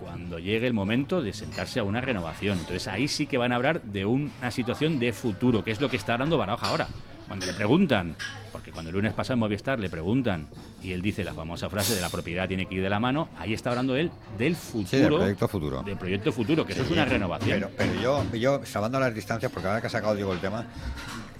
cuando 0.00 0.38
llegue 0.38 0.66
el 0.66 0.74
momento 0.74 1.22
de 1.22 1.32
sentarse 1.32 1.80
a 1.80 1.84
una 1.84 2.00
renovación. 2.00 2.58
Entonces 2.58 2.88
ahí 2.88 3.08
sí 3.08 3.26
que 3.26 3.38
van 3.38 3.52
a 3.52 3.56
hablar 3.56 3.82
de 3.82 4.04
una 4.04 4.50
situación 4.50 4.98
de 4.98 5.12
futuro, 5.12 5.62
que 5.64 5.70
es 5.70 5.80
lo 5.80 5.88
que 5.88 5.96
está 5.96 6.14
hablando 6.14 6.36
Baraja 6.38 6.66
ahora. 6.68 6.88
Cuando 7.28 7.46
le 7.46 7.52
preguntan, 7.54 8.14
porque 8.50 8.72
cuando 8.72 8.90
el 8.90 8.96
lunes 8.96 9.12
pasado 9.14 9.34
en 9.34 9.38
Movistar 9.40 9.78
le 9.78 9.88
preguntan 9.88 10.48
y 10.82 10.92
él 10.92 11.00
dice 11.00 11.24
la 11.24 11.32
famosa 11.32 11.70
frase 11.70 11.94
de 11.94 12.00
la 12.00 12.10
propiedad 12.10 12.46
tiene 12.48 12.66
que 12.66 12.74
ir 12.74 12.82
de 12.82 12.90
la 12.90 13.00
mano, 13.00 13.28
ahí 13.38 13.54
está 13.54 13.70
hablando 13.70 13.96
él 13.96 14.10
del 14.36 14.54
futuro. 14.56 14.88
Sí, 14.88 14.96
del 14.98 15.08
proyecto 15.14 15.48
futuro. 15.48 15.82
Del 15.82 15.96
proyecto 15.96 16.32
futuro, 16.32 16.66
que 16.66 16.72
eso 16.72 16.82
es 16.82 16.88
Sí, 16.88 16.92
una 16.92 17.04
renovación. 17.06 17.60
Pero, 17.60 17.70
pero 17.76 17.94
yo, 18.02 18.24
yo, 18.34 18.66
salvando 18.66 18.98
las 19.00 19.14
distancias, 19.14 19.50
porque 19.52 19.68
ahora 19.68 19.80
que 19.80 19.86
ha 19.86 19.90
sacado 19.90 20.14
Diego 20.14 20.32
el 20.34 20.40
tema, 20.40 20.66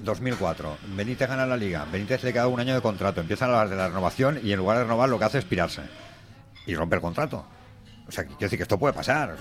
2004, 0.03 0.78
Benítez 0.96 1.28
gana 1.28 1.46
la 1.46 1.57
liga, 1.57 1.86
Benítez 1.90 2.22
le 2.24 2.32
queda 2.32 2.48
un 2.48 2.61
año 2.61 2.74
de 2.74 2.80
contrato, 2.80 3.20
empiezan 3.20 3.50
a 3.50 3.53
hablar 3.53 3.68
de 3.68 3.76
la 3.76 3.88
renovación 3.88 4.40
y 4.42 4.53
en 4.53 4.59
lugar 4.59 4.78
de 4.78 4.84
renovar 4.84 5.09
lo 5.09 5.18
que 5.18 5.24
hace 5.24 5.38
es 5.38 5.44
pirarse 5.44 5.82
y 6.66 6.74
rompe 6.74 6.96
el 6.96 7.03
contrato. 7.03 7.44
O 8.07 8.12
sea, 8.12 8.24
quiero 8.24 8.40
decir 8.40 8.59
que 8.59 8.64
esto 8.64 8.78
puede 8.78 8.94
pasar. 8.94 9.36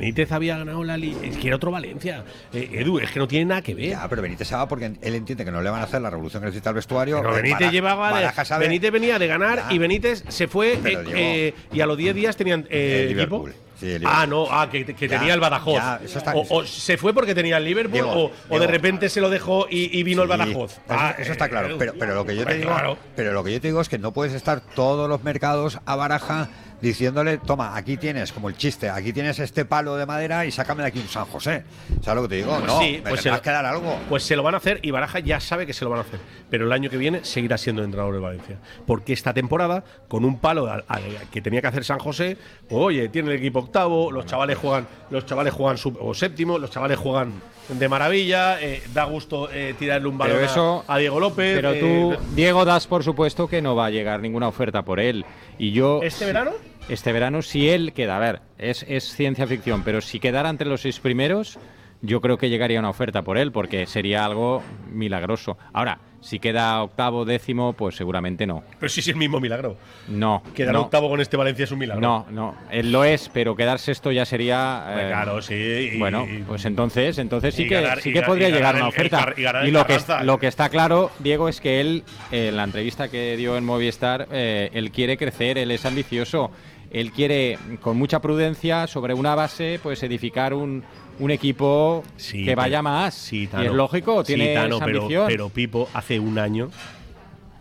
Benítez 0.00 0.32
había 0.32 0.56
ganado 0.56 0.82
la 0.82 0.96
liga. 0.96 1.18
Es 1.22 1.36
que 1.36 1.46
era 1.48 1.56
otro 1.56 1.70
Valencia. 1.70 2.24
Eh, 2.52 2.70
Edu, 2.72 2.98
es 2.98 3.10
que 3.10 3.18
no 3.20 3.28
tiene 3.28 3.44
nada 3.44 3.62
que 3.62 3.74
ver. 3.74 3.90
ya, 3.90 4.08
pero 4.08 4.22
Benítez 4.22 4.48
se 4.48 4.54
va 4.56 4.66
porque 4.66 4.86
él 4.86 5.14
entiende 5.14 5.44
que 5.44 5.50
no 5.50 5.60
le 5.62 5.70
van 5.70 5.80
a 5.82 5.84
hacer 5.84 6.00
la 6.00 6.10
revolución 6.10 6.42
que 6.42 6.46
necesita 6.46 6.70
el 6.70 6.76
vestuario. 6.76 7.18
Pero 7.20 7.34
Benítez 7.34 7.58
Baraja- 7.60 7.70
llevaba. 7.72 8.08
de- 8.08 8.14
Baraja 8.14 8.44
sabe- 8.44 8.66
Benítez 8.66 8.90
venía 8.90 9.18
de 9.18 9.26
ganar 9.26 9.58
Ya. 9.68 9.72
y 9.74 9.78
Benítez 9.78 10.24
se 10.28 10.48
fue 10.48 10.72
eh, 10.74 11.04
eh, 11.14 11.54
y 11.72 11.80
a 11.80 11.86
los 11.86 11.96
10 11.96 12.14
días 12.14 12.36
tenían 12.36 12.66
equipo. 12.70 13.48
Sí, 13.78 13.96
ah, 14.04 14.26
no, 14.26 14.46
ah, 14.50 14.68
que, 14.70 14.84
que 14.84 15.08
Ya, 15.08 15.18
tenía 15.18 15.32
el 15.32 15.40
Badajoz. 15.40 15.74
ya, 15.76 16.00
eso 16.04 16.18
está- 16.18 16.34
o, 16.34 16.44
o 16.50 16.64
se 16.66 16.98
fue 16.98 17.14
porque 17.14 17.34
tenía 17.34 17.56
el 17.56 17.64
Liverpool 17.64 18.30
o, 18.50 18.58
de 18.58 18.66
repente 18.66 19.08
se 19.08 19.22
lo 19.22 19.30
dejó 19.30 19.66
y, 19.70 19.98
y 19.98 20.02
vino 20.02 20.20
el 20.22 20.28
Badajoz. 20.28 20.78
Ah, 20.88 21.14
eso, 21.18 21.32
está 21.32 21.48
claro. 21.48 21.76
Pero, 21.78 21.94
pero 21.98 22.14
lo 22.14 22.26
que 22.26 22.36
yo 22.36 22.44
te 22.44 22.58
digo, 22.58 22.70
claro. 22.70 22.98
pero 23.16 23.32
lo 23.32 23.42
que 23.42 23.52
yo 23.52 23.60
te 23.60 23.68
digo 23.68 23.80
es 23.80 23.88
que 23.88 23.98
no 23.98 24.12
puedes 24.12 24.34
estar 24.34 24.60
todos 24.60 25.08
los 25.08 25.22
mercados 25.24 25.78
a 25.86 25.96
baraja 25.96 26.48
diciéndole, 26.80 27.38
toma, 27.38 27.76
aquí 27.76 27.96
tienes, 27.96 28.32
como 28.32 28.48
el 28.48 28.56
chiste, 28.56 28.88
aquí 28.88 29.12
tienes 29.12 29.38
este 29.38 29.64
palo 29.64 29.96
de 29.96 30.06
madera 30.06 30.44
y 30.46 30.50
sácame 30.50 30.82
de 30.82 30.88
aquí 30.88 30.98
un 31.00 31.08
San 31.08 31.24
José. 31.26 31.64
¿Sabes 32.02 32.16
lo 32.16 32.22
que 32.22 32.28
te 32.28 32.34
digo? 32.36 32.54
Pues 32.54 32.66
no, 32.66 32.80
sí, 32.80 33.00
me 33.04 33.10
pues 33.10 33.22
tendrás 33.22 33.38
se- 33.38 33.42
que 33.44 33.50
dar 33.50 33.66
algo. 33.66 33.96
Pues 34.08 34.22
se 34.22 34.36
lo 34.36 34.42
van 34.42 34.54
a 34.54 34.58
hacer 34.58 34.80
y 34.82 34.90
Baraja 34.90 35.18
ya 35.20 35.40
sabe 35.40 35.66
que 35.66 35.72
se 35.72 35.84
lo 35.84 35.90
van 35.90 35.98
a 36.00 36.02
hacer. 36.02 36.20
Pero 36.48 36.66
el 36.66 36.72
año 36.72 36.90
que 36.90 36.96
viene 36.96 37.24
seguirá 37.24 37.58
siendo 37.58 37.82
entrenador 37.84 38.14
de 38.14 38.20
Valencia. 38.20 38.56
Porque 38.86 39.12
esta 39.12 39.32
temporada, 39.34 39.84
con 40.08 40.24
un 40.24 40.38
palo 40.38 40.70
al- 40.70 40.84
al- 40.88 41.02
que 41.30 41.40
tenía 41.42 41.60
que 41.60 41.66
hacer 41.68 41.84
San 41.84 41.98
José, 41.98 42.36
oye, 42.70 43.08
tiene 43.08 43.30
el 43.32 43.36
equipo 43.38 43.60
octavo, 43.60 44.10
los 44.10 44.26
chavales 44.26 44.58
juegan, 44.58 44.86
los 45.10 45.26
chavales 45.26 45.52
juegan 45.52 45.78
sub- 45.78 45.98
o 46.00 46.14
séptimo, 46.14 46.58
los 46.58 46.70
chavales 46.70 46.98
juegan 46.98 47.32
de 47.68 47.88
maravilla, 47.88 48.60
eh, 48.60 48.82
da 48.92 49.04
gusto 49.04 49.48
eh, 49.52 49.74
tirarle 49.78 50.08
un 50.08 50.18
balón 50.18 50.38
a- 50.38 50.44
eso- 50.44 50.84
a, 50.88 50.98
Diego 50.98 51.20
López. 51.20 51.54
Pero 51.54 51.70
eh, 51.72 51.78
tú, 51.80 52.16
Diego, 52.34 52.64
das 52.64 52.86
por 52.88 53.04
supuesto 53.04 53.46
que 53.46 53.62
no 53.62 53.76
va 53.76 53.86
a 53.86 53.90
llegar 53.90 54.20
ninguna 54.20 54.48
oferta 54.48 54.82
por 54.82 54.98
él. 54.98 55.24
Y 55.58 55.70
yo. 55.72 56.00
¿Este 56.02 56.24
verano? 56.24 56.52
Este 56.90 57.12
verano, 57.12 57.40
si 57.42 57.68
él 57.68 57.92
queda, 57.92 58.16
a 58.16 58.18
ver, 58.18 58.40
es, 58.58 58.84
es 58.88 59.04
ciencia 59.14 59.46
ficción, 59.46 59.82
pero 59.84 60.00
si 60.00 60.18
quedara 60.18 60.50
entre 60.50 60.68
los 60.68 60.80
seis 60.80 60.98
primeros, 60.98 61.58
yo 62.02 62.20
creo 62.20 62.36
que 62.36 62.48
llegaría 62.48 62.80
una 62.80 62.90
oferta 62.90 63.22
por 63.22 63.38
él, 63.38 63.52
porque 63.52 63.86
sería 63.86 64.24
algo 64.24 64.62
milagroso. 64.90 65.56
Ahora, 65.72 65.98
si 66.22 66.38
queda 66.38 66.82
octavo, 66.82 67.24
décimo, 67.24 67.72
pues 67.74 67.94
seguramente 67.96 68.46
no. 68.46 68.62
Pero 68.78 68.88
sí 68.90 69.00
es 69.00 69.08
el 69.08 69.16
mismo 69.16 69.38
milagro. 69.40 69.76
No. 70.08 70.42
Quedar 70.54 70.74
no. 70.74 70.80
octavo 70.82 71.08
con 71.08 71.20
este 71.20 71.36
Valencia 71.36 71.64
es 71.64 71.70
un 71.72 71.78
milagro. 71.78 72.00
No, 72.00 72.26
no, 72.30 72.56
él 72.70 72.90
lo 72.92 73.04
es, 73.04 73.30
pero 73.32 73.54
quedar 73.54 73.78
sexto 73.78 74.10
ya 74.12 74.24
sería. 74.26 74.84
Hombre, 74.88 75.04
eh, 75.06 75.08
claro, 75.08 75.40
sí, 75.42 75.54
y- 75.94 75.98
bueno, 75.98 76.26
pues 76.46 76.64
entonces, 76.64 77.18
entonces 77.18 77.54
sí 77.54 77.66
que 77.68 77.80
ganar- 77.80 78.00
sí 78.00 78.12
que 78.12 78.22
podría 78.22 78.48
llegar 78.50 78.74
una 78.74 78.86
el- 78.88 78.92
el 78.92 79.06
oferta. 79.06 79.32
Y 79.64 79.72
que 80.18 80.24
lo 80.24 80.38
que 80.38 80.46
está 80.48 80.68
claro, 80.70 81.10
Diego, 81.20 81.48
es 81.48 81.60
que 81.60 81.80
él 81.80 82.02
eh, 82.32 82.48
en 82.48 82.56
la 82.56 82.64
entrevista 82.64 83.08
que 83.08 83.36
dio 83.36 83.56
en 83.56 83.64
Movistar, 83.64 84.26
eh, 84.32 84.70
él 84.74 84.90
quiere 84.90 85.16
crecer, 85.16 85.56
él 85.56 85.70
es 85.70 85.86
ambicioso, 85.86 86.50
él 86.90 87.12
quiere 87.12 87.58
con 87.80 87.96
mucha 87.96 88.20
prudencia 88.20 88.86
sobre 88.86 89.14
una 89.14 89.34
base, 89.34 89.78
pues 89.82 90.02
edificar 90.02 90.54
un 90.54 90.82
un 91.18 91.30
equipo 91.30 92.02
Sí, 92.16 92.44
que 92.46 92.54
vaya 92.54 92.80
más. 92.80 93.12
Sí, 93.14 93.46
y 93.60 93.64
es 93.66 93.72
lógico, 93.72 94.24
Sí, 94.24 94.34
tiene 94.34 94.54
Tano, 94.54 94.76
esa 94.76 94.84
pero, 94.86 94.98
ambición. 95.02 95.24
pero 95.28 95.48
Pipo 95.50 95.86
hace 95.92 96.18
un 96.18 96.38
año, 96.38 96.70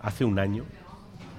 hace 0.02 0.24
un 0.24 0.40
año, 0.40 0.64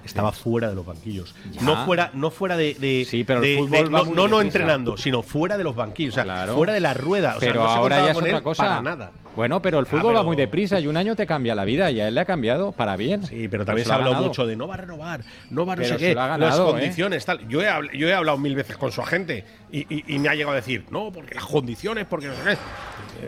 estaba 0.04 0.30
fuera 0.32 0.68
de 0.68 0.74
los 0.74 0.84
banquillos. 0.84 1.34
Ya. 1.52 1.62
No 1.62 1.84
fuera, 1.86 2.10
no 2.12 2.30
fuera 2.30 2.58
de, 2.58 2.74
de- 2.74 3.06
Sí, 3.08 3.24
pero 3.24 3.38
el 3.42 3.44
de- 3.46 3.56
fútbol 3.56 3.70
de- 3.70 3.88
va 3.88 4.02
no, 4.14 4.28
no, 4.28 4.40
entrenando, 4.42 4.98
sino 4.98 5.22
fuera 5.22 5.56
de 5.56 5.64
los 5.64 5.74
banquillos, 5.74 6.12
o 6.12 6.16
sea, 6.16 6.24
Claro. 6.24 6.54
fuera 6.56 6.74
de 6.74 6.80
la 6.80 6.92
rueda. 6.92 7.36
O 7.36 7.40
sea, 7.40 7.48
pero 7.48 7.62
no 7.62 7.68
se 7.72 7.74
ahora 7.78 8.04
ya 8.04 8.10
es 8.10 8.16
otra 8.18 8.40
cosa. 8.42 8.62
Para 8.64 8.82
nada. 8.82 9.12
Bueno, 9.40 9.62
pero 9.62 9.78
el 9.78 9.86
fútbol 9.86 10.08
pero- 10.08 10.18
va 10.18 10.22
muy 10.22 10.36
deprisa 10.36 10.78
y 10.80 10.86
un 10.86 10.98
año 10.98 11.16
te 11.16 11.26
cambia 11.26 11.54
la 11.54 11.64
vida 11.64 11.90
y 11.90 11.98
a 11.98 12.08
él 12.08 12.14
le 12.14 12.20
ha 12.20 12.24
cambiado 12.26 12.72
para 12.72 12.94
bien. 12.96 13.24
Sí, 13.24 13.48
pero 13.48 13.64
también 13.64 13.84
Pues 13.84 13.86
se 13.86 13.92
ha 13.92 13.94
hablado 13.94 14.12
ganado. 14.12 14.26
mucho 14.28 14.46
de 14.46 14.54
no 14.54 14.68
va 14.68 14.74
a 14.74 14.76
renovar, 14.76 15.20
no 15.48 15.64
va 15.64 15.72
a 15.72 15.76
no 15.76 15.82
Pero 15.82 15.94
sé 15.98 16.04
qué, 16.04 16.12
lo 16.14 16.20
ha 16.20 16.26
ganado, 16.26 16.50
las 16.50 16.58
¿eh? 16.58 16.70
condiciones, 16.72 17.24
tal. 17.24 17.48
Yo 17.48 17.62
he, 17.62 17.70
habl- 17.70 17.90
yo 17.96 18.06
he 18.06 18.12
hablado 18.12 18.36
mil 18.36 18.54
veces 18.54 18.76
con 18.76 18.92
su 18.92 19.00
agente 19.00 19.44
y, 19.72 19.78
y- 19.94 20.04
y 20.14 20.18
me 20.18 20.28
ha 20.28 20.34
llegado 20.34 20.52
a 20.52 20.56
decir, 20.56 20.84
no, 20.90 21.10
porque 21.10 21.34
las 21.34 21.46
condiciones, 21.46 22.04
porque 22.04 22.26
no 22.26 22.34
sé 22.34 22.40
qué. 22.44 22.52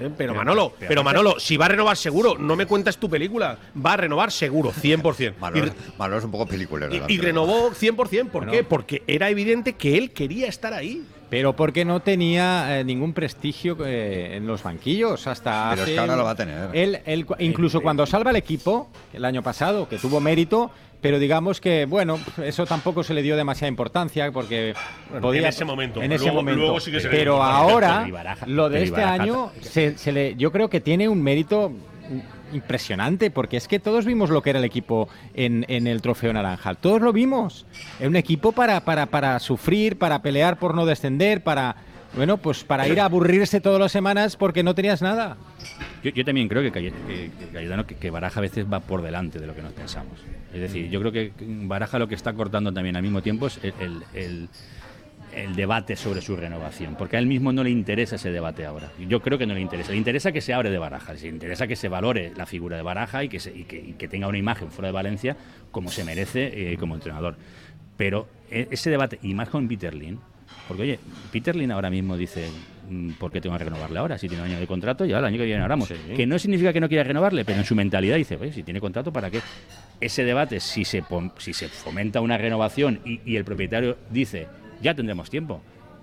Eh, 0.06 0.10
pero 0.16 0.34
Manolo, 0.34 0.74
pero 0.78 1.02
Manolo, 1.02 1.40
si 1.40 1.56
va 1.56 1.64
a 1.64 1.68
renovar 1.68 1.96
seguro, 1.96 2.36
no 2.38 2.56
me 2.56 2.66
cuentas 2.66 2.98
tu 2.98 3.08
película, 3.08 3.56
va 3.74 3.94
a 3.94 3.96
renovar 3.96 4.30
seguro, 4.30 4.70
100%. 4.70 5.34
Manolo, 5.40 5.66
Y- 5.66 5.98
Manolo 5.98 6.18
es 6.18 6.24
un 6.24 6.30
poco 6.30 6.46
peliculero. 6.46 6.94
y, 7.08 7.14
y 7.14 7.18
renovó 7.18 7.70
100%. 7.70 8.28
¿Por 8.28 8.42
Bueno. 8.42 8.52
qué? 8.52 8.64
Porque 8.64 9.02
era 9.06 9.30
evidente 9.30 9.72
que 9.74 9.96
él 9.96 10.10
quería 10.12 10.46
estar 10.48 10.74
ahí. 10.74 11.02
Pero 11.33 11.57
porque 11.57 11.87
no 11.87 12.01
tenía 12.01 12.78
eh, 12.78 12.85
ningún 12.85 13.14
prestigio 13.14 13.78
eh, 13.87 14.37
en 14.37 14.47
los 14.47 14.62
banquillos 14.62 15.26
hasta 15.26 15.70
Pero 15.70 15.85
es 15.85 15.91
que 15.93 15.99
ahora 15.99 16.14
lo 16.14 16.24
va 16.24 16.33
a 16.33 16.35
tener. 16.35 16.68
Él, 16.74 16.99
él 17.07 17.24
incluso 17.39 17.80
cuando 17.80 18.05
salva 18.05 18.33
el 18.33 18.37
equipo, 18.37 18.91
el 19.14 19.24
año 19.24 19.43
pasado, 19.43 19.89
que 19.89 19.97
tuvo 19.97 20.20
mérito, 20.20 20.70
pero 21.01 21.18
digamos 21.18 21.59
que, 21.62 21.87
bueno, 21.87 22.20
eso 22.45 22.66
tampoco 22.66 23.03
se 23.03 23.14
le 23.14 23.22
dio 23.22 23.35
demasiada 23.35 23.68
importancia 23.70 24.30
porque 24.30 24.74
Bueno, 25.09 25.22
podía... 25.22 25.41
en 25.41 25.47
ese 25.47 25.64
momento. 25.64 26.03
En 26.03 26.12
ese 26.12 26.24
Luego- 26.24 26.37
momento. 26.41 26.61
luego 26.61 26.80
sí 26.80 26.91
que 26.93 27.01
se 27.01 27.05
le 27.09 27.12
dio 27.12 27.18
pero 27.20 27.43
ahora, 27.43 28.07
lo 28.45 28.68
de 28.68 28.83
este 28.83 29.03
año, 29.03 29.53
se, 29.62 29.97
se 29.97 30.12
le, 30.12 30.35
yo 30.37 30.53
creo 30.53 30.68
que 30.68 30.83
tiene 30.83 31.09
un 31.09 31.22
mérito 31.22 31.72
impresionante, 32.53 33.30
porque 33.30 33.57
es 33.57 33.68
que 33.68 33.78
todos 33.78 34.05
vimos 34.05 34.30
lo 34.30 34.42
que 34.42 34.50
era 34.50 34.59
el 34.59 34.64
equipo 34.64 35.09
en, 35.34 35.64
en 35.68 35.86
el 35.86 36.03
Trofeo 36.03 36.32
Naranja. 36.32 36.74
Todos 36.74 37.00
lo 37.03 37.12
vimos. 37.12 37.66
Es 38.00 38.07
un 38.07 38.16
equipo 38.16 38.53
para, 38.53 38.84
para, 38.84 39.07
para 39.07 39.38
sufrir, 39.38 39.98
para 39.98 40.22
pelear 40.22 40.59
por 40.59 40.74
no 40.74 40.86
descender, 40.86 41.42
para... 41.42 41.76
Bueno, 42.14 42.36
pues 42.36 42.62
para 42.62 42.86
ir 42.86 43.00
a 43.00 43.07
aburrirse 43.07 43.62
todas 43.62 43.80
las 43.80 43.90
semanas 43.90 44.36
porque 44.36 44.62
no 44.62 44.74
tenías 44.74 45.00
nada. 45.00 45.38
Yo, 46.05 46.24
también 46.26 46.46
creo 46.46 46.61
que, 46.62 46.70
que, 46.70 46.92
que 47.09 47.94
que, 47.98 48.11
Baraja 48.11 48.38
a 48.38 48.42
veces 48.42 48.66
va 48.70 48.80
por 48.80 49.00
delante 49.00 49.38
de 49.38 49.46
lo 49.46 49.55
que 49.55 49.62
nos 49.62 49.72
pensamos. 49.72 50.18
Es 50.53 50.61
decir, 50.61 50.90
yo 50.90 51.00
creo 51.00 51.11
que 51.11 51.32
Baraja 51.40 51.98
lo 51.98 52.09
que 52.09 52.14
está 52.14 52.34
cortando 52.34 52.70
también 52.70 52.96
al 52.96 53.03
mismo 53.03 53.22
tiempo 53.22 53.46
es 53.46 53.59
el- 53.80 54.03
el- 54.12 54.48
el 55.35 55.55
debate 55.57 55.97
sobre 55.97 56.20
su 56.20 56.37
renovación, 56.37 56.95
porque 56.97 57.16
a 57.16 57.18
él 57.18 57.26
mismo 57.26 57.53
no 57.53 57.64
le 57.64 57.70
interesa 57.70 58.16
ese 58.16 58.30
debate 58.30 58.64
ahora. 58.66 58.91
Yo 59.09 59.20
creo 59.20 59.39
que 59.39 59.47
no 59.47 59.55
le 59.55 59.61
interesa. 59.61 59.93
Le 59.93 59.99
interesa 59.99 60.33
que 60.33 60.41
se 60.41 60.53
abre 60.55 60.70
de 60.70 60.78
Baraja, 60.78 61.14
le 61.14 61.28
interesa 61.28 61.66
que 61.66 61.76
se 61.76 61.89
valore 61.89 62.33
la 62.37 62.47
figura 62.47 62.76
de 62.76 62.83
Baraja 62.83 63.24
y 63.24 63.28
que, 63.28 63.41
se- 63.41 63.57
y 63.57 63.64
que, 63.64 63.76
y 63.78 63.93
que 63.95 64.09
tenga 64.09 64.28
una 64.28 64.39
imagen 64.39 64.70
fuera 64.70 64.89
de 64.89 64.93
Valencia 64.93 65.37
como 65.70 65.91
se 65.91 66.05
merece 66.05 66.72
eh, 66.72 66.76
como 66.76 66.95
entrenador. 66.95 67.37
Pero 67.97 68.28
e- 68.51 68.68
ese 68.70 68.91
debate, 68.91 69.18
y 69.22 69.35
más 69.35 69.49
con 69.49 69.66
Peter 69.68 69.95
Lin, 69.95 70.18
porque 70.68 70.83
oye, 70.83 70.99
Peter 71.33 71.57
Lin 71.57 71.72
ahora 71.72 71.89
mismo 71.91 72.16
dice, 72.16 72.47
mm, 72.91 73.12
¿por 73.12 73.30
qué 73.33 73.41
tengo 73.41 73.57
que 73.59 73.64
renovarle 73.64 73.99
ahora? 73.99 74.18
Si 74.18 74.28
tiene 74.28 74.43
un 74.45 74.51
año 74.51 74.61
de 74.61 74.66
contrato, 74.66 75.05
ya 75.05 75.18
el 75.18 75.24
año 75.24 75.39
que 75.39 75.45
viene 75.45 75.62
hablamos. 75.62 75.89
Que 76.14 76.26
no 76.26 76.39
significa 76.39 76.72
que 76.72 76.80
no 76.80 76.89
quiera 76.89 77.05
renovarle, 77.05 77.45
pero 77.45 77.59
en 77.59 77.64
su 77.64 77.74
mentalidad 77.74 78.16
dice, 78.16 78.37
oye, 78.37 78.53
si 78.53 78.62
tiene 78.62 78.80
contrato, 78.80 79.12
¿para 79.12 79.30
qué? 79.30 79.41
Ese 80.01 80.24
debate, 80.24 80.61
si 80.61 80.85
se, 80.85 81.03
si 81.39 81.53
se 81.53 81.68
fomenta 81.68 82.20
una 82.20 82.37
renovación 82.39 83.01
y, 83.05 83.20
y 83.24 83.37
el 83.37 83.45
propietario 83.45 83.97
dice, 84.11 84.47
ya 84.83 84.95
tendremos 84.95 85.30
tiempo. 85.30 85.61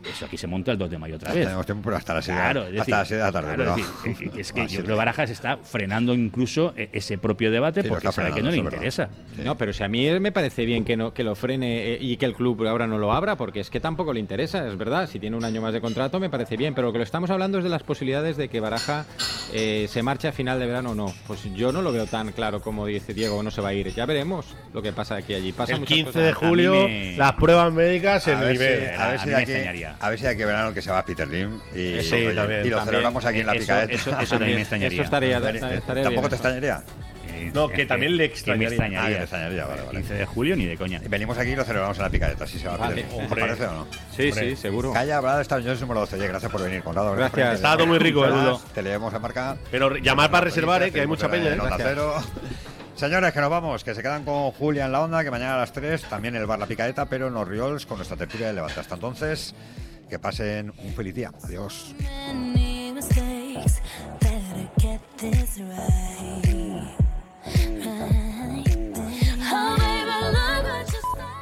Eso 0.07 0.25
aquí 0.25 0.37
se 0.37 0.47
monta 0.47 0.71
el 0.71 0.77
2 0.77 0.89
de 0.89 0.97
mayo 0.97 1.15
otra 1.15 1.33
vez. 1.33 1.43
Tenemos 1.45 1.65
tiempo 1.65 1.83
pero 1.85 1.97
hasta 1.97 2.13
las 2.13 2.25
6 2.25 2.37
Claro, 2.37 2.65
hasta 2.79 3.05
seis 3.05 3.17
de 3.19 3.23
la 3.25 3.31
tarde. 3.31 3.55
claro, 3.55 3.75
es 3.75 4.03
decir, 4.03 4.31
es 4.37 4.53
que 4.53 4.61
yo 4.67 4.77
creo 4.83 4.85
que 4.85 4.93
Barajas 4.93 5.29
está 5.29 5.57
frenando 5.57 6.13
incluso 6.13 6.73
e- 6.77 6.89
ese 6.93 7.17
propio 7.17 7.51
debate 7.51 7.81
Sí, 7.83 7.89
porque 7.89 8.11
sabe 8.11 8.31
que 8.31 8.41
no 8.41 8.51
le 8.51 8.57
interesa. 8.57 9.09
No, 9.43 9.57
pero 9.57 9.73
si 9.73 9.83
a 9.83 9.87
mí 9.87 10.19
me 10.19 10.31
parece 10.31 10.65
bien 10.65 10.85
que, 10.85 10.95
no, 10.97 11.13
que 11.13 11.23
lo 11.23 11.35
frene 11.35 11.93
eh, 11.93 11.97
y 11.99 12.17
que 12.17 12.25
el 12.25 12.33
club 12.35 12.65
ahora 12.67 12.87
no 12.87 12.97
lo 12.97 13.11
abra, 13.13 13.35
porque 13.35 13.59
es 13.61 13.69
que 13.69 13.79
tampoco 13.79 14.13
le 14.13 14.19
interesa, 14.19 14.67
es 14.67 14.77
verdad. 14.77 15.07
Si 15.09 15.19
tiene 15.19 15.35
un 15.37 15.43
año 15.45 15.61
más 15.61 15.73
de 15.73 15.81
contrato, 15.81 16.19
me 16.19 16.29
parece 16.29 16.57
bien. 16.57 16.73
Pero 16.75 16.87
lo 16.87 16.91
que 16.93 16.99
lo 16.99 17.03
estamos 17.03 17.29
hablando 17.29 17.57
es 17.57 17.63
de 17.63 17.69
las 17.69 17.83
posibilidades 17.83 18.37
de 18.37 18.49
que 18.49 18.59
Baraja 18.59 19.05
eh, 19.53 19.87
se 19.89 20.03
marche 20.03 20.27
a 20.27 20.31
final 20.31 20.59
de 20.59 20.65
verano 20.67 20.91
o 20.91 20.95
no. 20.95 21.13
Pues 21.27 21.43
yo 21.55 21.71
no 21.71 21.81
lo 21.81 21.91
veo 21.91 22.05
tan 22.05 22.31
claro 22.31 22.61
como 22.61 22.85
dice 22.85 23.13
Diego, 23.13 23.41
no 23.43 23.51
se 23.51 23.61
va 23.61 23.69
a 23.69 23.73
ir. 23.73 23.93
Ya 23.93 24.05
veremos 24.05 24.45
lo 24.73 24.81
que 24.81 24.91
pasa 24.93 25.15
aquí 25.15 25.33
allí. 25.33 25.51
Pasa 25.51 25.73
El 25.73 25.79
muchas 25.81 25.95
15 25.95 26.11
cosas. 26.11 26.23
de 26.25 26.33
julio, 26.33 26.73
me- 26.87 27.15
las 27.17 27.33
pruebas 27.33 27.71
médicas 27.73 28.27
en 28.27 28.37
a 28.37 28.41
ver, 28.41 28.51
nivel. 28.53 28.79
si, 28.79 28.85
a, 28.85 29.07
ver 29.07 29.15
a 29.15 29.19
si 29.19 29.25
mí 29.25 29.31
de 29.31 29.37
me 29.37 29.41
aquí, 29.43 29.51
extrañaría. 29.91 30.05
a 30.05 30.09
ver 30.09 30.19
si 30.19 30.23
de 30.25 30.29
aquí 30.31 30.43
verano 30.43 30.73
que 30.73 30.81
se 30.81 30.91
va 30.91 30.99
a 30.99 31.05
Peter 31.05 31.27
Lim 31.27 31.59
y, 31.73 32.01
Sí, 32.01 32.15
oye, 32.15 32.33
también, 32.35 32.65
y 32.65 32.69
lo 32.69 32.83
celebramos 32.85 33.25
aquí 33.25 33.39
en 33.39 33.45
la 33.47 33.53
Eso- 33.53 33.61
picadeta. 33.61 33.93
eso- 33.93 34.19
eso 34.19 34.29
también 34.37 34.55
me 34.55 34.61
extrañaría. 34.61 34.95
Eso 34.95 35.03
estaría, 35.03 35.37
Eh, 35.37 35.77
estaría 35.77 36.03
¿Tampoco 36.03 36.09
bien, 36.09 36.21
te 36.21 36.27
eso. 36.27 36.35
extrañaría? 36.35 36.83
Eh, 37.31 37.51
No, 37.53 37.69
que 37.69 37.83
eh, 37.83 37.85
también 37.85 38.17
le 38.17 38.31
que 38.31 38.53
me 38.55 38.65
extrañaría. 38.65 38.67
Ah, 38.67 38.71
extrañaría. 38.71 39.17
que 39.17 39.23
extrañaría, 39.23 39.65
vale, 39.65 39.81
vale. 39.83 39.91
15 39.99 40.13
de 40.15 40.25
julio 40.25 40.55
ni 40.57 40.65
de 40.65 40.75
coña. 40.77 40.99
Venimos 41.07 41.37
aquí 41.37 41.51
y 41.51 41.55
lo 41.55 41.63
celebramos 41.63 41.95
en 41.97 42.03
la 42.03 42.09
picadeta, 42.09 42.45
si 42.45 42.59
se 42.59 42.67
va 42.67 42.73
a 42.73 42.77
Vale, 42.77 42.95
Peter 42.95 43.09
Lim. 43.11 43.17
¿Te 43.19 43.23
hombre. 43.25 43.41
parece 43.41 43.65
o 43.65 43.71
no? 43.71 43.87
Sí, 44.15 44.29
Hombre. 44.29 44.49
sí, 44.49 44.55
seguro. 44.57 44.91
Calla, 44.93 45.21
de 45.35 45.41
estar 45.41 45.59
yo 45.61 45.75
número 45.75 45.99
12. 46.01 46.15
Oye, 46.17 46.27
gracias 46.27 46.51
por 46.51 46.61
venir, 46.63 46.81
Conrado. 46.83 47.11
Gracias. 47.13 47.35
venir. 47.35 47.53
Está 47.53 47.77
todo 47.77 47.87
muy 47.87 47.97
rico, 47.99 48.21
Gracias. 48.21 48.73
Te 48.73 48.81
leemos 48.81 49.13
a 49.13 49.19
marca. 49.19 49.55
Pero 49.71 49.95
llamar 49.97 50.29
para 50.31 50.45
reservar, 50.45 50.83
eh, 50.83 50.91
que 50.91 51.01
hay 51.01 51.07
mucha 51.07 51.29
peña. 51.29 51.55
Señores, 52.99 53.31
que 53.31 53.39
nos 53.39 53.49
vamos, 53.49 53.81
que 53.85 53.95
se 53.95 54.01
quedan 54.01 54.25
con 54.25 54.51
Julia 54.51 54.83
en 54.83 54.91
la 54.91 55.01
onda, 55.01 55.23
que 55.23 55.31
mañana 55.31 55.55
a 55.55 55.59
las 55.59 55.71
3 55.71 56.03
también 56.09 56.35
el 56.35 56.45
bar 56.45 56.59
La 56.59 56.65
Picaeta, 56.65 57.05
pero 57.05 57.29
en 57.29 57.33
los 57.33 57.47
Riols 57.47 57.85
con 57.85 57.95
nuestra 57.95 58.17
tertulia 58.17 58.47
de 58.47 58.53
Levanta. 58.53 58.81
Hasta 58.81 58.95
entonces, 58.95 59.55
que 60.09 60.19
pasen 60.19 60.73
un 60.83 60.93
feliz 60.93 61.15
día. 61.15 61.31
Adiós. 61.41 61.95